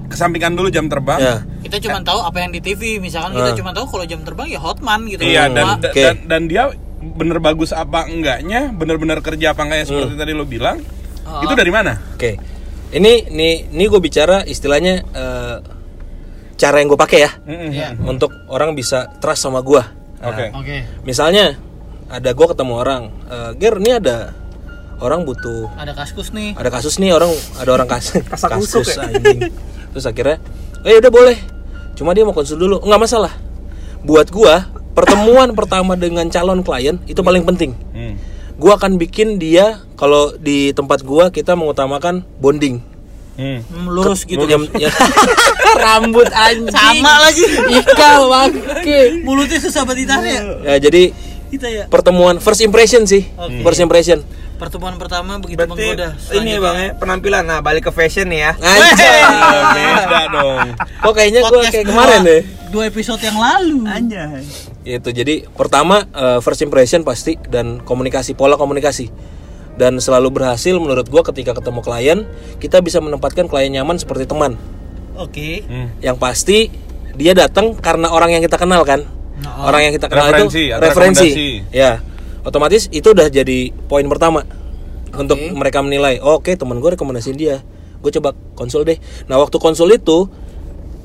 kesampingkan 0.05 0.53
dulu 0.53 0.69
jam 0.69 0.85
terbang 0.85 1.19
Ya. 1.19 1.37
Kita 1.63 1.79
cuma 1.81 2.03
tahu 2.03 2.19
apa 2.19 2.37
yang 2.37 2.51
di 2.51 2.59
TV. 2.59 2.99
Misalkan 2.99 3.33
kita 3.33 3.55
cuma 3.55 3.71
tahu 3.71 3.87
kalau 3.87 4.03
jam 4.03 4.19
terbang 4.21 4.45
ya 4.45 4.59
Hotman 4.59 5.07
gitu. 5.07 5.23
iya 5.23 5.47
dan, 5.47 5.63
Cuma- 5.65 5.79
dan, 5.79 5.93
dan 5.95 6.15
dan 6.27 6.41
dia 6.45 6.63
bener 7.01 7.39
bagus 7.39 7.71
apa 7.71 8.03
enggaknya, 8.05 8.69
bener-bener 8.69 9.19
kerja 9.19 9.51
apa 9.51 9.63
enggaknya 9.63 9.85
Hmm. 9.85 9.91
seperti 9.97 10.15
tadi 10.17 10.31
lo 10.31 10.43
bilang, 10.43 10.83
Ah. 11.23 11.39
itu 11.39 11.53
dari 11.53 11.71
mana? 11.71 11.95
Oke. 12.13 12.35
Ini 12.93 13.11
nih 13.27 13.53
ini 13.73 13.83
gue 13.89 13.97
bicara 13.97 14.45
istilahnya 14.45 15.01
eh, 15.01 15.57
cara 16.55 16.75
yang 16.77 16.87
gue 16.87 16.99
pakai 16.99 17.19
ya. 17.25 17.31
Iya. 17.49 17.87
untuk 17.99 18.29
orang 18.47 18.77
bisa 18.77 19.09
trust 19.17 19.43
sama 19.43 19.59
gue. 19.59 19.81
Oke. 20.23 20.45
Oke. 20.53 20.77
Misalnya 21.03 21.57
ada 22.07 22.29
gue 22.31 22.47
ketemu 22.47 22.73
orang, 22.77 23.03
eh, 23.27 23.51
Ger 23.57 23.81
ini 23.81 23.91
ada 23.97 24.31
orang 25.01 25.25
butuh 25.25 25.73
Ada 25.75 25.91
kaskus 25.97 26.31
nih. 26.31 26.53
ada 26.55 26.69
kasus 26.69 26.95
nih 27.01 27.11
orang 27.11 27.33
ada 27.57 27.71
orang 27.73 27.89
kasus 27.89 28.21
Kasak 28.31 28.49
kasus 28.55 28.69
kusuk 28.71 28.85
ya? 28.87 29.09
anjing. 29.09 29.39
Terus 29.91 30.05
akhirnya, 30.05 30.37
eh 30.85 30.95
udah 31.01 31.11
boleh. 31.11 31.37
Cuma 31.93 32.13
dia 32.13 32.23
mau 32.23 32.33
konsul 32.33 32.57
dulu, 32.57 32.77
nggak 32.81 33.01
masalah. 33.01 33.33
Buat 34.01 34.29
gua 34.29 34.69
pertemuan 34.93 35.49
pertama 35.53 35.97
dengan 35.97 36.29
calon 36.29 36.61
klien 36.61 37.01
itu 37.05 37.19
paling 37.19 37.41
penting. 37.43 37.73
Hmm. 37.91 38.15
Gua 38.55 38.77
akan 38.77 38.95
bikin 38.95 39.37
dia 39.37 39.81
kalau 39.93 40.33
di 40.35 40.71
tempat 40.71 41.01
gua 41.01 41.29
kita 41.29 41.53
mengutamakan 41.53 42.21
bonding. 42.37 42.79
Hmm. 43.33 43.65
Lurus 43.89 44.23
gitu. 44.23 44.45
Yang- 44.45 44.69
yang- 44.77 44.93
rambut 45.83 46.29
anjing. 46.29 46.69
Sama 46.69 47.17
lagi. 47.19 47.45
Ika 47.73 48.11
bangke. 48.23 49.25
Mulutnya 49.25 49.57
susah 49.57 49.81
banget 49.83 50.05
ditarik. 50.05 50.41
Ya 50.61 50.75
jadi 50.79 51.03
Kita 51.49 51.65
ya. 51.65 51.85
pertemuan 51.89 52.37
first 52.37 52.61
impression 52.61 53.05
sih. 53.05 53.25
Oke. 53.33 53.61
First 53.61 53.81
impression. 53.81 54.21
Pertemuan 54.53 54.95
pertama 54.95 55.41
begitu 55.41 55.59
Berarti 55.59 55.73
menggoda. 55.75 56.09
ini 56.31 56.55
bang 56.55 56.75
ya 56.77 56.89
penampilan. 56.93 57.43
Nah 57.43 57.59
balik 57.59 57.89
ke 57.89 57.91
fashion 57.91 58.29
nih 58.29 58.39
ya. 58.39 58.51
Anjay. 58.55 59.21
Ah, 59.23 59.61
beda 59.73 60.21
dong. 60.29 60.67
Kok 61.01 61.11
kayaknya 61.11 61.41
gua 61.41 61.49
Podcast 61.51 61.73
kayak 61.73 61.87
kemarin 61.89 62.19
deh. 62.21 62.41
Dua 62.69 62.83
episode 62.85 63.21
yang 63.21 63.37
lalu. 63.37 63.81
Anjay. 63.83 64.45
Itu 64.83 65.15
jadi 65.15 65.47
pertama 65.47 66.03
eh, 66.11 66.39
first 66.43 66.61
impression 66.63 67.07
pasti 67.07 67.39
dan 67.47 67.79
komunikasi 67.83 68.35
pola 68.35 68.59
komunikasi. 68.59 69.09
Dan 69.73 69.97
selalu 69.97 70.29
berhasil 70.29 70.77
menurut 70.77 71.09
gua 71.09 71.25
ketika 71.25 71.57
ketemu 71.57 71.81
klien 71.81 72.19
kita 72.61 72.77
bisa 72.85 73.01
menempatkan 73.01 73.49
klien 73.49 73.73
nyaman 73.73 73.97
seperti 73.97 74.29
teman. 74.29 74.59
Oke. 75.13 75.61
Hmm. 75.69 75.93
yang 76.01 76.17
pasti 76.17 76.73
dia 77.13 77.37
datang 77.37 77.77
karena 77.77 78.09
orang 78.09 78.33
yang 78.33 78.41
kita 78.41 78.57
kenal 78.57 78.81
kan? 78.81 79.05
Nah, 79.37 79.69
orang 79.69 79.89
yang 79.89 79.93
kita 79.93 80.09
kenal 80.09 80.33
Referensi 80.33 80.63
itu 80.69 80.81
referensi. 80.81 81.29
ya. 81.69 82.01
Otomatis 82.43 82.89
itu 82.89 83.13
udah 83.13 83.29
jadi 83.29 83.71
poin 83.87 84.03
pertama 84.09 84.43
untuk 85.13 85.37
mereka 85.53 85.79
menilai 85.85 86.17
oh, 86.19 86.41
oke 86.41 86.57
teman 86.57 86.81
gue 86.81 86.97
rekomendasiin 86.97 87.37
dia. 87.37 87.61
Gue 88.01 88.11
coba 88.19 88.33
konsul 88.57 88.83
deh. 88.83 88.97
Nah 89.29 89.39
waktu 89.39 89.57
konsul 89.61 89.93
itu 89.93 90.27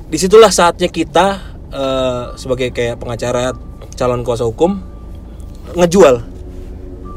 di 0.09 0.17
situlah 0.17 0.49
saatnya 0.49 0.89
kita 0.89 1.27
eh, 1.69 2.23
sebagai 2.35 2.73
kayak 2.73 2.97
pengacara 2.97 3.53
calon 3.99 4.23
kuasa 4.23 4.47
hukum 4.47 4.79
ngejual 5.75 6.23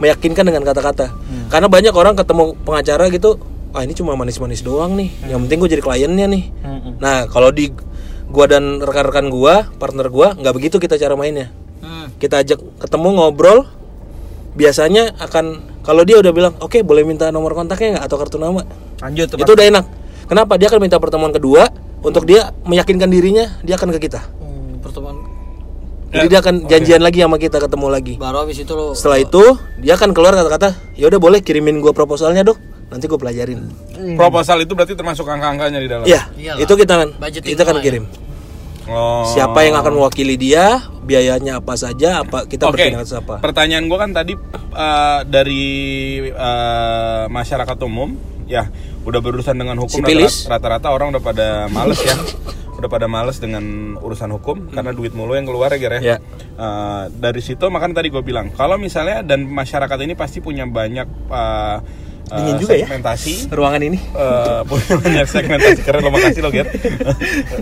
meyakinkan 0.02 0.42
dengan 0.42 0.66
kata-kata. 0.66 1.14
Karena 1.46 1.70
banyak 1.70 1.94
orang 1.94 2.18
ketemu 2.18 2.58
pengacara 2.66 3.06
gitu 3.14 3.38
ah 3.72 3.80
ini 3.80 3.96
cuma 3.96 4.12
manis-manis 4.12 4.60
doang 4.60 5.00
nih 5.00 5.08
yang 5.32 5.40
penting 5.48 5.64
gue 5.64 5.70
jadi 5.78 5.82
kliennya 5.84 6.26
nih. 6.28 6.44
Nah 6.98 7.30
kalau 7.30 7.54
di 7.54 7.70
gua 8.32 8.48
dan 8.48 8.80
rekan-rekan 8.82 9.32
gua 9.32 9.68
partner 9.78 10.08
gua 10.12 10.34
nggak 10.36 10.54
begitu 10.56 10.76
kita 10.82 10.98
cara 10.98 11.14
mainnya. 11.14 11.54
Hmm. 11.82 12.14
kita 12.22 12.46
ajak 12.46 12.62
ketemu 12.78 13.08
ngobrol 13.18 13.66
biasanya 14.54 15.18
akan 15.18 15.66
kalau 15.82 16.06
dia 16.06 16.22
udah 16.22 16.30
bilang 16.30 16.54
oke 16.62 16.78
boleh 16.86 17.02
minta 17.02 17.34
nomor 17.34 17.58
kontaknya 17.58 17.98
nggak 17.98 18.04
atau 18.06 18.16
kartu 18.22 18.38
nama? 18.38 18.62
Lanjut 19.02 19.34
itu 19.34 19.52
udah 19.52 19.66
enak. 19.66 19.84
Kenapa? 20.30 20.54
Dia 20.60 20.70
akan 20.70 20.78
minta 20.78 21.02
pertemuan 21.02 21.34
kedua 21.34 21.66
untuk 22.06 22.22
dia 22.22 22.54
meyakinkan 22.62 23.10
dirinya 23.10 23.58
dia 23.66 23.74
akan 23.74 23.90
ke 23.98 24.06
kita. 24.06 24.22
Hmm, 24.38 24.78
pertemuan 24.78 25.31
jadi 26.12 26.26
dia 26.28 26.38
akan 26.44 26.54
janjian 26.68 27.00
lagi 27.00 27.24
sama 27.24 27.40
kita 27.40 27.56
ketemu 27.58 27.86
lagi 27.88 28.14
baru 28.20 28.44
habis 28.44 28.60
itu 28.60 28.72
lo 28.76 28.92
setelah 28.92 29.18
itu 29.18 29.42
dia 29.80 29.96
akan 29.96 30.12
keluar 30.12 30.36
kata-kata 30.36 30.76
ya 30.94 31.08
udah 31.08 31.20
boleh 31.20 31.40
kirimin 31.40 31.80
gua 31.80 31.96
proposalnya 31.96 32.44
dok 32.44 32.60
nanti 32.92 33.08
gue 33.08 33.16
pelajarin 33.16 33.72
Proposal 34.20 34.60
itu 34.66 34.76
berarti 34.76 34.92
termasuk 34.98 35.24
angka-angkanya 35.24 35.78
di 35.78 35.88
dalam. 35.88 36.04
Iya, 36.04 36.26
Iyalah. 36.34 36.60
itu 36.60 36.72
kita 36.74 36.94
kan 36.98 37.08
Budgeting 37.14 37.50
kita 37.54 37.62
ya. 37.62 37.78
kirim. 37.78 38.04
Oh. 38.90 39.22
Siapa 39.30 39.62
yang 39.62 39.78
akan 39.78 39.94
mewakili 39.94 40.34
dia, 40.34 40.82
biayanya 41.06 41.62
apa 41.62 41.78
saja, 41.78 42.26
apa 42.26 42.50
kita 42.50 42.66
Oke. 42.66 42.82
bertindak 42.82 43.06
apa. 43.14 43.38
Pertanyaan 43.38 43.86
gue 43.86 43.98
kan 43.98 44.10
tadi 44.10 44.34
eh, 44.74 45.20
dari 45.30 45.64
eh, 46.26 47.24
masyarakat 47.30 47.78
umum, 47.86 48.18
ya 48.50 48.66
udah 49.06 49.20
berurusan 49.22 49.54
dengan 49.54 49.78
hukum 49.78 50.02
rata-rata 50.50 50.90
orang 50.90 51.14
udah 51.14 51.22
pada 51.22 51.46
males 51.70 52.02
ya, 52.02 52.14
udah 52.82 52.90
pada 52.90 53.06
males 53.06 53.38
dengan 53.38 53.62
urusan 53.96 54.28
hukum 54.32 54.68
karena 54.68 54.90
duit 54.90 55.12
mulu 55.12 55.32
yang 55.32 55.44
keluar 55.44 55.70
ya 55.70 55.78
Ger 55.78 55.92
ya. 55.94 56.00
Ya. 56.04 56.16
Eh, 56.52 57.02
dari 57.14 57.38
situ 57.38 57.62
makanya 57.68 57.98
tadi 57.98 58.10
gue 58.10 58.20
bilang 58.20 58.50
kalau 58.50 58.74
misalnya 58.76 59.22
dan 59.22 59.46
masyarakat 59.46 59.98
ini 60.00 60.12
pasti 60.12 60.38
punya 60.38 60.62
banyak 60.64 61.06
eh, 61.28 61.78
eh, 62.24 62.34
Dingin 62.34 62.56
juga 62.58 62.72
ya. 62.74 62.84
segmentasi 62.84 63.32
Ruangan 63.48 63.82
ini. 63.84 63.98
Eh, 63.98 64.60
punya 64.70 64.94
banyak 64.96 65.26
segmentasi 65.26 65.80
keren 65.80 66.00
lo 66.00 66.10
makasih 66.10 66.40
lo 66.40 66.50
Ger 66.50 66.66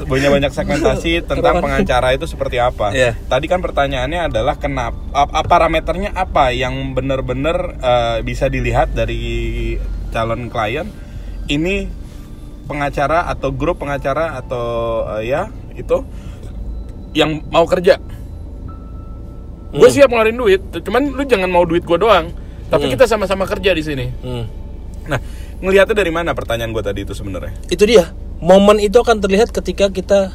punya 0.06 0.28
banyak 0.28 0.50
segmentasi 0.50 1.12
tentang 1.22 1.60
pengacara 1.60 2.12
itu 2.12 2.24
seperti 2.24 2.56
apa 2.56 2.90
Iya. 2.90 3.12
tadi 3.22 3.44
kan 3.44 3.60
pertanyaannya 3.60 4.26
adalah 4.26 4.56
kenapa 4.56 4.96
ap- 5.12 5.44
parameternya 5.44 6.14
apa 6.14 6.50
yang 6.50 6.72
benar-benar 6.92 7.56
eh, 7.76 8.18
bisa 8.22 8.46
dilihat 8.46 8.90
dari 8.90 9.76
calon 10.08 10.48
klien 10.48 10.88
ini 11.46 11.99
pengacara 12.70 13.26
atau 13.26 13.50
grup 13.50 13.82
pengacara 13.82 14.38
atau 14.38 14.64
eh, 15.18 15.26
ya 15.28 15.50
itu 15.74 16.06
yang 17.10 17.42
mau 17.48 17.66
kerja 17.66 17.98
gue 19.70 19.78
Hmm. 19.80 19.90
siap 19.92 20.08
ngeluarin 20.08 20.34
duit 20.34 20.62
cuman 20.72 21.10
lu 21.10 21.22
jangan 21.22 21.46
mau 21.46 21.62
duit 21.62 21.82
gue 21.82 21.94
doang 21.96 22.30
tapi 22.66 22.86
kita 22.86 23.02
sama-sama 23.04 23.42
kerja 23.44 23.70
di 23.70 23.82
sini 23.82 24.06
Hmm. 24.16 24.44
Nah, 25.02 25.18
ngelihatnya 25.58 25.96
dari 25.96 26.08
mana 26.08 26.30
pertanyaan 26.30 26.70
gue 26.70 26.80
tadi 26.80 27.02
itu 27.02 27.10
sebenarnya? 27.10 27.50
Itu 27.66 27.82
dia. 27.82 28.14
Momen 28.38 28.78
itu 28.78 28.94
akan 28.94 29.18
terlihat 29.18 29.50
ketika 29.50 29.90
kita 29.90 30.30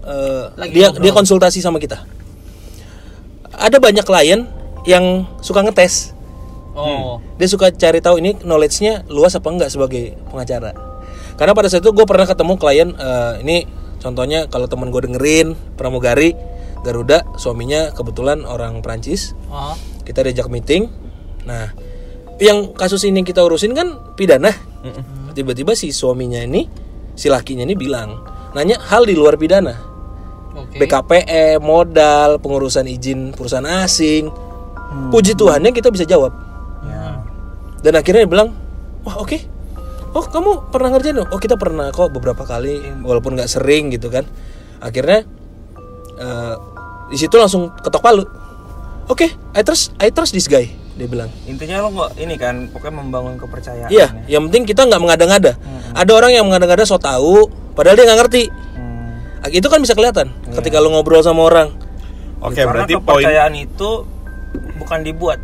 eh, 0.00 0.44
Lagi 0.54 0.70
dia 0.72 0.86
ngobrol. 0.88 1.02
dia 1.02 1.12
konsultasi 1.12 1.58
sama 1.58 1.76
kita. 1.76 2.06
Ada 3.50 3.76
banyak 3.76 4.04
klien 4.04 4.46
yang 4.84 5.26
suka 5.40 5.60
ngetes. 5.60 6.14
oh 6.72 7.18
Dia 7.36 7.48
suka 7.48 7.68
cari 7.68 7.98
tahu 7.98 8.16
ini 8.16 8.38
knowledge-nya 8.40 9.02
luas 9.06 9.34
apa 9.34 9.50
enggak 9.50 9.68
sebagai 9.68 10.14
pengacara. 10.30 10.70
Karena 11.40 11.56
pada 11.56 11.72
saat 11.72 11.80
itu 11.80 11.96
gue 11.96 12.04
pernah 12.04 12.28
ketemu 12.28 12.60
klien 12.60 12.92
eh, 12.92 13.40
ini 13.40 13.64
contohnya 13.96 14.44
kalau 14.52 14.68
teman 14.68 14.92
gue 14.92 15.08
dengerin 15.08 15.56
pramugari 15.80 16.36
Garuda 16.84 17.24
suaminya 17.40 17.92
kebetulan 17.96 18.44
orang 18.44 18.84
Prancis 18.84 19.32
oh. 19.48 19.72
Kita 20.04 20.20
diajak 20.20 20.52
meeting. 20.52 20.92
Nah 21.48 21.72
yang 22.36 22.76
kasus 22.76 23.08
ini 23.08 23.24
kita 23.24 23.40
urusin 23.40 23.72
kan 23.72 24.12
pidana. 24.20 24.52
Tiba-tiba 25.32 25.72
si 25.72 25.96
suaminya 25.96 26.44
ini 26.44 26.68
si 27.16 27.32
lakinya 27.32 27.64
ini 27.64 27.72
bilang 27.72 28.20
nanya 28.52 28.76
hal 28.92 29.08
di 29.08 29.16
luar 29.16 29.40
pidana. 29.40 29.76
Oke. 30.52 30.76
BKPM 30.76 31.62
modal 31.62 32.36
pengurusan 32.36 32.84
izin 32.84 33.32
perusahaan 33.32 33.64
asing. 33.84 34.28
Puji 35.08 35.38
Tuhannya 35.38 35.72
kita 35.72 35.88
bisa 35.88 36.04
jawab. 36.04 36.34
Ya. 36.80 37.22
dan 37.84 37.92
akhirnya 37.96 38.24
dia 38.24 38.30
bilang 38.30 38.48
wah 39.04 39.20
oke 39.20 39.36
oh 40.14 40.24
kamu 40.26 40.72
pernah 40.74 40.90
ngerjain 40.94 41.18
oh 41.22 41.38
kita 41.40 41.54
pernah 41.54 41.90
kok 41.94 42.10
beberapa 42.10 42.42
kali 42.42 42.82
walaupun 43.02 43.38
nggak 43.38 43.50
sering 43.50 43.90
gitu 43.94 44.10
kan. 44.10 44.26
Akhirnya 44.80 45.26
eh, 46.18 46.54
di 47.10 47.16
situ 47.18 47.34
langsung 47.36 47.74
ketok 47.82 48.02
palu. 48.02 48.24
Oke 49.10 49.30
I 49.54 49.62
trust 49.66 49.94
I 49.98 50.14
trust 50.14 50.34
this 50.34 50.46
guy 50.46 50.70
dia 51.00 51.08
bilang. 51.08 51.32
Intinya 51.48 51.80
lo 51.80 51.88
nggak 51.96 52.10
ini 52.20 52.34
kan 52.36 52.68
pokoknya 52.68 52.94
membangun 53.00 53.34
kepercayaan. 53.40 53.88
iya 53.88 54.12
ya. 54.28 54.36
yang 54.38 54.50
penting 54.50 54.68
kita 54.68 54.84
nggak 54.84 55.00
mengada-ngada. 55.00 55.56
Ada 55.96 56.12
orang 56.12 56.32
yang 56.36 56.44
mengada-ngada 56.44 56.84
so 56.84 57.00
tahu 57.00 57.48
padahal 57.72 57.96
dia 57.96 58.04
nggak 58.04 58.20
ngerti. 58.26 58.44
Hmm. 58.50 59.48
itu 59.48 59.64
kan 59.72 59.80
bisa 59.80 59.96
kelihatan 59.96 60.28
ketika 60.52 60.76
lo 60.84 60.92
ngobrol 60.92 61.24
sama 61.24 61.48
orang. 61.48 61.72
Oke, 62.40 62.60
Karena 62.60 62.84
berarti 62.84 62.94
poin 63.00 63.20
kepercayaan 63.24 63.54
itu 63.56 63.90
bukan 64.80 65.00
dibuat, 65.04 65.38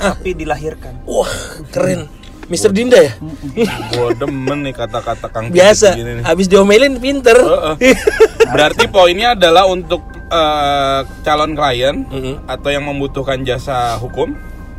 tapi 0.00 0.32
dilahirkan. 0.32 1.04
wah 1.04 1.28
keren 1.68 2.08
Mr. 2.48 2.70
Dinda 2.70 2.98
ya 2.98 3.12
gue 3.92 4.08
demen 4.14 4.64
nih 4.64 4.72
kata-kata 4.72 5.28
Kang 5.28 5.48
biasa 5.48 5.92
begini 5.92 6.12
nih. 6.18 6.24
habis 6.24 6.46
diomelin 6.46 6.96
pinter 6.96 7.36
Heeh. 7.36 7.74
Berarti 8.48 8.88
poinnya 8.88 9.32
adalah 9.32 9.64
untuk 9.64 10.00
eh, 10.26 11.00
calon 11.22 11.52
klien 11.52 12.04
Mhm. 12.04 12.44
atau 12.46 12.68
yang 12.68 12.80
membutuhkan 12.82 13.40
jasa 13.42 13.96
hukum, 13.96 14.32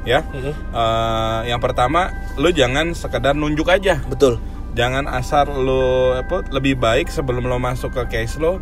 ya. 0.03 0.21
Mhm. 0.27 0.53
Eh, 0.69 1.39
yang 1.47 1.57
pertama, 1.57 2.09
lu 2.35 2.49
jangan 2.49 2.93
sekedar 2.93 3.33
nunjuk 3.33 3.65
aja. 3.65 4.01
betul 4.03 4.37
Jangan 4.71 5.05
asal 5.05 5.49
lu 5.49 5.81
apa 6.13 6.45
lebih 6.49 6.77
baik 6.77 7.09
sebelum 7.09 7.41
lo 7.43 7.57
masuk 7.57 7.89
ke 7.91 8.21
case 8.21 8.37
lo, 8.37 8.61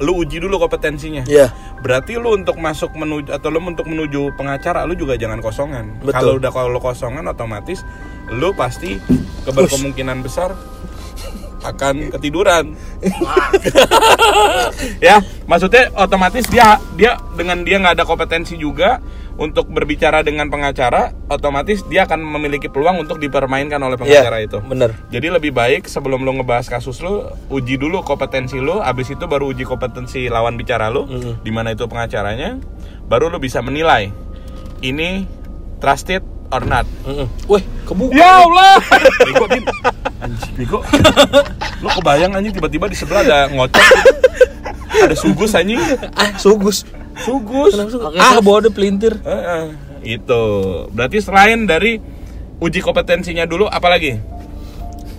lu 0.00 0.12
uji 0.20 0.42
dulu 0.42 0.60
kompetensinya. 0.60 1.24
ya 1.24 1.48
Berarti 1.80 2.20
lu 2.20 2.36
untuk 2.36 2.60
masuk 2.60 2.92
menuju 2.92 3.32
atau 3.32 3.48
lu 3.48 3.60
untuk 3.64 3.88
menuju 3.88 4.36
pengacara 4.36 4.84
lu 4.84 4.92
juga 4.92 5.16
jangan 5.16 5.40
kosongan. 5.40 6.00
Kalau 6.12 6.36
udah 6.36 6.50
kalau 6.52 6.80
kosongan 6.80 7.24
otomatis 7.28 7.84
lu 8.28 8.52
pasti 8.52 8.98
keberkemungkinan 9.46 10.20
besar 10.20 10.52
akan 11.64 12.12
ketiduran. 12.12 12.76
ya, 15.04 15.20
maksudnya 15.48 15.92
otomatis 15.96 16.44
dia 16.48 16.80
dia 16.94 17.16
dengan 17.36 17.64
dia 17.64 17.80
nggak 17.80 18.00
ada 18.00 18.04
kompetensi 18.04 18.56
juga 18.56 19.00
untuk 19.36 19.68
berbicara 19.68 20.24
dengan 20.24 20.48
pengacara, 20.48 21.12
otomatis 21.28 21.84
dia 21.92 22.08
akan 22.08 22.24
memiliki 22.24 22.72
peluang 22.72 23.04
untuk 23.04 23.20
dipermainkan 23.20 23.76
oleh 23.76 24.00
pengacara 24.00 24.40
Iya, 24.40 24.48
itu. 24.48 24.58
bener. 24.64 24.96
Jadi 25.12 25.28
lebih 25.28 25.52
baik 25.52 25.84
sebelum 25.92 26.24
lu 26.24 26.40
ngebahas 26.40 26.72
kasus 26.72 27.04
lu, 27.04 27.20
uji 27.52 27.76
dulu 27.76 28.00
kompetensi 28.00 28.56
lu, 28.56 28.80
abis 28.80 29.12
itu 29.12 29.28
baru 29.28 29.52
uji 29.52 29.68
kompetensi 29.68 30.32
lawan 30.32 30.56
bicara 30.56 30.88
lu, 30.88 31.04
di 31.44 31.52
mana 31.52 31.76
itu 31.76 31.84
pengacaranya, 31.84 32.56
baru 33.12 33.28
lu 33.28 33.36
bisa 33.36 33.60
menilai 33.60 34.08
ini 34.80 35.28
trusted 35.84 36.24
or 36.50 36.62
not. 36.64 36.86
Mm-mm. 37.06 37.26
Wih, 37.50 37.64
kebuka. 37.86 38.14
Ya 38.14 38.42
Allah. 38.42 38.76
Bego, 39.26 39.44
Bin. 39.50 39.62
Anjing, 40.16 40.52
bego. 40.56 40.78
Lu 41.84 41.88
kebayang 42.00 42.32
anjing 42.32 42.54
tiba-tiba 42.56 42.88
di 42.88 42.96
sebelah 42.96 43.22
ada 43.22 43.38
ngocok 43.52 43.82
gitu. 43.84 44.10
Ada 45.04 45.16
sugus 45.16 45.52
anjing. 45.52 45.80
Ah, 46.16 46.30
sugus. 46.40 46.88
Sugus. 47.20 47.72
Ah, 47.76 48.36
terus? 48.36 48.44
bawa 48.44 48.64
ada 48.64 48.70
pelintir. 48.72 49.20
Heeh. 49.20 49.64
itu. 50.06 50.44
Berarti 50.94 51.18
selain 51.18 51.66
dari 51.66 51.98
uji 52.62 52.80
kompetensinya 52.80 53.44
dulu 53.44 53.66
apalagi? 53.66 54.16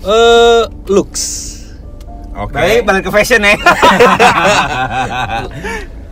Eh, 0.07 0.63
looks. 0.87 1.53
Oke. 2.37 2.53
Baik, 2.53 2.81
balik 2.85 3.03
ke 3.09 3.11
fashion 3.11 3.41
ya. 3.41 3.57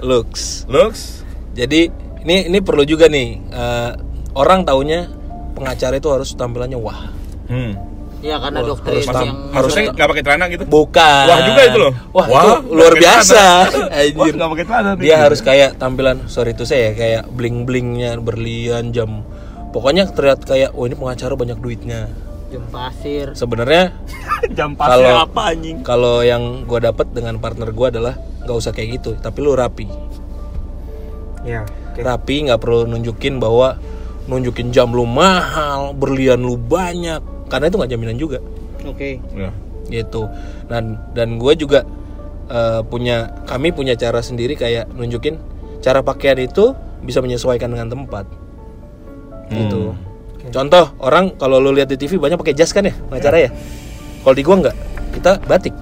Looks. 0.09 0.65
Looks. 0.65 1.21
Jadi 1.53 1.87
ini 2.25 2.49
ini 2.49 2.59
perlu 2.65 2.81
juga 2.81 3.05
nih 3.05 3.37
eh, 3.37 3.91
orang 4.35 4.61
taunya 4.61 5.07
pengacara 5.51 5.95
itu 5.95 6.07
harus 6.07 6.29
tampilannya 6.31 6.75
wah. 6.75 7.09
Hmm. 7.47 7.73
Iya 8.19 8.41
karena 8.41 8.65
Wah, 8.65 8.69
doktrin 8.73 8.95
harus 8.97 9.21
yang 9.21 9.37
Harusnya 9.53 9.81
nggak 9.87 10.07
pakai 10.09 10.23
celana 10.23 10.45
gitu. 10.49 10.63
Bukan. 10.65 11.25
Wah 11.25 11.39
juga 11.45 11.61
itu 11.61 11.77
loh. 11.77 11.93
Wah, 12.09 12.25
Wah, 12.25 12.41
itu 12.41 12.51
luar 12.73 12.93
biasa. 12.95 13.43
Wah, 13.69 13.97
Anjir. 14.01 14.33
nggak 14.33 14.49
pakai 14.49 14.65
celana. 14.65 14.89
Dia 14.97 15.15
harus 15.19 15.39
kayak 15.39 15.69
tampilan 15.77 16.17
sorry 16.25 16.51
itu 16.51 16.65
saya 16.65 16.89
ya 16.89 16.91
kayak 16.95 17.23
bling 17.29 17.63
blingnya 17.63 18.17
berlian 18.17 18.89
jam. 18.89 19.21
Pokoknya 19.69 20.07
terlihat 20.07 20.41
kayak 20.41 20.73
oh 20.73 20.83
ini 20.83 20.95
pengacara 20.95 21.33
banyak 21.33 21.59
duitnya. 21.59 22.09
jam 22.45 22.61
pasir. 22.69 23.33
Sebenarnya 23.33 23.91
Jam 24.57 24.73
Kalau- 24.73 25.01
pasnya 25.01 25.13
apa 25.21 25.41
anjing? 25.49 25.77
kalau 25.81 26.21
yang 26.21 26.63
gue 26.63 26.79
dapat 26.79 27.09
dengan 27.09 27.35
partner 27.35 27.69
gue 27.69 27.87
adalah 27.89 28.13
nggak 28.41 28.55
usah 28.55 28.71
kayak 28.71 28.89
gitu, 28.95 29.11
tapi 29.17 29.37
lu 29.39 29.53
rapi. 29.53 29.89
Ya. 31.43 31.65
Rapi 31.93 32.47
nggak 32.47 32.57
perlu 32.57 32.85
nunjukin 32.85 33.37
bahwa 33.37 33.75
nunjukin 34.25 34.69
jam 34.69 34.89
lu 34.89 35.03
mahal, 35.03 35.93
berlian 35.93 36.39
lu 36.39 36.55
banyak, 36.55 37.19
karena 37.45 37.65
itu 37.65 37.75
nggak 37.75 37.91
jaminan 37.91 38.17
juga. 38.17 38.39
Oke. 38.83 39.17
Ya. 39.31 39.49
gitu 39.85 40.25
dan 40.65 40.97
dan 41.13 41.37
gue 41.37 41.53
juga 41.55 41.85
eh, 42.47 42.81
punya 42.83 43.29
kami 43.45 43.69
punya 43.69 43.93
cara 43.93 44.17
sendiri 44.17 44.53
kayak 44.53 44.89
nunjukin 44.89 45.37
cara 45.77 46.01
pakaian 46.01 46.37
itu 46.37 46.73
bisa 47.01 47.21
menyesuaikan 47.21 47.69
dengan 47.69 47.93
tempat 47.93 48.25
gitu 49.47 49.93
contoh 50.47 50.89
orang 50.97 51.33
kalau 51.35 51.61
lu 51.61 51.69
lihat 51.69 51.85
di 51.85 51.97
TV 51.97 52.17
banyak 52.17 52.33
pakai 52.33 52.53
jas 52.53 52.69
kan 52.69 52.81
ya 52.81 52.97
pengacara 53.05 53.45
ya 53.45 53.49
kalau 54.21 54.33
di 54.33 54.41
gua 54.41 54.55
nggak 54.57 54.75
kita 55.13 55.31
batik 55.45 55.73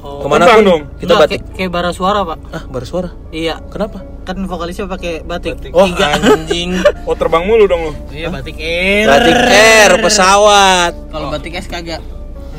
Oh. 0.00 0.22
ke 0.22 0.26
mana 0.26 0.48
pun 0.48 0.64
dong. 0.64 0.82
kita 0.96 1.04
Enggak, 1.04 1.20
batik 1.20 1.40
kayak, 1.42 1.54
kayak 1.58 1.70
bara 1.70 1.90
suara 1.92 2.20
pak. 2.24 2.38
ah 2.48 2.64
bersuara 2.64 3.08
Iya. 3.28 3.60
kenapa 3.68 4.00
Kan 4.28 4.44
vokalisnya 4.44 4.84
pakai 4.84 5.24
batik. 5.24 5.56
oh 5.72 5.88
Tiga. 5.88 6.20
anjing 6.20 6.76
Oh 7.08 7.16
terbang 7.16 7.48
mulu 7.48 7.64
dong 7.64 7.80
lu. 7.88 7.92
Iya 8.12 8.28
batik 8.28 8.60
air. 8.60 9.08
batik 9.08 9.36
air 9.48 9.90
pesawat 10.04 10.92
Kalau 11.08 11.32
batik 11.32 11.56
es 11.56 11.64
kagak. 11.64 12.04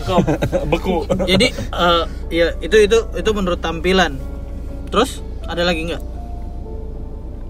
Beku. 0.74 1.05
Jadi 1.30 1.53
eh, 1.53 2.03
ya 2.34 2.57
itu 2.57 2.89
itu 2.89 2.97
itu 3.13 3.30
menurut 3.38 3.61
tampilan. 3.61 4.17
Terus 4.89 5.22
ada 5.45 5.61
lagi 5.61 5.93
nggak? 5.93 6.01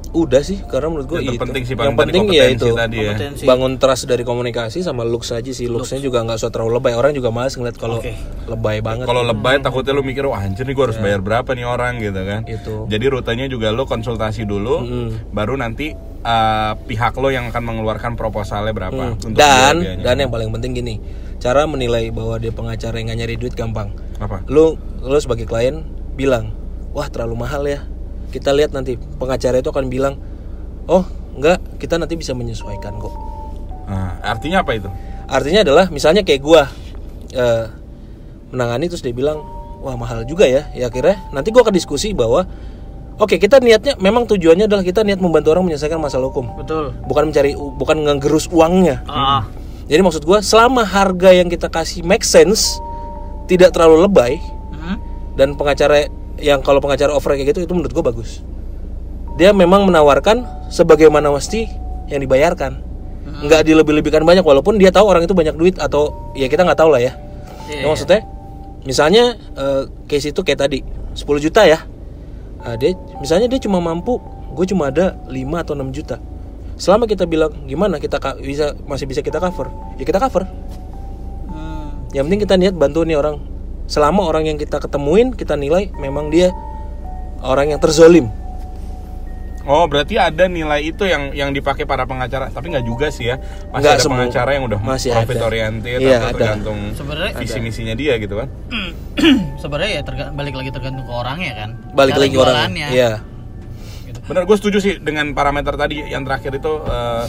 Udah 0.10 0.41
sih 0.41 0.57
karena 0.66 0.89
menurut 0.89 1.05
gue 1.05 1.18
Yang 1.22 1.26
itu. 1.26 1.34
terpenting 1.38 1.64
sih 1.66 1.76
yang 1.78 1.97
penting 1.97 2.24
ya 2.34 2.45
itu. 2.49 2.68
tadi 2.74 2.97
ya. 2.97 3.14
Kompetensi. 3.14 3.43
bangun 3.45 3.74
trust 3.78 4.03
dari 4.10 4.24
komunikasi 4.26 4.82
sama 4.82 5.05
looks 5.05 5.30
aja 5.30 5.51
sih. 5.53 5.70
Looksnya 5.70 6.01
juga 6.01 6.26
nggak 6.26 6.41
usah 6.41 6.49
terlalu 6.49 6.82
lebay. 6.82 6.93
Orang 6.97 7.14
juga 7.14 7.30
males 7.30 7.53
ngeliat 7.53 7.78
kalau 7.78 8.01
Oke. 8.01 8.18
lebay 8.49 8.82
banget. 8.82 9.05
Kalau 9.05 9.22
lebay 9.22 9.62
takutnya 9.62 9.93
lu 9.93 10.01
mikir 10.01 10.26
wah 10.26 10.41
anjir 10.41 10.66
nih 10.66 10.74
gua 10.74 10.89
harus 10.89 10.97
bayar 10.97 11.22
berapa 11.22 11.49
nih 11.53 11.66
orang 11.66 12.01
gitu 12.01 12.22
kan. 12.26 12.41
Itu. 12.49 12.89
Jadi 12.89 13.05
rutenya 13.05 13.45
juga 13.45 13.70
lu 13.70 13.86
konsultasi 13.86 14.49
dulu 14.49 14.82
baru 15.30 15.53
nanti 15.55 15.93
uh, 16.26 16.74
pihak 16.89 17.14
lo 17.20 17.30
yang 17.30 17.47
akan 17.53 17.64
mengeluarkan 17.64 18.18
proposalnya 18.18 18.74
berapa 18.76 19.16
untuk 19.16 19.38
dan 19.38 19.80
dan 20.01 20.16
yang 20.20 20.32
paling 20.32 20.49
penting 20.51 20.74
gini 20.76 20.95
cara 21.39 21.64
menilai 21.64 22.12
bahwa 22.12 22.36
dia 22.36 22.51
pengacara 22.51 22.99
yang 22.99 23.14
nggak 23.14 23.20
nyari 23.24 23.36
duit 23.39 23.55
gampang. 23.55 23.93
Apa? 24.20 24.43
lu 24.51 24.76
lu 24.99 25.16
sebagai 25.22 25.47
klien 25.47 25.80
bilang 26.20 26.51
wah 26.91 27.07
terlalu 27.07 27.36
mahal 27.39 27.64
ya 27.64 27.88
kita 28.30 28.50
lihat 28.52 28.72
nanti 28.72 28.96
pengacara 29.18 29.58
itu 29.58 29.68
akan 29.68 29.86
bilang 29.88 30.16
oh 30.86 31.04
enggak 31.34 31.58
kita 31.78 31.96
nanti 31.96 32.14
bisa 32.14 32.32
menyesuaikan 32.32 32.96
kok 32.96 33.14
Nah, 33.86 34.22
artinya 34.22 34.62
apa 34.62 34.78
itu? 34.78 34.86
artinya 35.26 35.62
adalah 35.62 35.90
misalnya 35.90 36.22
kayak 36.22 36.42
gua 36.42 36.70
eh, 37.30 37.66
menangani 38.50 38.86
terus 38.86 39.02
dia 39.02 39.10
bilang 39.12 39.42
wah 39.80 39.94
mahal 39.94 40.22
juga 40.24 40.46
ya 40.46 40.70
ya 40.72 40.90
akhirnya 40.90 41.18
nanti 41.30 41.50
gua 41.50 41.62
akan 41.62 41.74
diskusi 41.74 42.14
bahwa 42.14 42.46
oke 43.16 43.38
kita 43.38 43.58
niatnya 43.58 43.98
memang 43.98 44.26
tujuannya 44.26 44.66
adalah 44.66 44.82
kita 44.82 45.02
niat 45.02 45.18
membantu 45.18 45.54
orang 45.54 45.66
menyelesaikan 45.66 45.98
masalah 45.98 46.30
hukum 46.30 46.50
Betul. 46.56 46.94
bukan 47.06 47.30
mencari 47.30 47.54
bukan 47.54 47.98
ngegerus 48.04 48.46
uangnya 48.48 49.02
Ah. 49.06 49.46
jadi 49.86 50.02
maksud 50.02 50.22
gua 50.22 50.42
selama 50.42 50.82
harga 50.82 51.30
yang 51.32 51.46
kita 51.46 51.66
kasih 51.66 52.02
make 52.02 52.26
sense 52.26 52.78
tidak 53.46 53.74
terlalu 53.74 54.06
lebay 54.06 54.38
Hmm? 54.70 54.98
dan 55.34 55.54
pengacara 55.54 56.10
yang 56.40 56.60
kalau 56.64 56.80
pengacara 56.80 57.14
offer 57.14 57.36
kayak 57.36 57.56
gitu 57.56 57.68
itu 57.68 57.74
menurut 57.76 57.92
gua 57.94 58.06
bagus. 58.12 58.42
Dia 59.40 59.56
memang 59.56 59.88
menawarkan 59.88 60.68
sebagaimana 60.68 61.32
mesti 61.32 61.70
yang 62.12 62.20
dibayarkan. 62.20 62.90
Nggak 63.40 63.62
dilebih-lebihkan 63.72 64.26
banyak 64.26 64.44
walaupun 64.44 64.76
dia 64.82 64.92
tahu 64.92 65.08
orang 65.08 65.24
itu 65.24 65.32
banyak 65.32 65.56
duit 65.56 65.76
atau 65.80 66.34
ya 66.36 66.52
kita 66.52 66.68
nggak 66.68 66.80
tahu 66.80 66.92
lah 66.92 67.00
ya. 67.00 67.14
Iya, 67.70 67.86
Ya, 67.86 67.88
maksudnya 67.88 68.20
misalnya 68.84 69.24
eh, 69.38 69.84
case 70.10 70.34
itu 70.34 70.42
kayak 70.42 70.60
tadi 70.66 70.82
10 71.14 71.24
juta 71.40 71.64
ya. 71.64 71.86
Ah, 72.60 72.76
dia 72.76 72.98
misalnya 73.24 73.48
dia 73.48 73.62
cuma 73.64 73.80
mampu 73.80 74.20
gue 74.52 74.66
cuma 74.68 74.92
ada 74.92 75.16
5 75.30 75.64
atau 75.64 75.74
6 75.78 75.96
juta. 75.96 76.20
Selama 76.76 77.08
kita 77.08 77.24
bilang 77.28 77.52
gimana 77.68 78.00
kita 78.00 78.20
bisa 78.40 78.76
masih 78.88 79.08
bisa 79.08 79.24
kita 79.24 79.40
cover? 79.40 79.72
Ya 79.96 80.04
kita 80.04 80.20
cover. 80.20 80.44
Hmm. 81.50 82.12
yang 82.16 82.26
penting 82.30 82.42
kita 82.46 82.56
niat 82.58 82.76
bantu 82.78 83.06
nih 83.06 83.18
orang 83.18 83.42
selama 83.90 84.22
orang 84.24 84.46
yang 84.46 84.56
kita 84.56 84.78
ketemuin 84.78 85.34
kita 85.34 85.58
nilai 85.58 85.90
memang 85.94 86.30
dia 86.30 86.54
orang 87.42 87.74
yang 87.74 87.82
terzolim 87.82 88.30
Oh, 89.62 89.86
berarti 89.86 90.18
ada 90.18 90.50
nilai 90.50 90.82
itu 90.84 91.06
yang 91.06 91.30
yang 91.30 91.54
dipakai 91.54 91.86
para 91.86 92.02
pengacara, 92.02 92.50
tapi 92.50 92.74
nggak 92.74 92.82
juga 92.82 93.14
sih 93.14 93.30
ya. 93.30 93.38
Masih 93.70 93.70
Nggak 93.76 93.92
ada 93.92 94.02
semua. 94.02 94.16
pengacara 94.18 94.50
yang 94.50 94.64
udah 94.66 94.80
Masih 94.82 95.10
profit 95.14 95.36
ada. 95.36 95.46
oriented 95.46 96.00
Iya, 96.00 96.10
atau 96.10 96.26
ada. 96.26 96.34
tergantung 96.34 96.80
Sebenarnya- 96.90 97.38
visi 97.38 97.60
misinya 97.60 97.94
dia 97.94 98.14
gitu 98.18 98.34
kan. 98.34 98.50
Sebenarnya 99.62 99.92
ya 99.94 100.02
terga- 100.02 100.32
balik 100.32 100.56
lagi 100.56 100.74
tergantung 100.74 101.06
ke 101.06 101.14
orangnya 101.14 101.54
kan. 101.54 101.70
balik 101.92 102.14
Cara 102.14 102.22
lagi 102.24 102.34
ke 102.34 102.40
orang 102.40 102.56
jualannya. 102.56 102.88
iya 102.90 103.12
Bener, 104.26 104.44
gue 104.46 104.58
setuju 104.58 104.78
sih 104.80 104.94
dengan 104.98 105.34
parameter 105.34 105.74
tadi 105.74 106.02
yang 106.04 106.24
terakhir 106.24 106.54
itu 106.56 106.72
eh, 106.80 107.24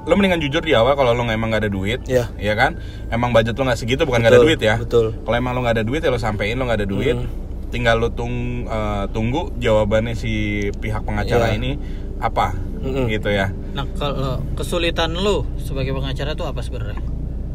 lo 0.00 0.12
mendingan 0.12 0.40
jujur 0.40 0.60
di 0.60 0.72
awal 0.72 0.94
kalau 0.94 1.12
lo 1.12 1.22
nggak- 1.22 1.36
emang 1.36 1.48
nggak 1.50 1.62
ada 1.62 1.70
duit, 1.70 2.00
Iya. 2.04 2.32
ya 2.34 2.54
kan? 2.54 2.80
Emang 3.08 3.30
budget 3.30 3.52
lo 3.52 3.64
nggak 3.64 3.76
segitu, 3.76 4.02
bukan 4.02 4.20
nggak 4.20 4.32
ada 4.32 4.42
duit 4.42 4.58
ya. 4.58 4.74
betul. 4.76 5.12
Kalau 5.14 5.36
emang 5.36 5.52
lo 5.52 5.60
nggak 5.60 5.76
ada 5.76 5.84
duit 5.84 6.00
ya 6.00 6.08
lo 6.08 6.16
sampein 6.16 6.54
lo 6.54 6.64
nggak 6.64 6.78
ada 6.78 6.88
duit, 6.88 7.16
tinggal 7.68 7.96
lo 7.96 8.08
tung, 8.08 8.32
eh, 8.64 9.04
tunggu 9.10 9.52
jawabannya 9.56 10.14
si 10.14 10.32
pihak 10.74 11.02
pengacara 11.02 11.52
Iya. 11.52 11.56
ini 11.56 11.70
apa, 12.18 12.52
Mm-mm. 12.78 13.08
gitu 13.08 13.28
ya. 13.28 13.52
Nah 13.70 13.84
kalau 13.92 14.40
kesulitan 14.52 15.12
lu 15.12 15.44
sebagai 15.58 15.92
pengacara 15.92 16.32
tuh 16.32 16.44
apa 16.44 16.60
sebenarnya? 16.60 17.00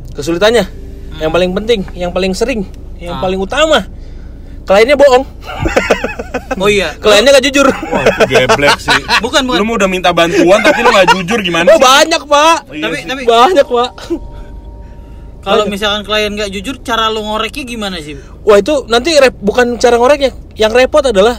kesulitannya 0.08 0.64
yang 1.18 1.28
paling 1.28 1.52
penting 1.54 1.84
yang 1.94 2.08
paling 2.10 2.32
sering 2.32 2.64
yang 2.96 3.20
Ah. 3.20 3.22
paling 3.22 3.36
utama 3.36 3.84
kliennya 4.66 4.96
bohong 4.96 5.24
Oh 6.58 6.68
iya. 6.68 6.92
kliennya 6.96 7.32
gak 7.32 7.46
jujur 7.46 7.68
Wah, 7.68 8.04
geblek 8.26 8.76
sih. 8.78 9.02
Bukan, 9.20 9.44
bukan. 9.44 9.60
Lu 9.60 9.64
mau 9.64 9.76
udah 9.76 9.88
minta 9.88 10.12
bantuan 10.12 10.60
tapi 10.60 10.84
lu 10.84 10.90
nggak 10.90 11.08
jujur 11.14 11.40
gimana 11.40 11.68
oh 11.68 11.76
sih? 11.76 11.82
banyak 11.82 12.22
pak 12.24 12.58
Iya 12.70 12.84
tapi 12.84 12.96
sih. 12.98 13.08
tapi 13.08 13.22
banyak 13.24 13.66
pak 13.66 13.90
kalau 15.40 15.70
misalkan 15.70 16.02
klien 16.02 16.34
nggak 16.34 16.50
jujur, 16.50 16.82
cara 16.82 17.06
lu 17.08 17.22
ngoreknya 17.22 17.64
gimana 17.64 17.98
sih? 18.00 18.18
wah 18.42 18.58
itu 18.58 18.84
nanti 18.86 19.14
rep, 19.14 19.38
bukan 19.38 19.78
cara 19.78 19.96
ngoreknya 19.96 20.34
yang 20.56 20.72
repot 20.72 21.06
adalah 21.06 21.38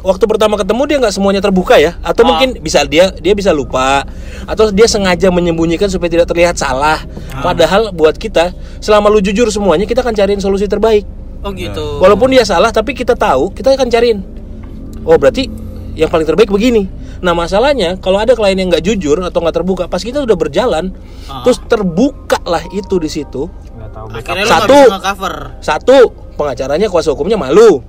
waktu 0.00 0.24
pertama 0.24 0.56
ketemu 0.56 0.82
dia 0.86 0.96
nggak 0.98 1.12
semuanya 1.12 1.40
terbuka 1.40 1.76
ya 1.76 1.96
atau 2.00 2.22
Ah. 2.22 2.28
mungkin 2.28 2.56
bisa 2.56 2.84
dia 2.84 3.12
dia 3.14 3.32
bisa 3.32 3.50
lupa 3.50 4.04
atau 4.44 4.68
dia 4.68 4.84
sengaja 4.84 5.28
menyembunyikan 5.28 5.86
supaya 5.86 6.08
tidak 6.10 6.24
terlihat 6.26 6.54
salah 6.54 7.00
padahal 7.36 7.92
buat 7.92 8.14
kita 8.14 8.52
selama 8.78 9.08
lu 9.08 9.20
jujur 9.20 9.48
semuanya 9.48 9.84
kita 9.84 10.00
akan 10.00 10.12
cariin 10.12 10.40
solusi 10.40 10.64
terbaik 10.64 11.04
Oh 11.40 11.50
gitu. 11.56 11.98
Walaupun 11.98 12.28
dia 12.30 12.44
salah, 12.44 12.68
tapi 12.68 12.92
kita 12.92 13.16
tahu, 13.16 13.52
kita 13.52 13.72
akan 13.72 13.88
cariin. 13.88 14.20
Oh 15.08 15.16
berarti 15.16 15.48
yang 15.96 16.12
paling 16.12 16.28
terbaik 16.28 16.52
begini. 16.52 16.84
Nah 17.20 17.32
masalahnya 17.32 17.96
kalau 18.00 18.20
ada 18.20 18.32
klien 18.32 18.56
yang 18.56 18.68
nggak 18.68 18.84
jujur 18.84 19.20
atau 19.20 19.40
nggak 19.40 19.56
terbuka, 19.56 19.84
pas 19.88 20.00
kita 20.00 20.20
udah 20.20 20.36
berjalan, 20.36 20.92
Ah. 21.28 21.44
terus 21.44 21.60
terbuka 21.64 22.40
lah 22.44 22.64
itu 22.70 22.96
di 22.96 23.08
situ. 23.08 23.48
nggak 23.48 23.90
tahu 23.92 24.06
Akhirnya 24.12 24.44
Satu. 24.44 24.80
nge-cover. 24.92 25.34
Satu, 25.60 25.98
pengacaranya 26.36 26.88
kuasa 26.88 27.12
hukumnya 27.16 27.40
malu. 27.40 27.80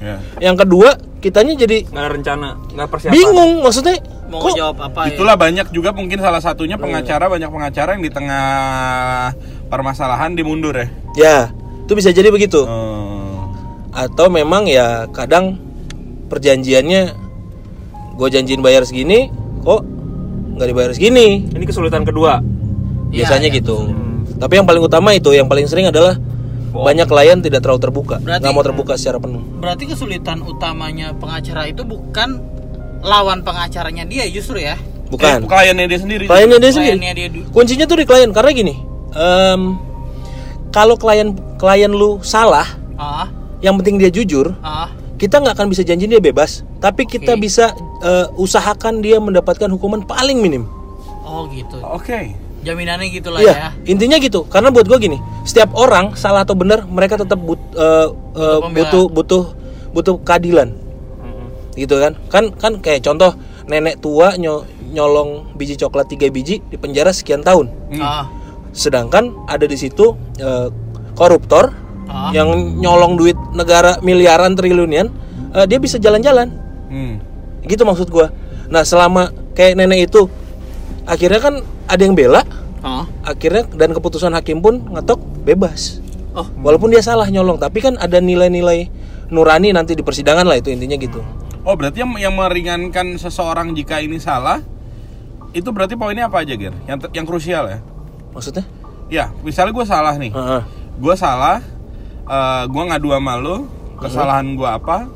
Ya. 0.00 0.16
Yang 0.40 0.64
kedua, 0.64 0.88
kitanya 1.20 1.52
jadi 1.54 1.84
nggak 1.84 2.00
ada 2.00 2.10
rencana 2.10 2.48
nggak 2.72 2.88
persiapan 2.88 3.14
bingung, 3.14 3.52
maksudnya 3.60 3.96
Mau 4.30 4.38
kok 4.46 4.54
jawab 4.54 4.78
apa 4.80 5.10
ya? 5.10 5.18
Itulah 5.18 5.34
banyak 5.34 5.66
juga 5.74 5.90
mungkin 5.90 6.22
salah 6.22 6.38
satunya 6.38 6.78
pengacara 6.78 7.26
banyak 7.26 7.50
pengacara 7.50 7.98
yang 7.98 8.04
di 8.06 8.12
tengah 8.14 9.34
permasalahan 9.66 10.38
dimundur 10.38 10.72
ya. 10.72 10.86
ya 11.18 11.38
itu 11.90 11.98
bisa 11.98 12.14
jadi 12.14 12.30
begitu. 12.30 12.62
Hmm. 12.62 13.50
Atau 13.90 14.30
memang 14.30 14.70
ya 14.70 15.10
kadang 15.10 15.58
perjanjiannya 16.30 17.02
gue 18.14 18.28
janjiin 18.30 18.62
bayar 18.62 18.86
segini, 18.86 19.26
kok 19.66 19.82
nggak 20.54 20.68
dibayar 20.70 20.92
segini. 20.94 21.50
ini 21.50 21.64
kesulitan 21.66 22.06
kedua 22.06 22.38
Iya, 23.10 23.26
biasanya 23.26 23.50
iya. 23.50 23.58
gitu. 23.58 23.90
Tapi 24.38 24.62
yang 24.62 24.70
paling 24.70 24.86
utama 24.86 25.10
itu, 25.18 25.34
yang 25.34 25.50
paling 25.50 25.66
sering 25.66 25.90
adalah 25.90 26.14
banyak 26.70 27.10
klien 27.10 27.42
tidak 27.42 27.66
terlalu 27.66 27.82
terbuka, 27.82 28.22
Berarti- 28.22 28.46
nggak 28.46 28.54
mau 28.54 28.62
terbuka 28.62 28.94
secara 28.94 29.18
penuh. 29.18 29.42
Berarti 29.58 29.90
kesulitan 29.90 30.46
utamanya 30.46 31.10
pengacara 31.18 31.66
itu 31.66 31.82
bukan 31.82 32.38
lawan 33.02 33.42
pengacaranya 33.42 34.06
dia 34.06 34.30
justru 34.30 34.62
ya. 34.62 34.78
Bukan. 35.10 35.42
Eh, 35.42 35.50
kliennya 35.50 35.90
dia 35.90 35.98
sendiri. 35.98 36.24
Kliennya 36.30 36.58
dia 36.62 36.70
sendiri. 36.70 36.94
Kliennya 37.02 37.14
dia 37.18 37.28
Kuncinya 37.50 37.84
tuh 37.90 37.98
di 37.98 38.06
klien 38.06 38.30
karena 38.30 38.50
gini, 38.54 38.78
em, 39.10 39.89
kalau 40.70 40.94
klien 40.94 41.30
klien 41.56 41.90
lu 41.90 42.18
salah, 42.20 42.66
Ah, 42.94 43.26
yang 43.58 43.76
penting 43.76 43.96
dia 43.96 44.08
jujur, 44.08 44.52
ah. 44.60 44.92
kita 45.16 45.38
nggak 45.38 45.54
akan 45.54 45.68
bisa 45.68 45.80
janjiin 45.80 46.10
dia 46.10 46.20
bebas, 46.20 46.62
tapi 46.78 47.04
kita 47.04 47.32
Oke. 47.32 47.42
bisa 47.42 47.72
eh, 48.00 48.26
usahakan 48.34 49.00
dia 49.00 49.16
mendapatkan 49.16 49.68
hukuman 49.68 50.00
paling 50.02 50.38
minim. 50.38 50.64
Oh 51.20 51.44
gitu. 51.48 51.76
Oke. 51.82 52.32
Jaminannya 52.60 53.08
gitulah 53.08 53.40
Iya, 53.40 53.52
ya. 53.52 53.70
intinya 53.84 54.16
gitu. 54.16 54.44
Karena 54.44 54.68
buat 54.68 54.84
gue 54.84 55.00
gini, 55.00 55.16
setiap 55.42 55.72
orang 55.72 56.12
salah 56.12 56.44
atau 56.44 56.52
benar, 56.52 56.84
mereka 56.84 57.16
tetap 57.16 57.40
but- 57.40 57.56
eh, 57.72 58.08
eh, 58.36 58.58
pembelaan. 58.60 58.72
butuh 58.76 59.04
butuh 59.08 59.44
butuh 59.90 60.16
keadilan. 60.20 60.68
gitu 61.70 61.96
kan 61.96 62.12
kan 62.26 62.44
kan 62.52 62.72
kayak 62.76 63.00
contoh 63.00 63.30
nenek 63.64 64.02
tua 64.02 64.34
nyo- 64.34 64.66
nyolong 64.90 65.54
biji 65.54 65.78
coklat 65.78 66.10
tiga 66.10 66.26
biji 66.26 66.58
di 66.60 66.74
penjara 66.74 67.14
sekian 67.14 67.40
tahun 67.40 67.70
Ah, 67.96 68.26
sedangkan 68.70 69.46
ada 69.46 69.64
di 69.64 69.74
situ 69.74 70.12
eh, 70.36 70.68
koruptor 71.14 71.76
Ah. 72.10 72.34
yang 72.34 72.50
nyolong 72.82 73.14
duit 73.14 73.38
negara 73.54 74.02
miliaran 74.02 74.58
triliunan 74.58 75.06
eh, 75.54 75.66
dia 75.70 75.78
bisa 75.78 75.94
jalan-jalan 75.94 76.50
Hmm. 76.90 77.22
gitu 77.62 77.86
maksud 77.86 78.10
gua 78.10 78.34
nah 78.66 78.82
selama 78.82 79.30
kayak 79.54 79.78
nenek 79.78 80.10
itu 80.10 80.26
akhirnya 81.06 81.38
kan 81.38 81.54
ada 81.86 82.02
yang 82.02 82.18
bela 82.18 82.42
ah. 82.82 83.06
akhirnya 83.22 83.62
dan 83.70 83.94
keputusan 83.94 84.34
hakim 84.34 84.58
pun 84.58 84.82
ngetok 84.90 85.22
bebas 85.46 86.02
Oh, 86.30 86.46
walaupun 86.62 86.90
dia 86.90 86.98
salah 86.98 87.26
nyolong 87.26 87.58
tapi 87.58 87.78
kan 87.78 87.94
ada 87.94 88.18
nilai-nilai 88.18 88.86
nurani 89.30 89.70
nanti 89.70 89.94
di 89.94 90.02
persidangan 90.02 90.46
lah 90.46 90.58
itu 90.58 90.70
intinya 90.70 90.94
gitu 90.94 91.18
Oh 91.62 91.74
berarti 91.74 92.02
yang, 92.02 92.14
yang 92.16 92.34
meringankan 92.34 93.18
seseorang 93.18 93.70
jika 93.70 93.98
ini 93.98 94.18
salah 94.18 94.62
itu 95.50 95.66
berarti 95.70 95.94
poinnya 95.94 96.26
apa 96.26 96.42
aja 96.42 96.54
Ger? 96.54 96.70
Yang 96.86 97.10
yang 97.10 97.26
krusial 97.26 97.64
ya? 97.66 97.78
Maksudnya 98.32 98.64
Ya 99.10 99.34
misalnya 99.42 99.74
gue 99.74 99.86
salah 99.90 100.14
nih, 100.14 100.30
Heeh. 100.30 100.62
gue 101.02 101.14
salah, 101.18 101.58
eh 102.30 102.62
gue 102.70 102.82
ngadu 102.86 103.10
sama 103.10 103.34
lo, 103.42 103.66
kesalahan 103.98 104.54
gue 104.54 104.70
apa? 104.70 105.10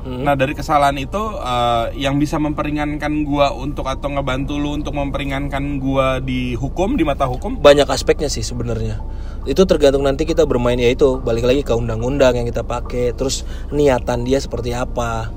Nah 0.00 0.32
dari 0.32 0.56
kesalahan 0.56 0.96
itu 0.96 1.20
eh, 1.40 1.84
yang 2.00 2.16
bisa 2.20 2.36
memperingankan 2.36 3.24
gue 3.24 3.46
untuk 3.56 3.84
atau 3.88 4.12
ngebantu 4.12 4.56
lu 4.60 4.76
untuk 4.76 4.96
memperingankan 4.96 5.80
gue 5.80 6.06
di 6.24 6.40
hukum 6.56 6.96
di 6.96 7.04
mata 7.04 7.28
hukum? 7.28 7.60
banyak 7.60 7.84
aspeknya 7.84 8.32
sih 8.32 8.40
sebenarnya 8.40 9.00
itu 9.48 9.60
tergantung 9.64 10.04
nanti 10.04 10.24
kita 10.24 10.44
bermain 10.48 10.76
ya 10.76 10.88
itu 10.88 11.20
balik 11.20 11.44
lagi 11.48 11.60
ke 11.64 11.72
undang-undang 11.72 12.32
yang 12.36 12.48
kita 12.48 12.64
pakai 12.64 13.12
terus 13.12 13.44
niatan 13.72 14.24
dia 14.24 14.40
seperti 14.40 14.72
apa 14.72 15.32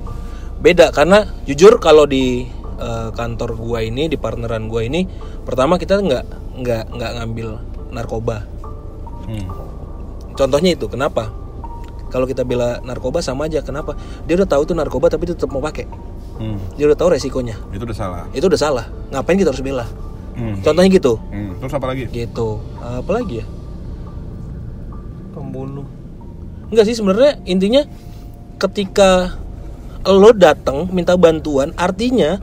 beda 0.60 0.92
karena 0.96 1.28
jujur 1.44 1.76
kalau 1.76 2.08
di 2.08 2.48
eh, 2.76 3.10
kantor 3.10 3.54
gua 3.54 3.80
ini 3.80 4.06
di 4.06 4.16
partneran 4.16 4.66
gua 4.66 4.82
ini 4.82 5.06
pertama 5.42 5.74
kita 5.74 5.98
nggak 5.98 6.24
nggak 6.56 6.82
nggak 6.90 7.10
ngambil 7.16 7.48
narkoba 7.90 8.46
Hmm. 9.24 9.48
contohnya 10.32 10.72
itu 10.72 10.84
kenapa 10.84 11.32
kalau 12.06 12.24
kita 12.24 12.42
bela 12.42 12.78
narkoba 12.80 13.18
sama 13.18 13.44
aja 13.44 13.58
kenapa 13.58 13.96
dia 14.22 14.36
udah 14.36 14.46
tahu 14.46 14.62
tuh 14.64 14.74
narkoba 14.74 15.08
tapi 15.08 15.24
tetap 15.26 15.48
mau 15.48 15.58
pakai 15.58 15.88
Hmm. 16.34 16.58
dia 16.74 16.84
udah 16.84 16.94
tahu 16.94 17.08
resikonya 17.10 17.54
Itu 17.70 17.82
udah 17.84 17.94
salah. 17.94 18.24
itu 18.30 18.42
udah 18.42 18.58
salah 18.58 18.84
ngapain 19.08 19.34
kita 19.34 19.48
harus 19.48 19.62
bela 19.62 19.86
Hmm. 20.34 20.58
contohnya 20.60 20.90
gitu 20.90 21.14
Hmm. 21.24 21.56
Terus 21.56 21.72
apa 21.72 21.86
lagi? 21.86 22.04
gitu 22.06 22.48
apa 22.76 23.10
lagi 23.12 23.34
ya 23.38 23.46
pembunuh 25.32 25.86
Enggak 26.66 26.84
sih 26.84 26.96
sebenarnya 26.96 27.38
intinya 27.44 27.82
ketika 28.56 29.36
lo 30.04 30.30
datang 30.32 30.90
minta 30.90 31.14
bantuan 31.14 31.70
artinya 31.76 32.40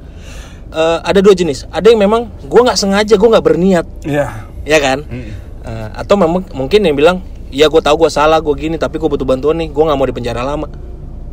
eh, 0.72 1.00
ada 1.04 1.20
dua 1.20 1.32
jenis. 1.32 1.68
Ada 1.68 1.92
yang 1.92 2.02
memang 2.02 2.22
gua 2.46 2.72
nggak 2.72 2.80
sengaja, 2.80 3.14
gua 3.16 3.38
nggak 3.38 3.46
berniat, 3.46 3.86
Iya. 4.02 4.28
ya 4.64 4.78
kan? 4.80 5.04
Hmm. 5.04 5.32
Eh, 5.62 5.88
atau 5.94 6.16
memang 6.16 6.42
mungkin 6.52 6.82
yang 6.82 6.96
bilang, 6.96 7.18
ya 7.52 7.68
gue 7.68 7.78
tahu 7.78 8.02
gue 8.02 8.10
salah, 8.10 8.40
gue 8.40 8.56
gini, 8.56 8.80
tapi 8.80 8.98
gue 8.98 9.06
butuh 9.06 9.28
bantuan 9.28 9.60
nih, 9.60 9.70
gue 9.70 9.84
nggak 9.84 9.94
mau 9.94 10.08
di 10.08 10.16
penjara 10.16 10.42
lama. 10.42 10.66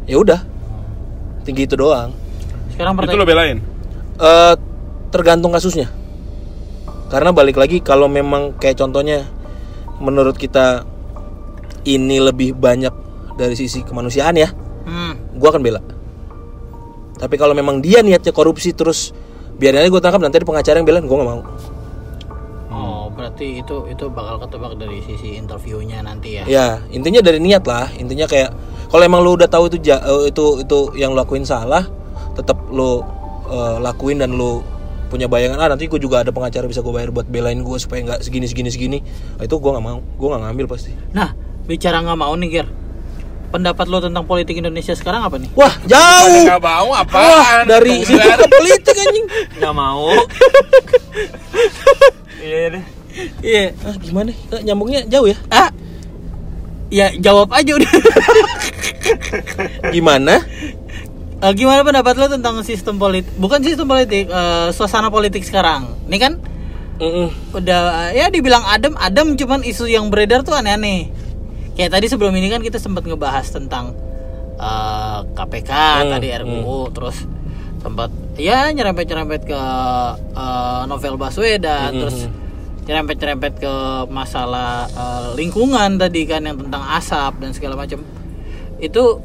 Ya 0.04 0.18
udah, 0.18 0.42
tinggi 1.42 1.64
itu 1.64 1.74
doang. 1.74 2.12
sekarang 2.68 2.92
Itu 2.92 2.98
pertanyaan. 3.02 3.22
lo 3.22 3.26
belain? 3.26 3.56
Eh, 4.18 4.54
tergantung 5.08 5.50
kasusnya. 5.50 5.88
Karena 7.08 7.32
balik 7.32 7.56
lagi 7.56 7.80
kalau 7.80 8.04
memang 8.04 8.52
kayak 8.54 8.76
contohnya 8.76 9.24
menurut 9.96 10.36
kita 10.36 10.84
ini 11.82 12.20
lebih 12.20 12.52
banyak 12.52 12.92
dari 13.34 13.56
sisi 13.56 13.80
kemanusiaan 13.80 14.36
ya, 14.36 14.52
Hmm. 14.84 15.16
gue 15.32 15.48
akan 15.48 15.62
bela. 15.64 15.80
Tapi 17.16 17.34
kalau 17.34 17.50
memang 17.50 17.80
dia 17.80 17.98
niatnya 17.98 18.30
korupsi 18.30 18.70
terus 18.70 19.10
biarin 19.58 19.82
aja 19.82 19.90
gue 19.90 20.02
tangkap 20.02 20.22
nanti 20.22 20.38
ada 20.38 20.46
pengacara 20.46 20.76
yang 20.78 20.88
bilang 20.88 21.04
gue 21.04 21.16
nggak 21.18 21.28
mau. 21.28 21.42
Oh, 22.68 23.10
berarti 23.10 23.60
itu 23.60 23.76
itu 23.90 24.04
bakal 24.08 24.38
ketebak 24.46 24.78
dari 24.78 25.02
sisi 25.02 25.34
interviewnya 25.34 26.00
nanti 26.00 26.38
ya. 26.38 26.44
Ya 26.46 26.68
intinya 26.94 27.18
dari 27.18 27.42
niat 27.42 27.66
lah. 27.66 27.90
Intinya 27.98 28.30
kayak 28.30 28.54
kalau 28.88 29.02
emang 29.02 29.20
lu 29.26 29.34
udah 29.34 29.50
tahu 29.50 29.66
itu 29.68 29.82
eh, 29.90 30.30
itu 30.30 30.44
itu 30.62 30.78
yang 30.94 31.12
lu 31.12 31.18
lakuin 31.18 31.42
salah, 31.42 31.84
tetap 32.38 32.56
lu 32.70 33.02
eh, 33.50 33.76
lakuin 33.82 34.22
dan 34.22 34.38
lu 34.38 34.62
punya 35.08 35.24
bayangan 35.24 35.56
ah 35.56 35.68
nanti 35.72 35.88
gue 35.88 35.96
juga 35.96 36.20
ada 36.20 36.30
pengacara 36.30 36.68
bisa 36.68 36.84
gue 36.84 36.92
bayar 36.92 37.08
buat 37.08 37.24
belain 37.24 37.64
gue 37.64 37.78
supaya 37.80 38.04
nggak 38.04 38.20
segini 38.22 38.46
segini 38.46 38.70
segini. 38.70 38.98
Nah, 39.40 39.48
itu 39.48 39.56
gue 39.56 39.70
nggak 39.72 39.84
mau, 39.84 39.98
gue 40.04 40.28
nggak 40.28 40.42
ngambil 40.44 40.66
pasti. 40.68 40.92
Nah, 41.16 41.32
bicara 41.64 42.04
nggak 42.04 42.18
mau 42.20 42.36
nih, 42.36 42.48
Ger. 42.60 42.68
Pendapat 43.48 43.84
lo 43.88 43.98
tentang 43.98 44.22
politik 44.22 44.54
Indonesia 44.54 44.92
sekarang 44.92 45.22
apa 45.22 45.36
nih? 45.36 45.48
Wah 45.52 45.72
jauh. 45.84 46.42
Nggak 46.44 46.60
mau 46.60 46.86
Wah 46.90 47.00
apaan? 47.00 47.64
dari 47.64 48.02
situ 48.02 48.20
ke 48.20 48.46
politik 48.46 48.94
anjing. 48.94 49.26
nggak 49.56 49.72
mau 49.72 50.12
iya 52.38 52.70
deh 52.70 52.84
Iya. 53.42 53.64
Ah 53.82 53.94
gimana? 53.98 54.30
Eh, 54.30 54.60
nyambungnya 54.62 55.00
jauh 55.08 55.26
ya? 55.26 55.34
Ah. 55.48 55.72
Ya, 56.88 57.10
jawab 57.12 57.50
aja 57.50 57.74
udah. 57.74 57.90
Gimana? 59.94 60.38
Eh, 61.38 61.52
gimana 61.52 61.82
pendapat 61.82 62.14
lo 62.14 62.26
tentang 62.28 62.54
sistem 62.62 62.96
politik? 62.96 63.30
Bukan 63.34 63.58
sistem 63.60 63.84
politik, 63.84 64.26
eh, 64.26 64.66
suasana 64.70 65.10
politik 65.10 65.42
sekarang. 65.42 65.92
Ini 66.06 66.16
kan 66.16 66.32
Mm-mm. 66.98 67.52
udah 67.52 68.10
ya 68.10 68.26
dibilang 68.26 68.62
adem, 68.64 68.94
adem 68.94 69.34
cuman 69.34 69.62
isu 69.62 69.86
yang 69.86 70.08
beredar 70.08 70.40
tuh 70.40 70.54
aneh-aneh. 70.54 71.10
Kayak 71.78 71.94
tadi 71.94 72.06
sebelum 72.10 72.34
ini 72.34 72.50
kan 72.50 72.58
kita 72.58 72.76
sempat 72.76 73.06
ngebahas 73.06 73.46
tentang 73.48 73.94
eh, 74.58 75.18
KPK 75.32 75.70
Hmm, 75.70 76.10
tadi 76.10 76.26
RUU 76.34 76.90
terus 76.90 77.22
sempat 77.78 78.10
ya 78.34 78.66
nyerempet-nyerempet 78.68 79.46
ke 79.46 79.60
eh, 80.34 80.82
novel 80.84 81.14
Baswedan 81.14 81.94
Hmm, 81.94 82.00
terus 82.02 82.18
nyerempet-nyerempet 82.82 83.52
ke 83.56 83.74
masalah 84.10 84.90
eh, 84.90 85.28
lingkungan 85.38 85.94
tadi 85.96 86.26
kan 86.26 86.42
yang 86.42 86.58
tentang 86.58 86.82
asap 86.98 87.38
dan 87.38 87.54
segala 87.54 87.78
macam. 87.78 88.02
Itu 88.78 89.22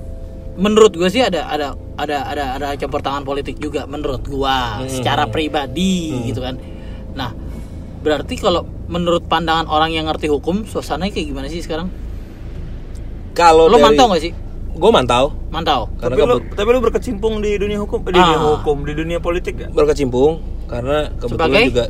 menurut 0.54 0.93
gue 0.93 1.10
sih 1.10 1.26
ada 1.26 1.49
ada 1.49 1.74
ada 1.97 2.18
ada 2.28 2.43
ada 2.54 2.68
campur 2.78 3.01
tangan 3.01 3.26
politik 3.26 3.58
juga 3.58 3.89
menurut 3.89 4.22
gua 4.24 4.78
Hmm. 4.78 4.89
secara 4.93 5.26
pribadi 5.26 6.14
gitu 6.30 6.38
kan. 6.38 6.62
Nah, 7.14 7.34
berarti 7.99 8.38
kalau 8.38 8.62
menurut 8.86 9.26
pandangan 9.26 9.66
orang 9.66 9.89
yang 9.89 10.06
ngerti 10.06 10.30
hukum, 10.30 10.70
suasananya 10.70 11.10
kayak 11.10 11.34
gimana 11.34 11.49
sih 11.49 11.62
sekarang? 11.62 11.89
Kalau 13.34 13.66
Lo 13.66 13.76
dari- 13.76 13.84
mantau 13.88 14.06
gak 14.10 14.22
sih? 14.22 14.34
Gue 14.74 14.90
mantau. 14.90 15.26
Mantau. 15.50 15.86
Karena 15.96 16.14
tapi 16.14 16.22
lu 16.24 16.36
kebut- 16.36 16.56
tapi 16.56 16.70
lu 16.70 16.80
berkecimpung 16.82 17.34
di 17.40 17.52
dunia 17.56 17.78
hukum 17.78 18.00
di 18.02 18.12
dunia 18.12 18.38
Ah. 18.38 18.46
hukum 18.54 18.78
di 18.82 18.94
dunia 18.94 19.20
politik 19.20 19.54
ya 19.56 19.68
berkecimpung 19.70 20.42
karena 20.66 21.14
kebetulan 21.14 21.50
Sebagai? 21.52 21.66
juga 21.68 21.86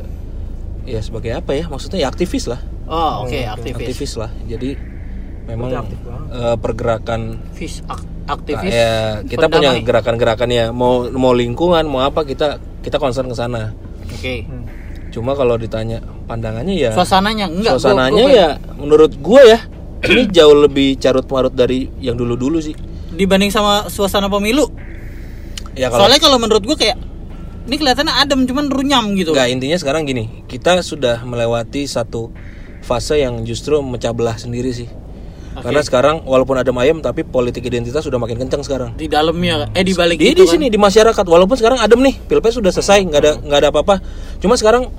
ya 0.84 1.00
sebagai 1.00 1.30
apa 1.32 1.50
ya 1.52 1.64
maksudnya 1.64 1.98
ya 1.98 2.08
aktivis 2.08 2.44
lah 2.44 2.60
Oh, 2.84 3.24
oke, 3.24 3.32
aktivis. 3.40 3.72
aktivis 3.78 4.12
lah 4.14 4.28
jadi 4.44 4.76
memang 5.44 5.72
eh, 5.72 6.56
pergerakan 6.58 7.40
Aktivis. 7.46 7.80
ak- 7.86 8.08
aktivis 8.26 8.68
ya 8.70 9.20
kita 9.22 9.48
punya 9.48 9.72
pendamai. 9.72 9.80
gerakan-gerakan 9.82 10.48
ya 10.50 10.64
mau 10.70 11.08
mau 11.08 11.32
lingkungan 11.32 11.84
mau 11.84 12.00
apa 12.00 12.20
kita 12.22 12.56
kita 12.80 12.96
concern 12.96 13.28
ke 13.28 13.34
sana 13.34 13.72
oke 14.02 14.34
cuma 15.08 15.32
kalau 15.32 15.56
ditanya 15.56 16.00
pandangannya 16.26 16.74
ya 16.74 16.90
suasananya 16.92 17.48
enggak 17.48 17.64
gua- 17.70 17.80
suasananya 17.80 18.20
gua- 18.22 18.32
ya 18.34 18.48
menurut 18.74 19.12
gue 19.14 19.42
ya 19.46 19.60
ini 20.08 20.22
jauh 20.36 20.54
lebih 20.54 21.00
carut 21.00 21.26
marut 21.28 21.54
dari 21.54 21.88
yang 22.00 22.14
dulu 22.18 22.36
dulu 22.36 22.58
sih. 22.60 22.76
Dibanding 23.14 23.50
sama 23.50 23.88
suasana 23.88 24.28
pemilu. 24.28 24.68
Ya 25.74 25.90
kalau 25.90 26.06
soalnya 26.06 26.20
kalau 26.22 26.38
menurut 26.38 26.62
gua 26.62 26.78
kayak 26.78 26.98
ini 27.64 27.76
kelihatannya 27.80 28.14
adem 28.14 28.46
cuman 28.46 28.68
runyam 28.70 29.16
gitu. 29.18 29.32
Nggak 29.32 29.48
intinya 29.50 29.78
sekarang 29.80 30.06
gini 30.06 30.44
kita 30.46 30.84
sudah 30.84 31.24
melewati 31.24 31.88
satu 31.88 32.30
fase 32.84 33.24
yang 33.24 33.42
justru 33.48 33.80
memecah 33.80 34.12
belah 34.12 34.36
sendiri 34.36 34.70
sih. 34.70 34.88
Karena 35.54 35.86
sekarang 35.86 36.26
walaupun 36.26 36.58
ada 36.58 36.74
ayam 36.82 36.98
tapi 36.98 37.22
politik 37.22 37.62
identitas 37.62 38.02
sudah 38.02 38.18
makin 38.18 38.42
kencang 38.42 38.66
sekarang. 38.66 38.90
Di 38.98 39.06
dalamnya 39.06 39.70
eh 39.70 39.86
di 39.86 39.94
balik 39.94 40.18
di, 40.18 40.34
di 40.34 40.46
sini 40.50 40.66
di 40.66 40.74
masyarakat 40.74 41.22
walaupun 41.22 41.54
sekarang 41.54 41.78
adem 41.78 42.02
nih 42.02 42.18
pilpres 42.26 42.58
sudah 42.58 42.74
selesai 42.74 43.06
nggak 43.06 43.20
ada 43.22 43.32
nggak 43.38 43.58
ada 43.62 43.68
apa-apa. 43.70 44.02
Cuma 44.42 44.58
sekarang 44.58 44.90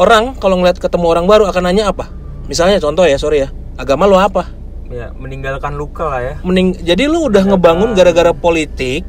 orang 0.00 0.32
kalau 0.40 0.56
ngeliat 0.56 0.80
ketemu 0.80 1.06
orang 1.12 1.28
baru 1.28 1.44
akan 1.52 1.68
nanya 1.68 1.92
apa? 1.92 2.08
Misalnya 2.48 2.80
contoh 2.80 3.04
ya 3.04 3.20
sorry 3.20 3.44
ya 3.44 3.52
agama 3.76 4.04
lo 4.04 4.18
apa? 4.20 4.48
Ya 4.92 5.12
meninggalkan 5.16 5.72
luka 5.76 6.08
lah 6.08 6.20
ya. 6.20 6.34
Mending, 6.44 6.84
jadi 6.84 7.08
lu 7.08 7.32
udah 7.32 7.48
ngebangun 7.48 7.96
gara-gara 7.96 8.32
politik 8.36 9.04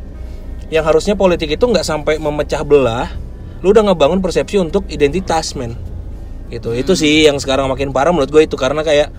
yang 0.71 0.83
harusnya 0.87 1.13
politik 1.13 1.51
itu 1.53 1.63
nggak 1.63 1.85
sampai 1.85 2.17
memecah 2.17 2.63
belah 2.65 3.11
lu 3.63 3.71
udah 3.71 3.91
ngebangun 3.91 4.19
persepsi 4.23 4.59
untuk 4.59 4.87
identitas 4.87 5.55
men. 5.55 5.75
Gitu 6.47 6.71
itu 6.75 6.93
sih 6.95 7.27
yang 7.27 7.39
sekarang 7.39 7.67
makin 7.67 7.91
parah 7.91 8.11
menurut 8.15 8.31
gue 8.31 8.43
itu 8.47 8.55
karena 8.55 8.83
kayak 8.83 9.11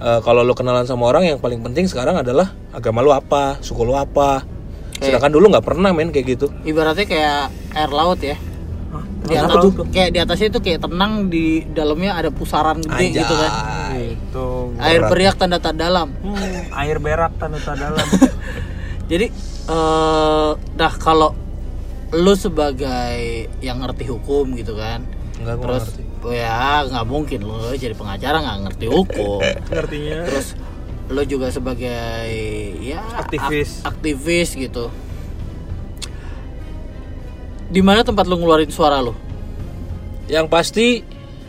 eh, 0.00 0.20
kalau 0.24 0.40
lu 0.44 0.56
kenalan 0.56 0.88
sama 0.88 1.08
orang 1.08 1.28
yang 1.28 1.38
paling 1.40 1.60
penting 1.60 1.88
sekarang 1.88 2.16
adalah 2.16 2.52
agama 2.72 3.04
lu 3.04 3.12
apa 3.12 3.60
suku 3.60 3.84
lu 3.84 3.96
apa. 3.96 4.44
Sedangkan 4.98 5.30
dulu 5.30 5.52
nggak 5.54 5.62
pernah 5.62 5.94
men 5.94 6.10
kayak 6.10 6.26
gitu. 6.36 6.46
Ibaratnya 6.66 7.06
kayak 7.06 7.42
air 7.76 7.90
laut 7.92 8.18
ya 8.18 8.34
di 9.20 9.36
atas 9.36 9.60
tuh? 9.60 9.84
kayak 9.86 10.10
di 10.10 10.18
atasnya 10.18 10.48
itu 10.48 10.60
kayak 10.60 10.80
tenang 10.80 11.28
di 11.28 11.44
dalamnya 11.66 12.16
ada 12.16 12.30
pusaran 12.30 12.80
gede 12.80 13.06
gitu 13.14 13.34
kan. 13.34 13.52
itu 13.94 14.46
air 14.78 15.00
beriak 15.04 15.36
tanda 15.36 15.56
tak 15.56 15.76
dalam. 15.76 16.08
Hmm, 16.18 16.72
air 16.72 16.96
berak 16.96 17.36
tanda 17.36 17.58
tanda 17.58 17.92
dalam. 17.92 18.06
Jadi 19.10 19.26
eh 19.68 20.50
dah 20.74 20.94
kalau 20.94 21.36
lu 22.10 22.32
sebagai 22.32 23.20
yang 23.60 23.84
ngerti 23.84 24.08
hukum 24.08 24.56
gitu 24.56 24.72
kan 24.72 25.04
Enggak, 25.36 25.60
terus 25.60 25.84
ngerti. 25.92 26.40
ya 26.40 26.80
nggak 26.82 27.04
mungkin 27.04 27.40
lu 27.44 27.76
jadi 27.76 27.92
pengacara 27.92 28.40
nggak 28.40 28.58
ngerti 28.64 28.86
hukum. 28.88 29.44
Ngertinya. 29.70 30.24
Terus 30.24 30.48
lo 31.08 31.22
juga 31.22 31.48
sebagai 31.48 31.92
ya 32.80 33.00
Aktivis. 33.14 33.80
ak- 33.80 33.92
aktivis 33.92 34.56
gitu 34.56 34.88
di 37.68 37.80
mana 37.80 38.00
tempat 38.00 38.24
lo 38.24 38.36
ngeluarin 38.36 38.68
suara 38.68 38.98
lo 38.98 39.12
yang 40.26 40.48
pasti 40.48 41.00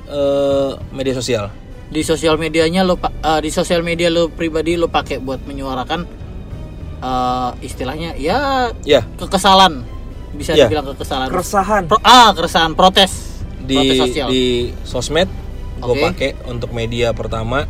eh, 0.06 0.72
media 0.90 1.14
sosial. 1.14 1.52
Di 1.90 2.02
sosial 2.02 2.38
medianya 2.38 2.84
lo 2.84 2.96
pa- 2.96 3.12
eh, 3.12 3.40
di 3.40 3.50
sosial 3.50 3.82
media 3.82 4.08
lo 4.08 4.30
pribadi 4.30 4.76
lo 4.76 4.88
pakai 4.88 5.20
buat 5.20 5.44
menyuarakan 5.44 6.02
eh, 7.00 7.52
istilahnya 7.62 8.16
ya 8.16 8.70
ya. 8.84 9.04
kekesalan. 9.16 9.84
Bisa 10.30 10.54
Ya. 10.54 10.68
dibilang 10.68 10.88
kekesalan. 10.94 11.28
Keresahan. 11.28 11.84
Pro- 11.88 12.04
ah 12.04 12.32
keresahan 12.32 12.72
protes. 12.74 13.42
Di 13.60 13.76
protes 13.76 13.98
sosial. 14.00 14.28
di 14.30 14.44
sosmed 14.82 15.30
gue 15.80 15.94
Oke. 15.96 16.04
pakai 16.04 16.30
untuk 16.48 16.72
media 16.72 17.12
pertama. 17.12 17.64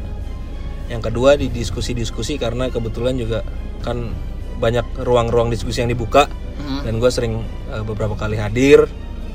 Yang 0.89 1.01
kedua 1.13 1.37
di 1.37 1.49
diskusi-diskusi 1.49 2.41
karena 2.41 2.69
kebetulan 2.69 3.13
juga 3.13 3.45
kan 3.81 4.09
banyak 4.57 5.05
ruang-ruang 5.05 5.47
diskusi 5.47 5.79
yang 5.79 5.89
dibuka 5.89 6.25
Mhm. 6.59 6.79
dan 6.85 6.93
gue 6.99 7.11
sering 7.11 7.33
eh, 7.71 7.83
beberapa 7.87 8.13
kali 8.19 8.35
hadir 8.35 8.85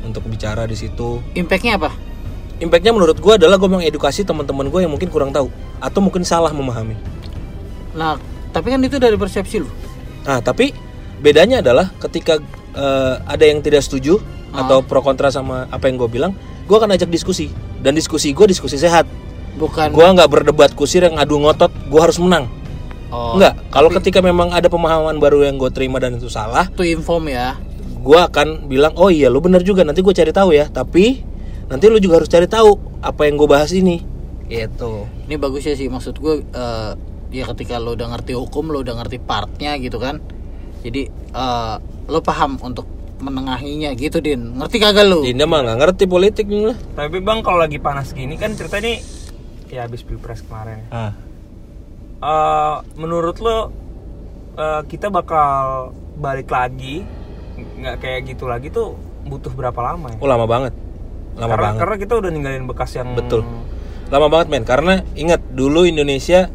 untuk 0.04 0.28
bicara 0.28 0.68
di 0.68 0.76
situ. 0.76 1.24
Impactnya 1.32 1.80
apa? 1.80 1.90
Impactnya 2.60 2.92
menurut 2.92 3.16
gue 3.18 3.34
adalah 3.34 3.56
gue 3.56 3.66
mengedukasi 3.66 4.22
teman-teman 4.22 4.68
gue 4.68 4.80
yang 4.84 4.92
mungkin 4.92 5.08
kurang 5.08 5.32
tahu 5.32 5.48
atau 5.80 6.00
mungkin 6.04 6.22
salah 6.22 6.52
memahami. 6.52 6.94
Nah 7.96 8.20
tapi 8.54 8.70
kan 8.70 8.78
itu 8.84 9.02
dari 9.02 9.18
persepsi 9.18 9.58
lo 9.58 9.70
nah 10.24 10.40
tapi 10.40 10.72
bedanya 11.20 11.60
adalah 11.60 11.90
ketika 12.00 12.38
eh, 12.72 13.14
ada 13.26 13.44
yang 13.44 13.60
tidak 13.60 13.82
setuju 13.84 14.22
atau 14.54 14.86
pro 14.86 15.02
kontra 15.02 15.34
sama 15.34 15.66
apa 15.68 15.90
yang 15.90 15.98
gue 15.98 16.06
bilang 16.06 16.32
gue 16.64 16.76
akan 16.76 16.94
ajak 16.94 17.10
diskusi. 17.10 17.50
Dan 17.84 17.92
diskusi 17.98 18.32
gue 18.32 18.46
diskusi 18.48 18.80
sehat. 18.80 19.04
Bukan. 19.54 19.94
Gua 19.94 20.10
nggak 20.10 20.30
berdebat 20.30 20.70
kusir 20.74 21.06
yang 21.06 21.14
adu 21.14 21.38
ngotot 21.38 21.70
gua 21.86 22.10
harus 22.10 22.18
menang 22.18 22.50
oh, 23.14 23.34
nggak 23.38 23.70
kalau 23.70 23.88
ketika 23.94 24.18
memang 24.18 24.50
ada 24.50 24.66
pemahaman 24.66 25.22
baru 25.22 25.46
yang 25.46 25.54
gue 25.54 25.70
terima 25.70 26.02
dan 26.02 26.18
itu 26.18 26.26
salah 26.26 26.66
to 26.74 26.82
inform 26.82 27.30
ya. 27.30 27.54
gua 28.04 28.28
akan 28.28 28.68
bilang 28.68 28.92
oh 28.98 29.08
iya 29.08 29.30
lu 29.30 29.40
benar 29.40 29.64
juga 29.64 29.86
nanti 29.86 30.02
gue 30.02 30.12
cari 30.12 30.34
tahu 30.34 30.52
ya. 30.52 30.68
Tapi 30.68 31.24
nanti 31.70 31.84
lu 31.88 31.96
juga 32.02 32.20
harus 32.20 32.28
cari 32.28 32.44
tahu 32.44 32.76
apa 33.00 33.24
yang 33.24 33.40
gue 33.40 33.48
bahas 33.48 33.72
ini. 33.72 34.04
Gitu. 34.44 35.08
Ini 35.30 35.40
bagusnya 35.40 35.72
sih 35.72 35.88
maksud 35.88 36.20
gue 36.20 36.44
eh, 36.44 36.92
ya 37.32 37.44
ketika 37.54 37.80
lo 37.80 37.96
udah 37.96 38.12
ngerti 38.12 38.36
hukum 38.36 38.68
lo 38.68 38.84
udah 38.84 39.00
ngerti 39.00 39.22
partnya 39.22 39.80
gitu 39.80 39.96
kan. 39.96 40.20
Jadi 40.84 41.08
eh, 41.12 41.74
lo 41.80 42.20
paham 42.20 42.60
untuk 42.60 42.84
menengahinya 43.24 43.96
gitu 43.96 44.20
din. 44.20 44.52
Ngerti 44.60 44.76
kagak 44.76 45.08
lo 45.08 45.24
Dinda 45.24 45.48
mah 45.48 45.64
nggak 45.64 45.78
ngerti 45.80 46.04
politik 46.04 46.44
nih 46.44 46.76
tapi 46.92 47.24
bang 47.24 47.40
kalau 47.40 47.56
lagi 47.56 47.80
panas 47.80 48.12
gini 48.12 48.36
kan 48.36 48.52
cerita 48.52 48.84
ini 48.84 49.00
ya 49.72 49.88
habis 49.88 50.04
pilpres 50.04 50.44
kemarin. 50.44 50.84
Ah. 50.92 51.16
Eh, 52.22 52.76
menurut 52.94 53.36
lo 53.42 53.58
eh, 54.54 54.82
kita 54.86 55.10
bakal 55.10 55.90
balik 56.14 56.46
lagi 56.48 57.02
nggak 57.54 57.96
kayak 57.98 58.20
gitu 58.30 58.46
lagi 58.46 58.70
tuh 58.70 58.94
butuh 59.26 59.50
berapa 59.50 59.76
lama 59.82 60.14
ya? 60.14 60.18
oh 60.22 60.28
lama 60.30 60.46
banget 60.46 60.74
lama 61.34 61.50
karena, 61.50 61.62
banget 61.66 61.78
karena 61.82 61.96
kita 61.98 62.12
udah 62.22 62.30
ninggalin 62.30 62.64
bekas 62.66 62.90
yang 62.94 63.14
Betul. 63.18 63.42
lama 64.08 64.26
banget 64.30 64.46
men 64.50 64.62
karena 64.62 65.02
ingat 65.18 65.42
dulu 65.52 65.82
Indonesia 65.86 66.46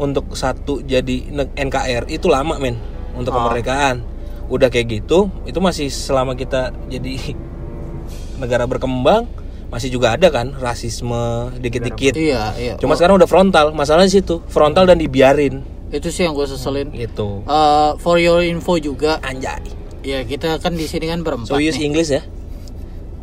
untuk 0.00 0.32
satu 0.32 0.80
jadi 0.80 1.30
NKR 1.52 2.08
itu 2.08 2.26
lama 2.32 2.56
men 2.56 2.80
untuk 3.12 3.34
Oh. 3.34 3.44
kemerdekaan 3.44 4.02
udah 4.48 4.72
kayak 4.72 5.04
gitu 5.04 5.28
itu 5.44 5.58
masih 5.60 5.92
selama 5.92 6.32
kita 6.32 6.72
jadi 6.88 7.36
negara 8.42 8.64
berkembang 8.64 9.28
masih 9.68 9.92
juga 9.92 10.16
ada 10.16 10.32
kan 10.32 10.56
rasisme 10.56 11.52
dikit-dikit. 11.60 12.16
Iya 12.16 12.56
iya. 12.56 12.74
Cuma 12.80 12.96
sekarang 12.96 13.20
udah 13.20 13.28
frontal 13.28 13.76
masalahnya 13.76 14.08
di 14.08 14.16
situ. 14.20 14.40
Frontal 14.48 14.88
dan 14.88 14.96
dibiarin. 14.96 15.60
Itu 15.92 16.08
sih 16.08 16.24
yang 16.24 16.32
gue 16.36 16.48
seselin. 16.48 16.88
Gitu. 16.92 17.44
Eh, 17.44 17.90
for 18.00 18.16
your 18.16 18.40
info 18.44 18.80
juga. 18.80 19.20
Anjay. 19.20 19.60
Ya 20.04 20.24
kita 20.24 20.56
kan 20.60 20.72
di 20.72 20.88
sini 20.88 21.08
kan 21.08 21.20
berempat 21.20 21.52
so 21.52 21.60
use 21.60 21.76
nih. 21.76 21.84
English 21.84 22.10
ya? 22.12 22.22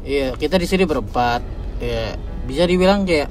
Iya, 0.05 0.27
kita 0.37 0.61
di 0.61 0.69
sini 0.69 0.85
berempat. 0.85 1.41
Ya, 1.81 2.13
bisa 2.45 2.69
dibilang 2.69 3.09
kayak 3.09 3.25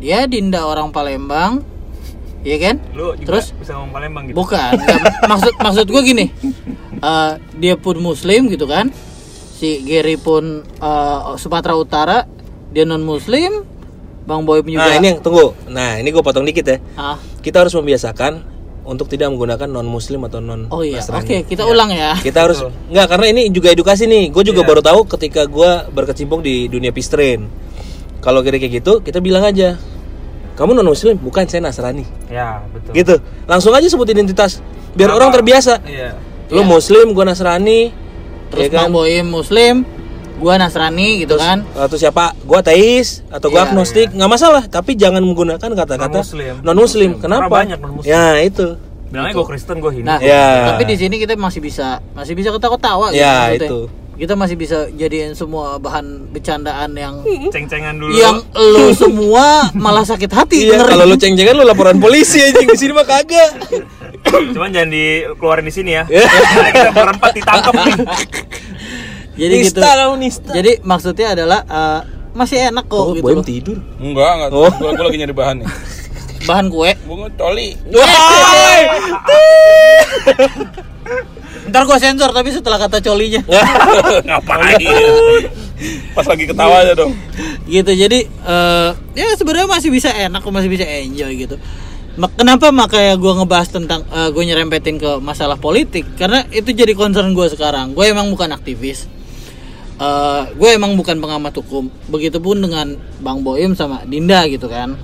dia 0.00 0.28
Dinda 0.28 0.64
orang 0.64 0.92
Palembang, 0.92 1.64
iya 2.40 2.56
kan? 2.56 2.76
lu 2.96 3.12
juga 3.20 3.40
Terus? 3.40 3.52
bisa 3.56 3.72
ngomong 3.76 3.92
Palembang 3.92 4.24
gitu. 4.28 4.36
Bukan, 4.36 4.72
maksud 5.28 5.52
maksud 5.60 5.86
gue 5.88 6.02
gini, 6.04 6.26
eh, 7.00 7.32
dia 7.56 7.74
pun 7.76 7.96
Muslim 8.00 8.48
gitu 8.48 8.64
kan? 8.68 8.88
Si 9.60 9.84
Gary 9.84 10.16
pun 10.16 10.64
eh, 10.64 11.20
Sumatera 11.36 11.76
Utara, 11.76 12.24
dia 12.72 12.88
non 12.88 13.04
Muslim, 13.04 13.60
Bang 14.24 14.48
Boy 14.48 14.64
pun 14.64 14.72
juga. 14.72 14.88
nah 14.88 14.96
ini 14.96 15.06
yang 15.12 15.18
tunggu. 15.20 15.52
Nah 15.68 16.00
ini 16.00 16.08
gue 16.08 16.24
potong 16.24 16.48
dikit 16.48 16.64
ya. 16.64 16.78
Ah, 16.96 17.20
kita 17.44 17.60
harus 17.60 17.76
membiasakan 17.76 18.40
untuk 18.88 19.12
tidak 19.12 19.28
menggunakan 19.28 19.68
non 19.68 19.84
muslim 19.84 20.24
atau 20.24 20.40
non 20.40 20.66
oh 20.72 20.80
iya, 20.80 21.04
oke 21.04 21.44
kita 21.46 21.62
ulang 21.68 21.92
ya. 21.92 22.16
kita 22.16 22.48
harus 22.48 22.64
nggak 22.88 23.06
karena 23.06 23.26
ini 23.28 23.42
juga 23.52 23.68
edukasi 23.70 24.08
nih. 24.08 24.32
Gue 24.32 24.42
juga 24.48 24.64
baru 24.64 24.80
tahu 24.80 25.04
ketika 25.04 25.44
gue 25.44 25.70
berkecimpung 25.92 26.40
di 26.40 26.66
dunia 26.66 26.90
pistrain 26.90 27.44
kalau 28.24 28.44
kira 28.44 28.60
kayak 28.60 28.80
gitu 28.80 29.00
kita 29.00 29.20
bilang 29.20 29.44
aja 29.44 29.76
kamu 30.56 30.76
non 30.76 30.88
muslim 30.88 31.16
bukan 31.16 31.44
saya 31.48 31.64
nasrani. 31.64 32.04
Ya 32.28 32.64
betul. 32.72 32.92
Gitu. 32.92 33.14
Langsung 33.44 33.72
aja 33.72 33.88
sebut 33.88 34.08
identitas 34.08 34.60
biar 34.92 35.12
orang 35.12 35.32
terbiasa. 35.32 35.80
Iya. 35.84 36.16
Lu 36.52 36.66
muslim 36.66 37.12
gue 37.16 37.24
nasrani 37.24 37.92
Terus 38.50 38.60
ya 38.60 38.68
kan 38.68 38.78
Bang 38.82 38.90
Boy 38.92 39.22
Muslim, 39.22 39.74
gua 40.36 40.56
Nasrani 40.56 41.22
gitu 41.22 41.36
kan? 41.36 41.62
atau 41.70 41.94
siapa 41.94 42.32
gue 42.34 42.56
ateis 42.56 43.20
atau 43.28 43.46
gue 43.46 43.56
Iya, 43.56 43.68
agnostik 43.68 44.08
nggak 44.10 44.30
masalah 44.30 44.62
tapi 44.66 44.94
jangan 44.94 45.20
menggunakan 45.20 45.68
kata-kata 45.70 46.18
Non-muslim. 46.18 46.54
non 46.60 46.74
muslim 46.74 47.10
kenapa 47.16 47.44
Karena 47.44 47.56
banyak 47.60 47.78
non-muslim. 47.78 48.08
ya 48.08 48.24
itu 48.38 48.66
bilangnya 49.06 49.34
gue 49.34 49.46
Kristen 49.46 49.76
gue 49.78 49.92
Hindu 49.92 50.06
Nah, 50.06 50.18
Ya. 50.18 50.70
tapi 50.70 50.82
di 50.84 50.96
sini 50.96 51.18
kita 51.18 51.34
masih 51.34 51.58
bisa 51.58 52.00
masih 52.10 52.32
bisa 52.32 52.48
ketawa-tawa 52.48 53.10
Ya, 53.10 53.52
maksudnya. 53.52 53.68
itu. 53.68 53.80
Kita 54.16 54.32
masih 54.34 54.52
bisa 54.54 54.84
jadiin 54.90 55.32
semua 55.32 55.76
bahan 55.76 56.28
bercandaan 56.28 56.92
yang 56.92 57.20
ceng-cengan 57.54 57.96
dulu 57.96 58.12
yang 58.14 58.36
lu 58.54 58.92
semua 58.92 59.68
malah 59.72 60.04
sakit 60.04 60.28
hati 60.28 60.58
Iya, 60.66 60.84
kalau 60.84 61.04
lu 61.04 61.16
ceng-cengan 61.16 61.52
lu 61.52 61.64
laporan 61.64 61.96
polisi 61.96 62.36
anjing 62.38 62.64
di 62.66 62.76
sini 62.76 62.92
mah 62.92 63.04
kagak. 63.04 63.50
cuman 64.54 64.68
jangan 64.70 64.90
dikeluarin 64.90 65.66
di 65.66 65.74
sini 65.74 65.90
ya 65.94 66.04
Ya. 66.12 66.26
Nanti 66.26 66.70
kita 66.74 66.90
berempat 66.92 67.30
ditangkap 67.34 67.72
nih 67.74 67.94
Jadi 69.40 69.54
gitu. 69.64 69.80
Nista 69.80 69.88
kamu 69.96 70.14
nista. 70.20 70.52
Jadi 70.52 70.72
maksudnya 70.84 71.26
adalah 71.32 71.60
eh, 71.64 72.00
masih 72.36 72.60
enak 72.68 72.84
kok 72.92 73.00
Oh, 73.00 73.16
gitu 73.16 73.40
tidur. 73.40 73.78
Enggak, 73.96 74.30
enggak. 74.36 74.48
Oh. 74.52 74.68
Gua, 74.68 74.92
gua 74.92 75.04
lagi 75.08 75.16
nyari 75.16 75.32
bahan 75.32 75.56
nih. 75.64 75.68
bahan 76.48 76.66
kue. 76.68 76.92
Bunga 77.08 77.28
coli. 77.40 77.72
Ntar 81.70 81.82
gue 81.86 81.98
sensor 82.02 82.30
tapi 82.36 82.50
setelah 82.52 82.76
kata 82.76 83.00
colinya. 83.00 83.40
Ngapain? 84.28 84.76
Pas 86.12 86.26
lagi 86.28 86.44
ketawa 86.44 86.84
aja 86.84 86.92
dong. 86.92 87.16
gitu 87.64 87.92
jadi 87.96 88.26
eh, 88.26 88.90
ya 89.16 89.26
sebenarnya 89.38 89.70
masih 89.70 89.88
bisa 89.88 90.12
enak 90.12 90.42
masih 90.42 90.68
bisa 90.68 90.84
enjoy 90.84 91.32
gitu 91.38 91.56
kenapa 92.34 92.74
makanya 92.74 93.14
gue 93.14 93.32
ngebahas 93.42 93.68
tentang 93.70 94.02
gue 94.34 94.42
nyerempetin 94.46 94.98
ke 94.98 95.22
masalah 95.22 95.60
politik 95.60 96.04
karena 96.18 96.42
itu 96.50 96.74
jadi 96.74 96.92
concern 96.96 97.32
gue 97.36 97.46
sekarang 97.50 97.94
gue 97.94 98.04
emang 98.08 98.28
bukan 98.32 98.50
aktivis 98.50 99.06
Eh, 100.00 100.42
gue 100.56 100.70
emang 100.72 100.96
bukan 100.96 101.20
pengamat 101.20 101.60
hukum 101.60 101.92
begitupun 102.08 102.56
dengan 102.64 102.96
bang 103.20 103.44
Boim 103.44 103.76
sama 103.76 104.00
Dinda 104.08 104.48
gitu 104.48 104.64
kan 104.64 104.96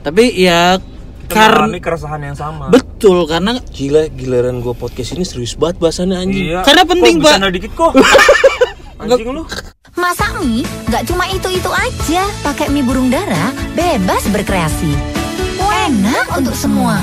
tapi 0.00 0.32
ya 0.32 0.80
karena 1.28 1.76
keresahan 1.76 2.16
yang 2.16 2.32
sama 2.32 2.72
betul 2.72 3.28
karena 3.28 3.60
Gila, 3.76 4.08
giliran 4.08 4.64
gue 4.64 4.72
podcast 4.72 5.20
ini 5.20 5.28
serius 5.28 5.52
banget 5.52 5.84
bahasannya 5.84 6.16
anjing. 6.16 6.48
Iya. 6.48 6.64
Karena 6.64 6.82
penting, 6.88 7.20
Pak. 7.20 7.44
dikit 7.52 7.72
kok 7.76 7.92
anjing 9.04 9.28
lu 9.36 9.44
Masak 10.00 10.32
mie 10.40 10.64
nggak 10.88 11.04
cuma 11.04 11.28
itu-itu 11.28 11.68
aja. 11.68 12.24
Pakai 12.40 12.72
mie 12.72 12.80
burung 12.80 13.12
dara, 13.12 13.52
bebas 13.76 14.24
berkreasi. 14.32 15.21
Enak 15.82 16.26
untuk 16.38 16.54
semua. 16.54 17.02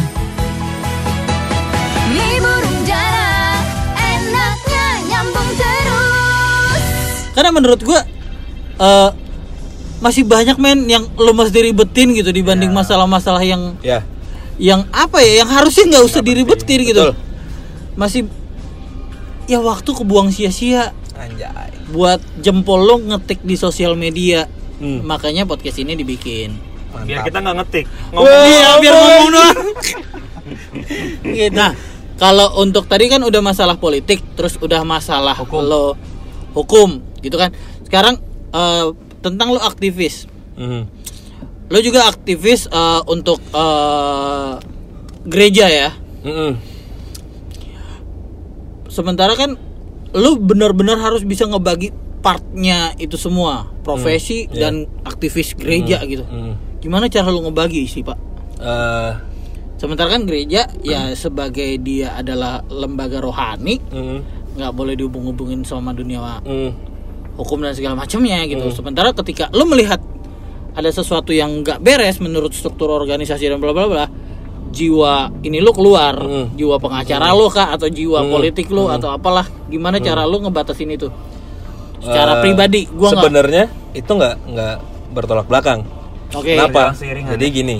Mie 2.08 2.40
burung 2.40 2.80
dara, 2.84 3.60
enaknya 3.94 4.86
nyambung 5.06 5.50
terus. 5.54 6.82
karena 7.36 7.52
menurut 7.52 7.82
gue 7.82 8.00
eh 8.80 9.10
masih 10.00 10.24
banyak 10.24 10.56
men 10.56 10.88
yang 10.88 11.04
lo 11.14 11.32
mesti 11.32 11.60
ribetin 11.62 12.16
gitu 12.16 12.32
dibanding 12.32 12.72
masalah-masalah 12.72 13.44
yang 13.44 13.76
Ya. 13.84 14.00
yang 14.56 14.88
apa 14.90 15.20
ya 15.20 15.44
yang 15.44 15.50
harusnya 15.50 15.84
nggak 15.86 16.06
usah 16.06 16.22
diribetin 16.22 16.80
gitu 16.82 17.12
Betul. 17.12 17.16
masih 17.96 18.22
ya 19.46 19.60
waktu 19.60 19.92
kebuang 19.92 20.32
sia-sia 20.32 20.96
Anjay. 21.14 21.76
buat 21.92 22.24
jempol 22.40 22.80
lo 22.80 22.96
ngetik 22.98 23.44
di 23.44 23.56
sosial 23.56 23.94
media 23.94 24.48
Hmm. 24.80 25.04
makanya 25.04 25.44
podcast 25.44 25.76
ini 25.76 25.92
dibikin 25.92 26.56
biar 27.00 27.20
kita 27.24 27.38
nggak 27.38 27.56
ngetik 27.58 27.86
iya 28.50 28.70
biar 28.78 28.94
ngomong 28.94 29.30
doang 29.30 29.58
gitu. 31.24 31.54
nah 31.54 31.72
kalau 32.16 32.60
untuk 32.60 32.84
tadi 32.86 33.08
kan 33.08 33.22
udah 33.22 33.40
masalah 33.40 33.76
politik 33.76 34.20
terus 34.34 34.58
udah 34.58 34.84
masalah 34.84 35.34
Hukum. 35.34 35.62
lo 35.62 35.86
hukum 36.52 36.90
gitu 37.20 37.36
kan 37.36 37.54
sekarang 37.84 38.18
eh, 38.50 38.86
tentang 39.20 39.50
lo 39.50 39.60
aktivis 39.60 40.26
Mhm. 40.56 40.82
lo 41.70 41.80
juga 41.80 42.06
aktivis 42.06 42.68
eh, 42.68 43.02
untuk 43.06 43.40
eh, 43.50 44.52
gereja 45.24 45.66
ya 45.66 45.90
Mhm. 46.20 46.52
sementara 48.90 49.34
kan 49.34 49.56
lu 50.12 50.36
benar-benar 50.36 50.98
harus 50.98 51.22
bisa 51.22 51.46
ngebagi 51.46 51.94
partnya 52.20 52.92
itu 52.98 53.16
semua 53.16 53.70
profesi 53.80 54.44
Hmm, 54.44 54.52
iya. 54.52 54.60
dan 54.60 54.74
aktivis 55.06 55.56
gereja 55.56 56.04
gitu 56.04 56.26
Mhm. 56.26 56.54
Gimana 56.80 57.06
cara 57.08 57.28
lu 57.28 57.44
ngebagi 57.44 57.84
sih 57.86 58.02
pak 58.02 58.18
Eh, 58.60 59.12
sementara 59.80 60.12
kan 60.12 60.28
gereja 60.28 60.68
Hmm. 60.68 60.84
ya 60.84 61.02
sebagai 61.16 61.80
dia 61.80 62.12
adalah 62.14 62.60
lembaga 62.68 63.24
rohani 63.24 63.80
mhm. 63.80 64.18
nggak 64.60 64.72
boleh 64.76 65.00
dihubung-hubungin 65.00 65.64
sama 65.64 65.96
dunia 65.96 66.44
Mhm. 66.44 66.72
hukum 67.40 67.64
dan 67.64 67.72
segala 67.72 67.96
macamnya 67.96 68.44
gitu 68.44 68.68
Hmm. 68.68 68.76
sementara 68.76 69.16
ketika 69.16 69.48
lu 69.52 69.64
melihat 69.64 70.04
ada 70.76 70.92
sesuatu 70.92 71.32
yang 71.32 71.64
nggak 71.64 71.80
beres 71.80 72.20
menurut 72.20 72.52
struktur 72.52 72.92
organisasi 72.92 73.48
dan 73.48 73.60
bla 73.60 73.72
bla 73.72 73.88
bla 73.88 74.06
jiwa 74.70 75.32
ini 75.42 75.64
lu 75.64 75.72
keluar 75.72 76.20
Hmm. 76.20 76.52
jiwa 76.54 76.76
pengacara 76.78 77.32
lu 77.32 77.48
kah 77.48 77.72
atau 77.72 77.88
jiwa 77.88 78.22
Hmm. 78.22 78.32
politik 78.32 78.68
lu 78.68 78.92
atau 78.92 79.10
apalah 79.10 79.48
gimana 79.68 79.98
cara 79.98 80.28
lu 80.28 80.44
ngebatasin 80.44 80.92
itu 80.92 81.08
secara 82.00 82.40
Eh, 82.40 82.42
pribadi 82.44 82.92
gua 82.92 83.16
sebenarnya 83.16 83.72
itu 83.96 84.12
nggak 84.12 84.36
nggak 84.52 84.76
bertolak 85.10 85.48
belakang. 85.48 85.82
Oke 86.32 86.46
Kenapa? 86.46 86.94
Berjalan 86.94 86.98
seiringan, 86.98 87.32
Jadi 87.36 87.46
ya. 87.46 87.54
gini, 87.54 87.78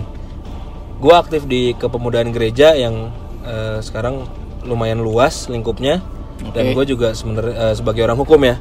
gua 0.98 1.22
aktif 1.22 1.46
di 1.46 1.74
kepemudaan 1.74 2.30
gereja 2.30 2.74
yang 2.74 3.10
eh, 3.44 3.80
sekarang 3.80 4.26
lumayan 4.64 5.00
luas 5.00 5.48
lingkupnya 5.48 6.04
dan 6.52 6.72
Oke. 6.72 6.76
gue 6.76 6.86
juga 6.96 7.12
sebenarnya 7.12 7.56
eh, 7.56 7.74
sebagai 7.76 8.04
orang 8.04 8.20
hukum 8.20 8.40
ya. 8.44 8.60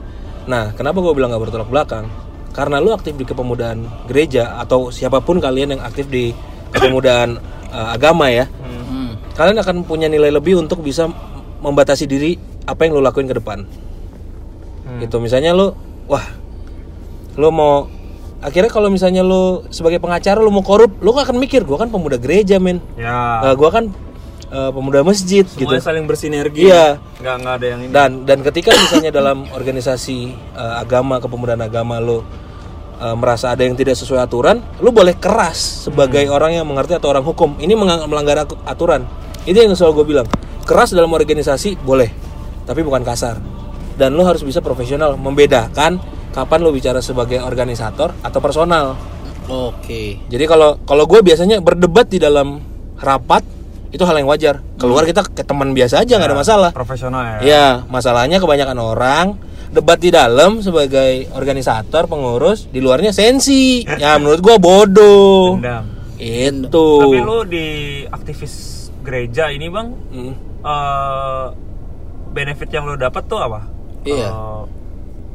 Nah, 0.48 0.72
kenapa 0.72 0.98
gue 0.98 1.12
bilang 1.12 1.30
nggak 1.30 1.42
bertolak 1.50 1.68
belakang? 1.68 2.06
Karena 2.50 2.80
lu 2.80 2.90
aktif 2.90 3.14
di 3.14 3.22
kepemudaan 3.22 3.86
gereja 4.06 4.58
atau 4.58 4.88
siapa 4.90 5.20
pun 5.20 5.38
kalian 5.38 5.78
yang 5.78 5.82
aktif 5.82 6.08
di 6.08 6.32
kepemudaan 6.72 7.38
eh, 7.68 7.88
agama 7.92 8.32
ya, 8.32 8.48
Hmm. 8.88 9.14
kalian 9.36 9.60
akan 9.60 9.76
punya 9.84 10.08
nilai 10.08 10.32
lebih 10.32 10.56
untuk 10.56 10.80
bisa 10.80 11.06
membatasi 11.60 12.08
diri 12.08 12.34
apa 12.64 12.88
yang 12.88 12.96
lu 12.96 13.02
lakuin 13.04 13.28
ke 13.28 13.36
depan. 13.36 13.68
Gitu 14.98 15.20
misalnya 15.20 15.52
lu 15.52 15.76
wah 16.08 16.24
lu 17.36 17.52
mau 17.52 17.86
akhirnya 18.38 18.70
kalau 18.70 18.88
misalnya 18.88 19.20
lu 19.20 19.66
sebagai 19.68 19.98
pengacara 19.98 20.38
lu 20.38 20.50
mau 20.50 20.62
korup, 20.62 20.94
lu 21.02 21.10
akan 21.10 21.36
mikir 21.36 21.66
gua 21.66 21.82
kan 21.82 21.90
pemuda 21.90 22.16
gereja, 22.16 22.62
men. 22.62 22.78
ya 22.94 23.42
Nah, 23.42 23.54
gua 23.58 23.70
kan 23.74 23.90
eh, 24.48 24.70
pemuda 24.70 25.02
masjid 25.02 25.44
gitu. 25.44 25.66
semuanya 25.66 25.82
saling 25.82 26.06
bersinergi 26.06 26.70
Iya. 26.70 26.96
nggak 27.18 27.34
nggak 27.42 27.54
ada 27.58 27.66
yang 27.66 27.80
ini 27.84 27.90
Dan 27.92 28.10
dan 28.24 28.38
ketika 28.40 28.70
misalnya 28.72 29.10
dalam 29.10 29.44
organisasi 29.50 30.18
eh, 30.54 30.74
agama, 30.78 31.18
kepemudaan 31.18 31.60
agama 31.60 31.98
lu 31.98 32.22
eh, 32.98 33.16
merasa 33.18 33.54
ada 33.54 33.62
yang 33.66 33.74
tidak 33.74 33.94
sesuai 33.94 34.24
aturan, 34.24 34.62
lu 34.80 34.90
boleh 34.90 35.18
keras 35.18 35.86
sebagai 35.86 36.26
orang 36.30 36.58
yang 36.58 36.66
mengerti 36.66 36.94
atau 36.96 37.10
orang 37.10 37.22
hukum. 37.22 37.58
Ini 37.58 37.74
melanggar 38.06 38.42
aturan. 38.66 39.06
Itu 39.44 39.54
yang 39.54 39.74
selalu 39.74 40.02
gue 40.02 40.06
bilang. 40.18 40.28
Keras 40.62 40.92
dalam 40.92 41.08
organisasi 41.08 41.80
boleh, 41.80 42.12
tapi 42.68 42.84
bukan 42.84 43.00
kasar. 43.00 43.40
Dan 43.96 44.12
lu 44.12 44.20
harus 44.20 44.44
bisa 44.44 44.60
profesional 44.60 45.16
membedakan 45.16 45.96
kapan 46.38 46.58
lu 46.60 46.70
bicara 46.70 47.00
sebagai 47.00 47.42
organisator 47.42 48.14
atau 48.20 48.38
personal. 48.38 48.94
oke 49.44 50.02
Jadi 50.26 50.44
kalau 50.44 50.78
kalau 50.80 51.04
gue 51.04 51.18
biasanya 51.20 51.58
berdebat 51.58 52.06
di 52.06 52.16
dalam 52.16 52.62
rapat 52.96 53.42
itu 53.88 54.04
hal 54.04 54.14
yang 54.14 54.28
wajar. 54.28 54.60
Keluar 54.76 55.02
kita 55.02 55.24
ke 55.24 55.42
teman 55.42 55.72
biasa 55.72 56.04
aja 56.04 56.14
nggak 56.14 56.28
ada 56.28 56.38
masalah. 56.38 56.70
profesional 56.70 57.24
ya 57.24 57.36
Ya, 57.40 57.66
masalahnya 57.88 58.36
kebanyakan 58.36 58.76
orang 58.76 59.26
debat 59.68 59.96
di 59.96 60.08
dalam 60.08 60.60
sebagai 60.60 61.28
organisator, 61.30 62.04
pengurus, 62.04 62.68
di 62.68 62.78
luarnya 62.78 63.10
sensi. 63.10 63.82
Ya, 63.98 64.14
menurut 64.16 64.38
gua 64.38 64.56
bodoh. 64.56 65.56
dendam 65.56 65.84
Itu. 66.16 67.00
tapi 67.00 67.18
lu 67.18 67.42
di 67.42 67.66
aktivis 68.04 68.54
gereja 69.00 69.48
ini 69.48 69.66
bang 69.66 69.88
Hmm. 70.12 70.34
eh 70.60 71.44
benefit 72.28 72.68
yang 72.68 72.84
lo 72.84 72.94
dapat 72.94 73.24
tuh 73.24 73.40
apa? 73.40 73.64
Iya. 74.04 74.28
Eh, 74.28 74.62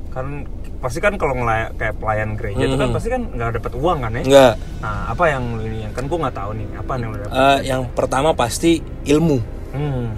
kan 0.10 0.46
pasti 0.84 1.00
kan 1.00 1.16
kalau 1.16 1.32
ngelay 1.32 1.72
kayak 1.80 1.96
pelayan 1.96 2.36
gereja 2.36 2.68
itu 2.68 2.76
kan 2.76 2.92
pasti 2.92 3.08
kan 3.08 3.24
nggak 3.24 3.64
dapat 3.64 3.72
uang 3.80 3.98
kan 4.04 4.12
ya? 4.20 4.24
Enggak. 4.28 4.54
Nah 4.84 5.16
apa 5.16 5.24
yang 5.32 5.44
lo 5.56 5.64
ini? 5.64 5.88
Kan 5.96 6.12
gua 6.12 6.28
nggak 6.28 6.36
tahu 6.36 6.52
nih 6.60 6.68
apa 6.76 6.92
yang 7.00 7.12
dapat. 7.16 7.32
Eh, 7.32 7.60
yang 7.72 7.82
pertama 7.96 8.30
pasti 8.36 8.84
ilmu. 9.08 9.38
Hmm. 9.72 10.12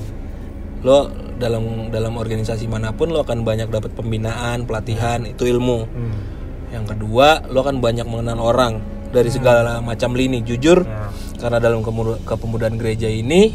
Lo 0.82 1.13
dalam 1.38 1.93
dalam 1.93 2.18
organisasi 2.18 2.66
mana 2.66 2.97
pun 2.97 3.13
lo 3.13 3.22
akan 3.22 3.45
banyak 3.45 3.70
dapat 3.70 3.93
pembinaan, 3.93 4.66
pelatihan, 4.66 5.22
itu 5.30 5.45
ilmu. 5.45 5.86
Hmm. 5.86 6.18
Yang 6.74 6.97
kedua, 6.97 7.45
lo 7.45 7.61
akan 7.61 7.78
banyak 7.78 8.09
mengenal 8.09 8.41
orang 8.41 8.74
dari 9.13 9.30
segala 9.30 9.80
macam 9.80 10.11
lini. 10.18 10.41
Jujur, 10.41 10.84
Ya. 10.84 11.07
karena 11.39 11.61
dalam 11.61 11.86
kemudu- 11.86 12.20
kepemudaan 12.26 12.76
gereja 12.76 13.07
ini 13.07 13.53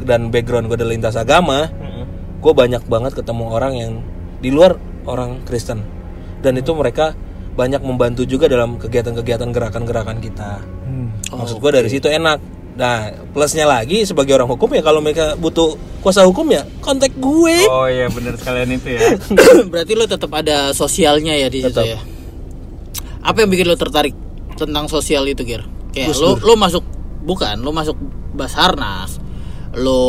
dan 0.00 0.30
background 0.30 0.70
gue 0.70 0.78
adalah 0.78 0.94
lintas 0.94 1.18
agama, 1.18 1.68
Mm-mm. 1.68 2.04
gue 2.40 2.52
banyak 2.54 2.80
banget 2.88 3.12
ketemu 3.18 3.44
orang 3.50 3.72
yang 3.76 3.92
di 4.40 4.48
luar 4.48 4.80
orang 5.04 5.44
Kristen 5.44 5.99
dan 6.40 6.56
itu 6.56 6.72
mereka 6.72 7.12
banyak 7.54 7.82
membantu 7.84 8.24
juga 8.24 8.48
dalam 8.48 8.80
kegiatan-kegiatan 8.80 9.48
gerakan-gerakan 9.52 10.18
kita. 10.22 10.64
Hmm. 10.86 11.12
Maksud 11.30 11.60
gue 11.60 11.70
dari 11.70 11.88
situ 11.92 12.08
enak. 12.08 12.38
Nah 12.80 13.12
plusnya 13.36 13.68
lagi 13.68 14.08
sebagai 14.08 14.32
orang 14.40 14.48
hukum 14.48 14.72
ya 14.72 14.80
kalau 14.80 15.04
mereka 15.04 15.36
butuh 15.36 15.76
kuasa 16.00 16.24
hukum 16.24 16.48
ya 16.48 16.64
kontak 16.80 17.12
gue. 17.20 17.56
Oh 17.68 17.84
iya 17.84 18.08
bener 18.08 18.40
sekalian 18.40 18.72
itu 18.72 18.96
ya. 18.96 19.00
berarti 19.72 19.92
lo 19.92 20.08
tetap 20.08 20.32
ada 20.32 20.72
sosialnya 20.72 21.36
ya 21.36 21.52
di 21.52 21.60
situ 21.60 21.76
Tetap. 21.76 21.84
ya 21.84 22.00
apa 23.20 23.44
yang 23.44 23.50
bikin 23.52 23.68
lo 23.68 23.76
tertarik 23.76 24.16
tentang 24.56 24.88
sosial 24.88 25.28
itu 25.28 25.44
Gir? 25.44 25.64
kayak 25.92 26.12
Gus 26.12 26.20
lo 26.20 26.40
lo 26.40 26.54
masuk 26.56 26.84
bukan 27.24 27.60
lo 27.60 27.72
masuk 27.72 27.96
Basarnas 28.32 29.19
lo 29.72 30.02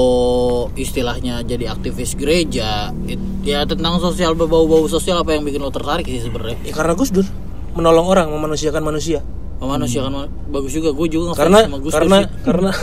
istilahnya 0.73 1.41
jadi 1.41 1.69
aktivis 1.69 2.13
gereja 2.13 2.89
it- 3.05 3.21
ya 3.41 3.61
tentang 3.63 3.97
sosial 3.97 4.33
berbau-bau 4.33 4.85
sosial 4.85 5.17
apa 5.17 5.33
yang 5.33 5.43
bikin 5.43 5.59
lo 5.59 5.69
tertarik 5.69 6.03
sih 6.03 6.17
sebenarnya 6.19 6.57
Ya 6.63 6.73
karena 6.73 6.93
Gus 6.93 7.09
Dur 7.09 7.25
menolong 7.71 8.03
orang, 8.05 8.27
memanusiakan 8.27 8.81
manusia. 8.81 9.21
memanusiakan 9.57 10.11
man- 10.11 10.31
bagus 10.49 10.73
juga 10.73 10.89
gue 10.91 11.07
juga 11.07 11.37
Karena 11.37 11.61
sama 11.63 11.77
Gus 11.77 11.89
Dur 11.89 12.01
karena 12.01 12.17
sih. 12.17 12.27
karena 12.41 12.69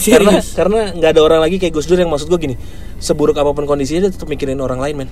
karena 0.16 0.30
karena 0.50 0.78
nggak 0.96 1.10
ada 1.12 1.20
orang 1.20 1.40
lagi 1.40 1.56
kayak 1.56 1.74
Gus 1.74 1.84
Dur 1.84 1.96
yang 1.96 2.08
maksud 2.08 2.26
gue 2.26 2.40
gini, 2.40 2.56
seburuk 2.96 3.36
apa 3.36 3.52
pun 3.52 3.64
kondisinya 3.64 4.08
dia 4.08 4.10
tetap 4.10 4.26
mikirin 4.26 4.56
orang 4.58 4.80
lain 4.80 4.96
men. 4.96 5.08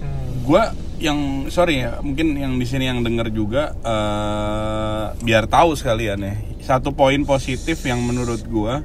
Hmm. 0.00 0.40
gua 0.42 0.72
yang 0.96 1.16
sorry 1.46 1.80
ya 1.80 2.00
mungkin 2.00 2.32
yang 2.34 2.56
di 2.56 2.64
sini 2.64 2.84
yang 2.84 3.00
denger 3.00 3.28
juga 3.28 3.76
eh, 3.76 5.04
biar 5.18 5.44
tahu 5.44 5.72
sekalian 5.72 6.18
ya 6.18 6.34
satu 6.62 6.90
poin 6.90 7.20
positif 7.22 7.80
yang 7.82 8.00
menurut 8.00 8.40
gua 8.46 8.80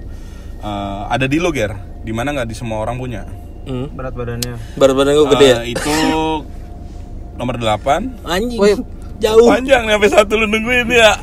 eh, 0.57 1.01
ada 1.09 1.25
di 1.25 1.37
lo 1.37 1.49
ger 1.49 1.73
di 2.01 2.11
mana 2.11 2.31
nggak 2.31 2.47
di 2.47 2.55
semua 2.55 2.79
orang 2.79 2.95
punya 2.95 3.23
Hmm. 3.65 3.89
berat 3.97 4.13
badannya 4.13 4.77
Berat 4.77 4.93
badan 4.93 5.13
gue 5.17 5.27
gede 5.33 5.47
ya? 5.49 5.57
Eh, 5.65 5.73
itu 5.73 5.89
nomor 7.33 7.57
8 7.57 8.21
Anjing. 8.21 8.61
Woi. 8.61 8.77
Jauh. 9.17 9.47
panjang 9.49 9.87
nih 9.87 9.95
sampai 9.97 10.11
satu 10.11 10.35
lu 10.35 10.45
nungguin 10.45 10.85
ya 10.85 11.15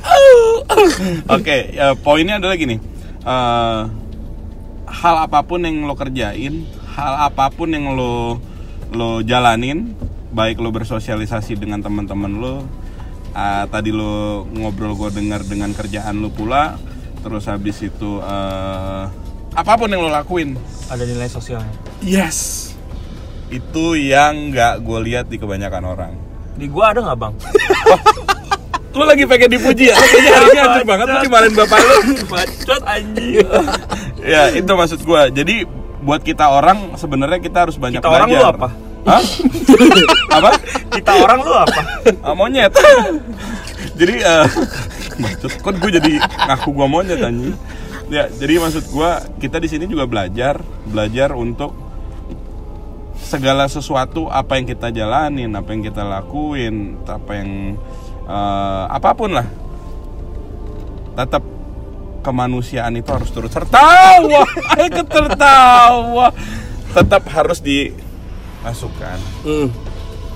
oke 1.39 1.57
ya, 1.71 1.93
poinnya 1.95 2.37
adalah 2.37 2.57
gini 2.57 2.83
Eh, 3.23 3.81
hal 4.91 5.15
apa 5.23 5.47
pun 5.47 5.63
yang 5.63 5.87
lo 5.87 5.95
kerjain 5.95 6.67
hal 6.91 7.31
apa 7.31 7.55
pun 7.55 7.71
yang 7.71 7.95
lo 7.95 8.43
lo 8.91 9.23
jalanin 9.23 9.95
baik 10.29 10.59
lo 10.59 10.75
bersosialisasi 10.75 11.55
dengan 11.55 11.79
teman-teman 11.79 12.33
lo 12.35 12.67
ah, 13.31 13.71
tadi 13.71 13.95
lo 13.95 14.43
ngobrol 14.51 14.99
gue 14.99 15.15
dengar 15.15 15.47
dengan 15.47 15.71
kerjaan 15.71 16.19
lo 16.19 16.35
pula 16.35 16.75
terus 17.23 17.47
habis 17.47 17.79
itu 17.79 18.19
eh, 18.19 19.05
apa 19.53 19.73
pun 19.77 19.89
yang 19.89 20.01
lo 20.01 20.11
lakuin. 20.13 20.57
Ada 20.89 21.05
nilai 21.05 21.29
sosialnya. 21.29 21.73
Yes. 22.01 22.73
Itu 23.53 23.97
yang 23.97 24.53
nggak 24.53 24.81
gue 24.81 24.99
lihat 25.13 25.27
di 25.29 25.37
kebanyakan 25.37 25.85
orang. 25.85 26.13
Di 26.57 26.69
gua 26.69 26.93
ada 26.93 27.01
nggak 27.05 27.19
bang? 27.21 27.35
Lu 28.97 29.09
lagi 29.09 29.25
pengen 29.25 29.49
dipuji 29.57 29.89
ya? 29.89 29.97
Kayaknya 29.97 30.33
hari 30.37 30.47
ini 30.53 30.59
hancur 30.61 30.85
banget. 30.85 31.07
Lu 31.09 31.17
dimarahin 31.25 31.55
bapak 31.57 31.79
lu. 31.81 31.97
Bacot 32.33 32.83
anjing. 32.85 33.41
Ya 34.21 34.53
itu 34.53 34.69
maksud 34.69 35.01
gua. 35.09 35.33
Jadi 35.33 35.65
buat 36.05 36.21
kita 36.21 36.45
orang 36.53 36.93
sebenarnya 37.01 37.41
kita 37.41 37.65
harus 37.65 37.81
banyak 37.81 38.05
Kita 38.05 38.13
orang 38.13 38.29
belajar. 38.29 38.53
lu 38.53 38.57
apa? 38.61 38.69
Hah? 39.03 39.23
apa? 40.37 40.51
kita 40.93 41.13
orang 41.25 41.39
lu 41.41 41.53
apa? 41.57 41.81
Ah, 42.21 42.37
monyet. 42.37 42.73
Jadi 43.97 44.15
eh 44.21 44.47
Maksud 45.13 45.61
kok 45.61 45.77
gue 45.77 45.91
jadi 45.93 46.13
ngaku 46.21 46.69
gua 46.73 46.89
monyet 46.89 47.21
anjing 47.21 47.57
Ya, 48.13 48.29
jadi 48.29 48.61
maksud 48.61 48.93
gua 48.93 49.25
kita 49.41 49.57
di 49.57 49.73
sini 49.73 49.89
juga 49.89 50.05
belajar, 50.05 50.61
belajar 50.85 51.33
untuk 51.33 51.73
segala 53.17 53.65
sesuatu 53.73 54.29
apa 54.29 54.61
yang 54.61 54.69
kita 54.69 54.93
jalanin, 54.93 55.49
apa 55.57 55.73
yang 55.73 55.81
kita 55.81 56.05
lakuin, 56.05 57.01
apa 57.09 57.33
yang 57.41 57.81
eh, 58.29 58.85
apa 58.93 59.17
pun 59.17 59.33
lah. 59.33 59.49
Tetap 61.17 61.41
kemanusiaan 62.21 63.01
itu 63.01 63.09
harus 63.09 63.33
turut 63.33 63.49
tertawa, 63.49 64.45
ikut 64.93 65.09
tertawa, 65.09 66.37
tetap 66.93 67.25
harus 67.33 67.65
dimasukkan. 67.65 69.19
Hmm. 69.41 69.73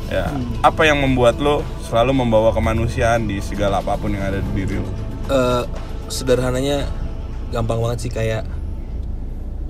Ya, 0.09 0.33
apa 0.65 0.89
yang 0.89 1.05
membuat 1.05 1.37
lo 1.37 1.61
selalu 1.85 2.25
membawa 2.25 2.57
kemanusiaan 2.57 3.29
di 3.29 3.37
segala 3.45 3.85
apa 3.85 4.01
pun 4.01 4.17
yang 4.17 4.25
ada 4.25 4.41
di 4.41 4.65
diri 4.65 4.81
lo? 4.81 4.89
Eh, 5.29 5.63
sederhananya 6.09 7.06
gampang 7.55 7.79
banget 7.79 7.99
sih 8.07 8.11
kayak 8.13 8.43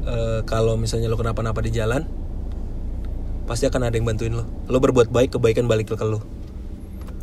eh, 0.07 0.41
kalau 0.49 0.79
misalnya 0.81 1.11
lo 1.11 1.18
kenapa-napa 1.18 1.61
di 1.61 1.72
jalan 1.74 2.07
pasti 3.47 3.64
akan 3.70 3.89
ada 3.89 3.95
yang 3.95 4.07
bantuin 4.07 4.35
lo. 4.35 4.45
Lo 4.66 4.83
berbuat 4.83 5.09
baik, 5.09 5.39
kebaikan 5.39 5.70
balik 5.70 5.95
ke 5.95 6.05
lo. 6.05 6.20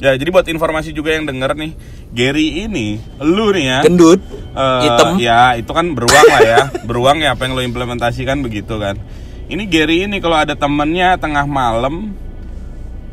Ya, 0.01 0.15
jadi 0.17 0.33
buat 0.33 0.47
informasi 0.49 0.91
juga 0.91 1.13
yang 1.15 1.23
denger 1.29 1.53
nih, 1.53 1.71
Gary 2.11 2.65
ini, 2.65 2.97
lu 3.23 3.53
nih 3.55 3.65
ya, 3.71 3.79
Gendut, 3.85 4.19
eh, 4.51 4.81
hitam. 4.83 5.15
ya 5.21 5.55
itu 5.55 5.71
kan 5.71 5.95
beruang 5.95 6.27
lah 6.27 6.41
ya, 6.43 6.61
beruang 6.89 7.23
ya 7.23 7.37
apa 7.37 7.45
yang 7.47 7.53
lo 7.55 7.61
implementasikan 7.63 8.41
begitu 8.43 8.75
kan. 8.81 8.99
Ini 9.47 9.63
Gary 9.69 10.03
ini 10.09 10.17
kalau 10.19 10.43
ada 10.43 10.57
temennya 10.57 11.15
tengah 11.21 11.45
malam, 11.45 12.17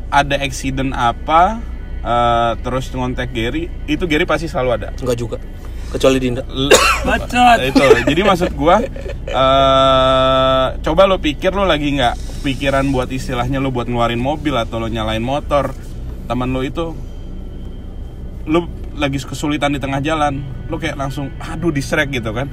ada 0.09 0.35
accident 0.41 0.91
apa, 0.91 1.63
eh, 2.01 2.51
terus 2.59 2.89
ngontek 2.91 3.29
Gary, 3.29 3.71
itu 3.87 4.03
Gary 4.09 4.27
pasti 4.27 4.51
selalu 4.51 4.69
ada. 4.81 4.89
Enggak 4.99 5.15
juga. 5.15 5.37
Kecuali. 5.91 6.17
L- 6.31 6.71
bacot. 7.07 7.57
Itu. 7.61 7.85
Jadi 8.07 8.21
maksud 8.23 8.49
gua 8.55 8.79
eh 9.31 10.65
coba 10.79 11.01
lo 11.05 11.17
pikir 11.17 11.51
lo 11.51 11.63
lagi 11.63 11.91
nggak 11.93 12.43
pikiran 12.43 12.89
buat 12.89 13.07
istilahnya 13.07 13.59
lo 13.59 13.69
buat 13.69 13.85
ngeluarin 13.85 14.19
mobil 14.19 14.55
atau 14.55 14.79
lo 14.79 14.87
nyalain 14.87 15.21
motor 15.21 15.71
teman 16.25 16.49
lo 16.49 16.63
itu 16.63 16.95
lo 18.47 18.59
lagi 18.95 19.19
kesulitan 19.19 19.71
di 19.71 19.79
tengah 19.79 20.01
jalan 20.01 20.41
lo 20.67 20.75
kayak 20.75 20.95
langsung 20.95 21.31
aduh 21.37 21.69
distrek 21.69 22.11
gitu 22.11 22.31
kan. 22.31 22.47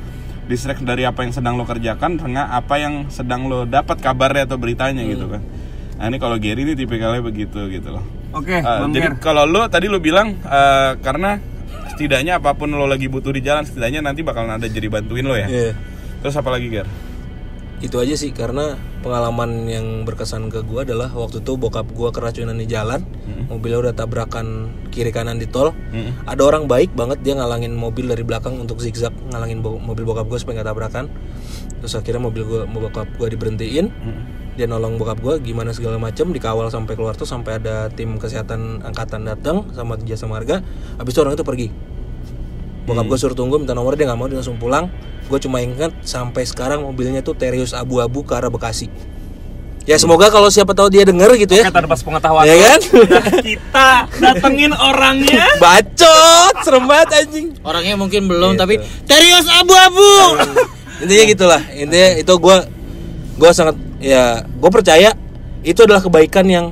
Distrek 0.48 0.80
dari 0.80 1.04
apa 1.04 1.22
yang 1.22 1.32
sedang 1.32 1.54
lo 1.54 1.68
kerjakan 1.68 2.16
dengan 2.16 2.48
apa 2.48 2.80
yang 2.80 3.06
sedang 3.08 3.46
lo 3.46 3.62
dapat 3.62 4.00
kabarnya 4.00 4.48
atau 4.48 4.56
beritanya 4.56 5.04
gitu 5.04 5.28
kan. 5.28 5.44
Nah 5.98 6.06
ini 6.08 6.16
kalau 6.16 6.38
Gary 6.38 6.62
ini 6.62 6.72
tipikalnya 6.72 7.20
begitu 7.20 7.68
gitu 7.68 7.92
loh. 7.92 8.04
Oke 8.32 8.56
Eh, 8.56 8.64
bang 8.64 8.92
jadi 8.92 9.08
Ger. 9.12 9.20
kalau 9.20 9.44
lo 9.44 9.68
tadi 9.68 9.86
lo 9.86 10.00
bilang 10.00 10.40
eh, 10.40 10.92
karena 11.00 11.36
setidaknya 11.98 12.38
apa 12.38 12.54
pun 12.54 12.70
lo 12.70 12.86
lagi 12.86 13.10
butuh 13.10 13.34
di 13.34 13.42
jalan 13.42 13.66
setidaknya 13.66 14.06
nanti 14.06 14.22
bakalan 14.22 14.54
ada 14.54 14.70
jadi 14.70 14.86
bantuin 14.86 15.26
lo 15.26 15.34
ya. 15.34 15.50
Iya. 15.50 15.74
Terus 16.22 16.38
apa 16.38 16.54
lagi 16.54 16.70
Ger? 16.70 16.86
Itu 17.82 17.98
aja 17.98 18.14
sih 18.14 18.30
karena 18.30 18.78
pengalaman 19.02 19.66
yang 19.66 20.06
berkesan 20.06 20.46
ke 20.46 20.62
gua 20.62 20.86
adalah 20.86 21.10
waktu 21.10 21.42
itu 21.42 21.58
bokap 21.58 21.90
gua 21.90 22.14
keracunan 22.14 22.54
di 22.54 22.70
jalan, 22.70 23.02
mobilnya 23.50 23.90
udah 23.90 23.94
tabrakan 23.98 24.70
kiri 24.94 25.10
kanan 25.10 25.42
di 25.42 25.50
tol. 25.50 25.74
Mm-mm. 25.90 26.22
Ada 26.26 26.42
orang 26.42 26.70
baik 26.70 26.94
banget 26.94 27.18
dia 27.26 27.34
ngalangin 27.34 27.74
mobil 27.74 28.06
dari 28.06 28.22
belakang 28.22 28.58
untuk 28.62 28.78
zigzag 28.78 29.14
ngalangin 29.34 29.58
bo- 29.58 29.82
mobil 29.82 30.06
bokap 30.06 30.30
gua 30.30 30.38
supaya 30.38 30.62
nggak 30.62 30.70
tabrakan. 30.70 31.04
Terus 31.82 31.94
akhirnya 31.98 32.22
mobil 32.22 32.46
gua 32.46 32.62
bokap 32.66 33.10
gua 33.18 33.26
diberhentiin. 33.26 33.90
Dia 34.58 34.66
nolong 34.66 34.98
bokap 34.98 35.22
gua 35.22 35.38
gimana 35.38 35.70
segala 35.70 36.02
macam 36.02 36.34
dikawal 36.34 36.66
sampai 36.66 36.98
keluar 36.98 37.14
tuh 37.14 37.30
sampai 37.30 37.62
ada 37.62 37.86
tim 37.94 38.18
kesehatan 38.18 38.82
angkatan 38.82 39.22
datang 39.22 39.70
sama 39.70 39.94
jasa 40.02 40.26
marga. 40.26 40.66
Habis 40.98 41.14
itu 41.14 41.20
orang 41.22 41.38
itu 41.38 41.46
pergi. 41.46 41.68
Bokap 42.90 43.06
gue 43.06 43.18
suruh 43.22 43.36
tunggu 43.38 43.62
minta 43.62 43.76
nomor 43.76 43.94
dia 43.94 44.10
nggak 44.10 44.18
mau 44.18 44.26
dia 44.26 44.42
langsung 44.42 44.58
pulang. 44.58 44.90
Gue 45.30 45.38
cuma 45.38 45.62
ingat 45.62 45.94
sampai 46.02 46.42
sekarang 46.42 46.82
mobilnya 46.82 47.22
tuh 47.22 47.38
Terios 47.38 47.70
abu-abu 47.70 48.26
ke 48.26 48.34
arah 48.34 48.50
Bekasi. 48.50 48.90
Ya 49.86 49.96
semoga 49.96 50.28
kalau 50.28 50.52
siapa 50.52 50.74
tahu 50.76 50.90
dia 50.90 51.06
denger 51.06 51.38
gitu 51.38 51.54
ya. 51.54 51.70
Kata 51.70 51.88
pas 51.88 52.02
pengetahuan 52.04 52.44
Ya 52.44 52.56
kan? 52.60 52.80
Kita 53.40 53.88
datengin 54.20 54.72
orangnya 54.76 55.48
Bacot, 55.62 56.54
serem 56.60 56.84
banget 56.84 57.08
anjing. 57.24 57.46
Orangnya 57.64 57.94
mungkin 57.96 58.26
belum 58.26 58.56
Gitu. 58.56 58.60
tapi 58.60 58.74
Terios 59.06 59.46
abu-abu. 59.48 60.12
Intinya 61.06 61.24
gitulah. 61.30 61.62
Intinya 61.72 62.08
itu 62.20 62.32
gue 62.36 62.56
gue 63.38 63.50
sangat 63.54 63.76
ya 63.98 64.42
gue 64.46 64.70
percaya 64.70 65.14
itu 65.66 65.80
adalah 65.82 66.02
kebaikan 66.02 66.46
yang 66.46 66.66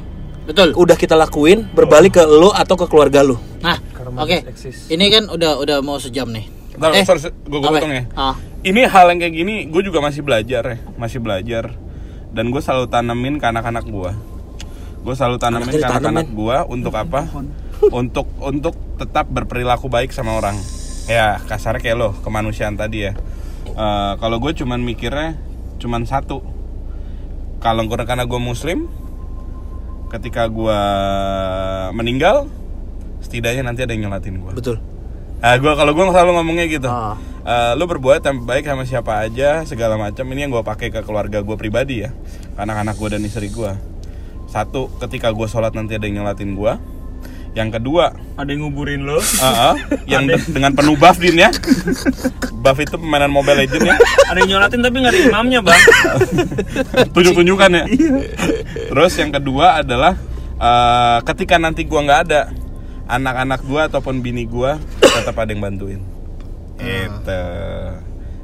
Betul. 0.47 0.79
udah 0.79 0.95
kita 0.95 1.18
lakuin 1.18 1.66
berbalik 1.74 2.18
ke 2.18 2.22
lo 2.22 2.55
atau 2.55 2.79
ke 2.79 2.87
keluarga 2.87 3.27
lo. 3.27 3.37
Nah, 3.59 3.83
oke. 4.22 4.47
eksis. 4.47 4.87
Ini 4.87 5.05
kan 5.11 5.24
udah 5.27 5.59
udah 5.59 5.77
mau 5.83 5.99
sejam 5.99 6.31
nih. 6.31 6.47
Bentar, 6.77 6.93
Eh, 6.95 7.03
sorry, 7.03 7.33
gue 7.33 7.61
potong 7.61 7.93
ya. 7.93 8.05
Ah. 8.14 8.35
Ini 8.62 8.87
hal 8.87 9.11
yang 9.11 9.18
kayak 9.22 9.35
gini, 9.35 9.55
gue 9.66 9.83
juga 9.83 9.99
masih 9.99 10.22
belajar 10.22 10.62
ya, 10.62 10.77
masih 10.95 11.18
belajar. 11.18 11.74
Dan 12.31 12.53
gue 12.53 12.61
selalu 12.62 12.87
tanemin 12.87 13.41
ke 13.43 13.47
anak-anak 13.49 13.85
gue. 13.89 14.11
Gue 15.03 15.14
selalu 15.14 15.39
tanemin 15.41 15.72
Anaknya 15.72 15.83
ke 15.83 15.93
anak-anak 15.99 16.29
gue 16.31 16.57
untuk 16.70 16.95
apa? 16.95 17.20
untuk 17.93 18.27
untuk 18.41 18.74
tetap 18.97 19.29
berperilaku 19.29 19.91
baik 19.91 20.14
sama 20.14 20.37
orang. 20.39 20.57
Ya 21.11 21.39
kasarnya 21.43 21.81
kayak 21.83 21.97
lo, 21.99 22.11
kemanusiaan 22.22 22.79
tadi 22.79 23.11
ya. 23.11 23.12
Eh, 23.66 24.12
kalau 24.20 24.37
gue 24.39 24.53
cuman 24.55 24.79
mikirnya 24.79 25.35
cuman 25.83 26.07
satu. 26.07 26.55
Kalau 27.67 27.83
gue 27.83 27.99
karena 28.07 28.23
gue 28.23 28.39
muslim, 28.39 28.87
ketika 30.07 30.47
gue 30.47 30.81
meninggal, 31.99 32.47
setidaknya 33.19 33.67
nanti 33.67 33.83
ada 33.83 33.91
yang 33.91 34.07
nyelatin 34.07 34.39
gue. 34.39 34.55
Betul. 34.55 34.79
Ah, 35.45 35.61
gua 35.61 35.77
kalau 35.77 35.93
gua 35.93 36.09
selalu 36.09 36.33
ngomongnya 36.41 36.64
gitu. 36.64 36.89
Ah. 36.89 37.12
Eh, 37.45 37.73
lu 37.77 37.85
berbuat 37.85 38.25
yang 38.25 38.49
baik 38.49 38.64
sama 38.64 38.89
siapa 38.89 39.21
aja, 39.21 39.69
segala 39.69 40.01
macam. 40.01 40.25
Ini 40.33 40.49
yang 40.49 40.53
gua 40.57 40.64
pakai 40.64 40.89
ke 40.89 41.05
keluarga 41.05 41.45
gua 41.45 41.61
pribadi 41.61 42.09
ya, 42.09 42.11
anak-anak 42.57 42.97
gua 42.97 43.09
dan 43.12 43.23
istri 43.29 43.53
gua. 43.53 43.77
Satu, 44.49 44.89
ketika 44.97 45.29
gua 45.37 45.45
sholat 45.45 45.77
nanti 45.77 45.93
ada 46.01 46.09
yang 46.09 46.25
nyolatin 46.25 46.57
gua. 46.57 46.81
Yang 47.57 47.80
kedua, 47.80 48.12
Ada 48.36 48.52
yang 48.52 48.68
nguburin 48.68 49.09
lo 49.09 49.16
ah, 49.40 49.72
ah, 49.72 49.74
yang 50.12 50.28
de- 50.28 50.44
dengan 50.44 50.76
penuh 50.76 50.92
buff 50.92 51.16
din 51.16 51.40
ya. 51.40 51.48
buff 52.61 52.76
itu 52.76 53.00
permainan 53.00 53.32
Mobile 53.32 53.64
Legend 53.64 53.88
ya. 53.88 53.96
Ada 54.28 54.44
yang 54.44 54.50
nyolatin 54.52 54.84
tapi 54.84 54.96
nggak 55.00 55.12
ada 55.16 55.20
imamnya 55.24 55.61
bang 55.64 55.80
Tunjuk-tunjukkan 57.16 57.70
ya. 57.72 57.84
Terus 58.92 59.12
yang 59.16 59.32
kedua 59.32 59.80
adalah 59.80 60.20
eh, 60.54 61.18
ketika 61.24 61.57
nanti 61.57 61.88
gua 61.88 62.04
nggak 62.04 62.20
ada, 62.28 62.52
anak-anak 63.09 63.64
gua 63.64 63.88
ataupun 63.88 64.20
bini 64.20 64.44
gua 64.44 64.76
tetap 65.00 65.40
ada 65.40 65.48
yang 65.48 65.64
bantuin. 65.64 66.00
Itu. 66.76 67.40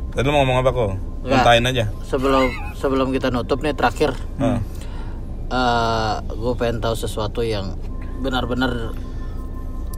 Tadi 0.08 0.24
lu 0.24 0.32
mau 0.32 0.40
ngomong 0.40 0.64
apa 0.64 0.70
kok? 0.72 0.90
Kontain 1.22 1.64
aja. 1.64 1.84
Sebelum 2.02 2.48
sebelum 2.74 3.12
kita 3.12 3.28
nutup 3.28 3.60
nih 3.60 3.76
terakhir 3.76 4.16
Heeh. 4.40 4.58
eh 5.52 6.14
gue 6.26 6.52
pengen 6.56 6.80
tahu 6.80 6.96
sesuatu 6.96 7.44
yang 7.44 7.76
benar-benar 8.22 8.94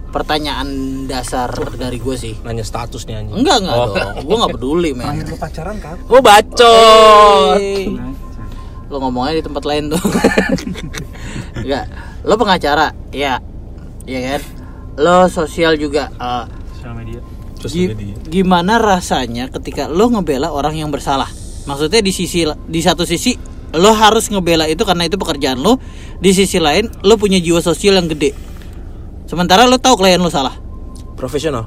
pertanyaan 0.08 0.68
dasar 1.04 1.50
dari 1.74 1.98
gue 1.98 2.14
sih. 2.14 2.34
Nanya 2.40 2.62
status 2.62 3.02
nih 3.04 3.14
anjing. 3.16 3.34
Enggak 3.36 3.56
enggak 3.60 3.76
dong, 3.76 3.92
gue 4.20 4.36
nggak 4.36 4.52
peduli 4.52 4.90
men. 4.92 5.20
lu 5.20 5.36
pacaran 5.36 5.76
kan 5.76 5.96
Oh 6.06 6.18
bacot. 6.18 7.58
Lo 8.86 8.96
ngomongnya 9.00 9.34
di 9.34 9.42
tempat 9.42 9.64
lain 9.64 9.90
tuh. 9.90 9.98
Enggak. 11.56 11.84
Lo 12.22 12.34
pengacara, 12.36 12.94
ya. 13.10 13.42
Iya 14.04 14.20
kan? 14.28 14.40
Lo 14.96 15.26
sosial 15.26 15.74
juga. 15.74 16.12
eh, 16.12 16.44
Sosial 16.72 16.94
media. 16.94 17.20
Gi- 17.58 17.96
gimana 18.30 18.76
rasanya 18.76 19.48
ketika 19.50 19.88
lo 19.88 20.08
ngebela 20.08 20.52
orang 20.52 20.76
yang 20.76 20.92
bersalah? 20.92 21.26
Maksudnya 21.64 22.04
di 22.04 22.12
sisi 22.12 22.44
di 22.44 22.80
satu 22.80 23.02
sisi 23.02 23.32
lo 23.74 23.90
harus 23.92 24.30
ngebela 24.30 24.70
itu 24.70 24.82
karena 24.86 25.06
itu 25.06 25.18
pekerjaan 25.18 25.58
lo. 25.58 25.82
Di 26.22 26.30
sisi 26.30 26.62
lain 26.62 26.88
lo 27.02 27.18
punya 27.18 27.38
jiwa 27.42 27.60
sosial 27.60 27.98
yang 27.98 28.08
gede. 28.08 28.32
Sementara 29.26 29.66
lo 29.66 29.76
tahu 29.76 29.98
klien 30.00 30.22
lo 30.22 30.30
salah. 30.30 30.54
Profesional. 31.18 31.66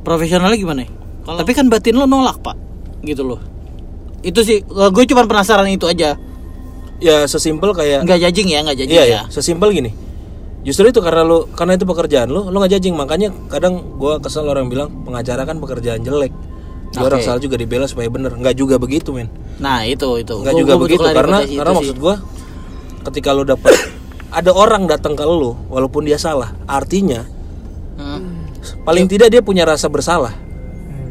Profesionalnya 0.00 0.58
gimana? 0.58 0.88
Tapi 1.24 1.52
kan 1.52 1.68
batin 1.68 1.94
lo 1.94 2.08
nolak 2.08 2.40
pak, 2.40 2.56
gitu 3.04 3.22
loh. 3.22 3.40
Itu 4.24 4.40
sih, 4.42 4.64
gue 4.66 5.04
cuma 5.06 5.28
penasaran 5.28 5.68
itu 5.68 5.86
aja. 5.86 6.16
Ya 7.00 7.24
sesimpel 7.24 7.72
kayak 7.72 8.04
Nggak 8.04 8.28
judging 8.28 8.48
ya, 8.52 8.60
nggak 8.60 8.76
judging 8.76 8.96
Iya 9.00 9.04
ya. 9.04 9.12
ya, 9.12 9.20
sesimpel 9.32 9.72
gini. 9.72 9.92
Justru 10.60 10.92
itu 10.92 11.00
karena 11.00 11.24
lu 11.24 11.48
karena 11.56 11.80
itu 11.80 11.88
pekerjaan 11.88 12.28
lu, 12.28 12.52
lu 12.52 12.56
nggak 12.60 12.76
judging. 12.76 12.92
Makanya 12.92 13.32
kadang 13.48 13.96
gua 13.96 14.20
kesel 14.20 14.44
orang 14.44 14.68
bilang 14.68 14.92
pengacara 15.08 15.48
kan 15.48 15.56
pekerjaan 15.56 16.04
jelek. 16.04 16.32
Dia 16.90 17.00
orang 17.00 17.18
Oke. 17.18 17.26
salah 17.26 17.38
juga 17.38 17.54
dibela 17.54 17.86
supaya 17.86 18.06
bener. 18.06 18.34
Nggak 18.34 18.54
juga 18.54 18.74
begitu, 18.76 19.10
men. 19.10 19.30
Nah 19.56 19.82
itu 19.82 20.06
itu. 20.16 20.34
Nggak 20.36 20.50
Gua- 20.50 20.60
juga 20.60 20.72
gua 20.72 20.82
begitu 20.82 21.02
karena 21.04 21.38
karena 21.42 21.72
maksud 21.72 21.96
gua 21.96 22.14
ketika 23.06 23.30
lu 23.30 23.42
dapat 23.44 23.74
ada 24.38 24.50
orang 24.50 24.84
datang 24.84 25.14
ke 25.14 25.22
lu 25.22 25.54
walaupun 25.68 26.02
dia 26.02 26.16
salah, 26.16 26.50
artinya 26.64 27.22
Hmm. 27.94 28.48
paling 28.82 29.06
tidak 29.06 29.28
dia 29.28 29.38
punya 29.38 29.62
rasa 29.62 29.86
bersalah 29.86 30.32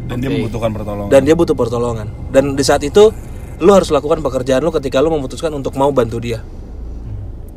Dan 0.06 0.20
dia 0.20 0.28
membutuhkan 0.28 0.74
pertolongan. 0.74 1.10
dan 1.10 1.22
dia 1.22 1.34
butuh 1.34 1.54
pertolongan. 1.54 2.08
Dan 2.28 2.44
di 2.54 2.62
saat 2.62 2.82
itu 2.82 3.14
lu 3.58 3.70
harus 3.70 3.88
lakukan 3.88 4.20
pekerjaan 4.20 4.60
lu 4.60 4.72
ketika 4.72 4.98
lu 4.98 5.12
memutuskan 5.12 5.52
untuk 5.52 5.76
mau 5.76 5.90
bantu 5.90 6.18
dia. 6.18 6.42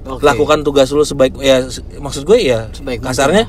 Oke. 0.04 0.18
lakukan 0.20 0.60
tugas 0.60 0.90
lu 0.90 1.00
sebaik 1.00 1.38
ya 1.38 1.62
maksud 1.96 2.22
gue 2.22 2.38
ya 2.42 2.66
Sebaik 2.68 3.00
kasarnya 3.00 3.46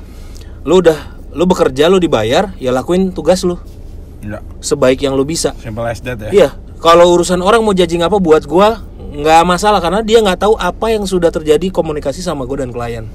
lu 0.63 0.79
udah 0.79 0.95
lu 1.29 1.43
bekerja 1.43 1.89
lu 1.89 1.97
dibayar 1.97 2.53
ya 2.55 2.69
lakuin 2.69 3.09
tugas 3.09 3.41
lu 3.41 3.57
Ya, 4.23 4.39
sebaik 4.63 5.03
yang 5.03 5.19
lu 5.19 5.27
bisa 5.27 5.51
simple 5.59 5.83
as 5.83 5.99
that 5.99 6.15
ya. 6.15 6.31
iya 6.31 6.49
kalau 6.79 7.11
urusan 7.11 7.43
orang 7.43 7.59
mau 7.59 7.75
judging 7.75 7.99
apa 7.99 8.15
buat 8.23 8.47
gua 8.47 8.79
nggak 9.13 9.43
masalah 9.43 9.83
karena 9.83 9.99
dia 9.99 10.23
nggak 10.23 10.39
tahu 10.47 10.55
apa 10.55 10.95
yang 10.95 11.03
sudah 11.03 11.27
terjadi 11.29 11.69
komunikasi 11.69 12.23
sama 12.23 12.47
gue 12.47 12.63
dan 12.63 12.71
klien 12.71 13.05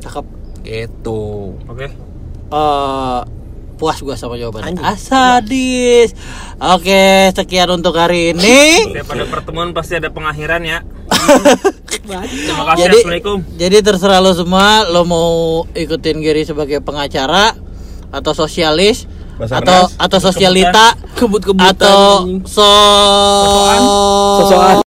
Cakep. 0.00 0.24
gitu 0.62 1.52
Oke. 1.66 1.90
Eh, 2.50 3.20
puas 3.80 3.96
gua 4.04 4.12
sama 4.12 4.36
jawabannya. 4.36 4.76
Asadis. 4.84 6.12
Oke, 6.60 7.32
sekian 7.32 7.72
untuk 7.72 7.96
hari 7.96 8.36
ini. 8.36 8.60
Setiap 8.92 9.08
ada 9.16 9.24
pertemuan 9.24 9.72
pasti 9.72 9.96
ada 9.96 10.12
pengakhiran 10.12 10.60
ya. 10.60 10.84
Terima 12.04 12.64
kasih. 12.74 12.80
jadi, 12.84 12.96
Assalamualaikum. 13.00 13.38
jadi 13.56 13.76
terserah 13.80 14.20
lo 14.20 14.32
semua, 14.36 14.84
lo 14.84 15.08
mau 15.08 15.30
ikutin 15.72 16.20
Giri 16.20 16.44
sebagai 16.44 16.84
pengacara 16.84 17.56
atau 18.10 18.32
sosialis 18.34 19.06
Basarnas. 19.40 19.64
atau 19.64 19.82
atau 19.96 20.18
sosialita 20.20 20.92
Kebut-kebutan. 21.16 21.72
atau 21.72 22.28
so 22.44 22.68
Sosokan. 24.44 24.84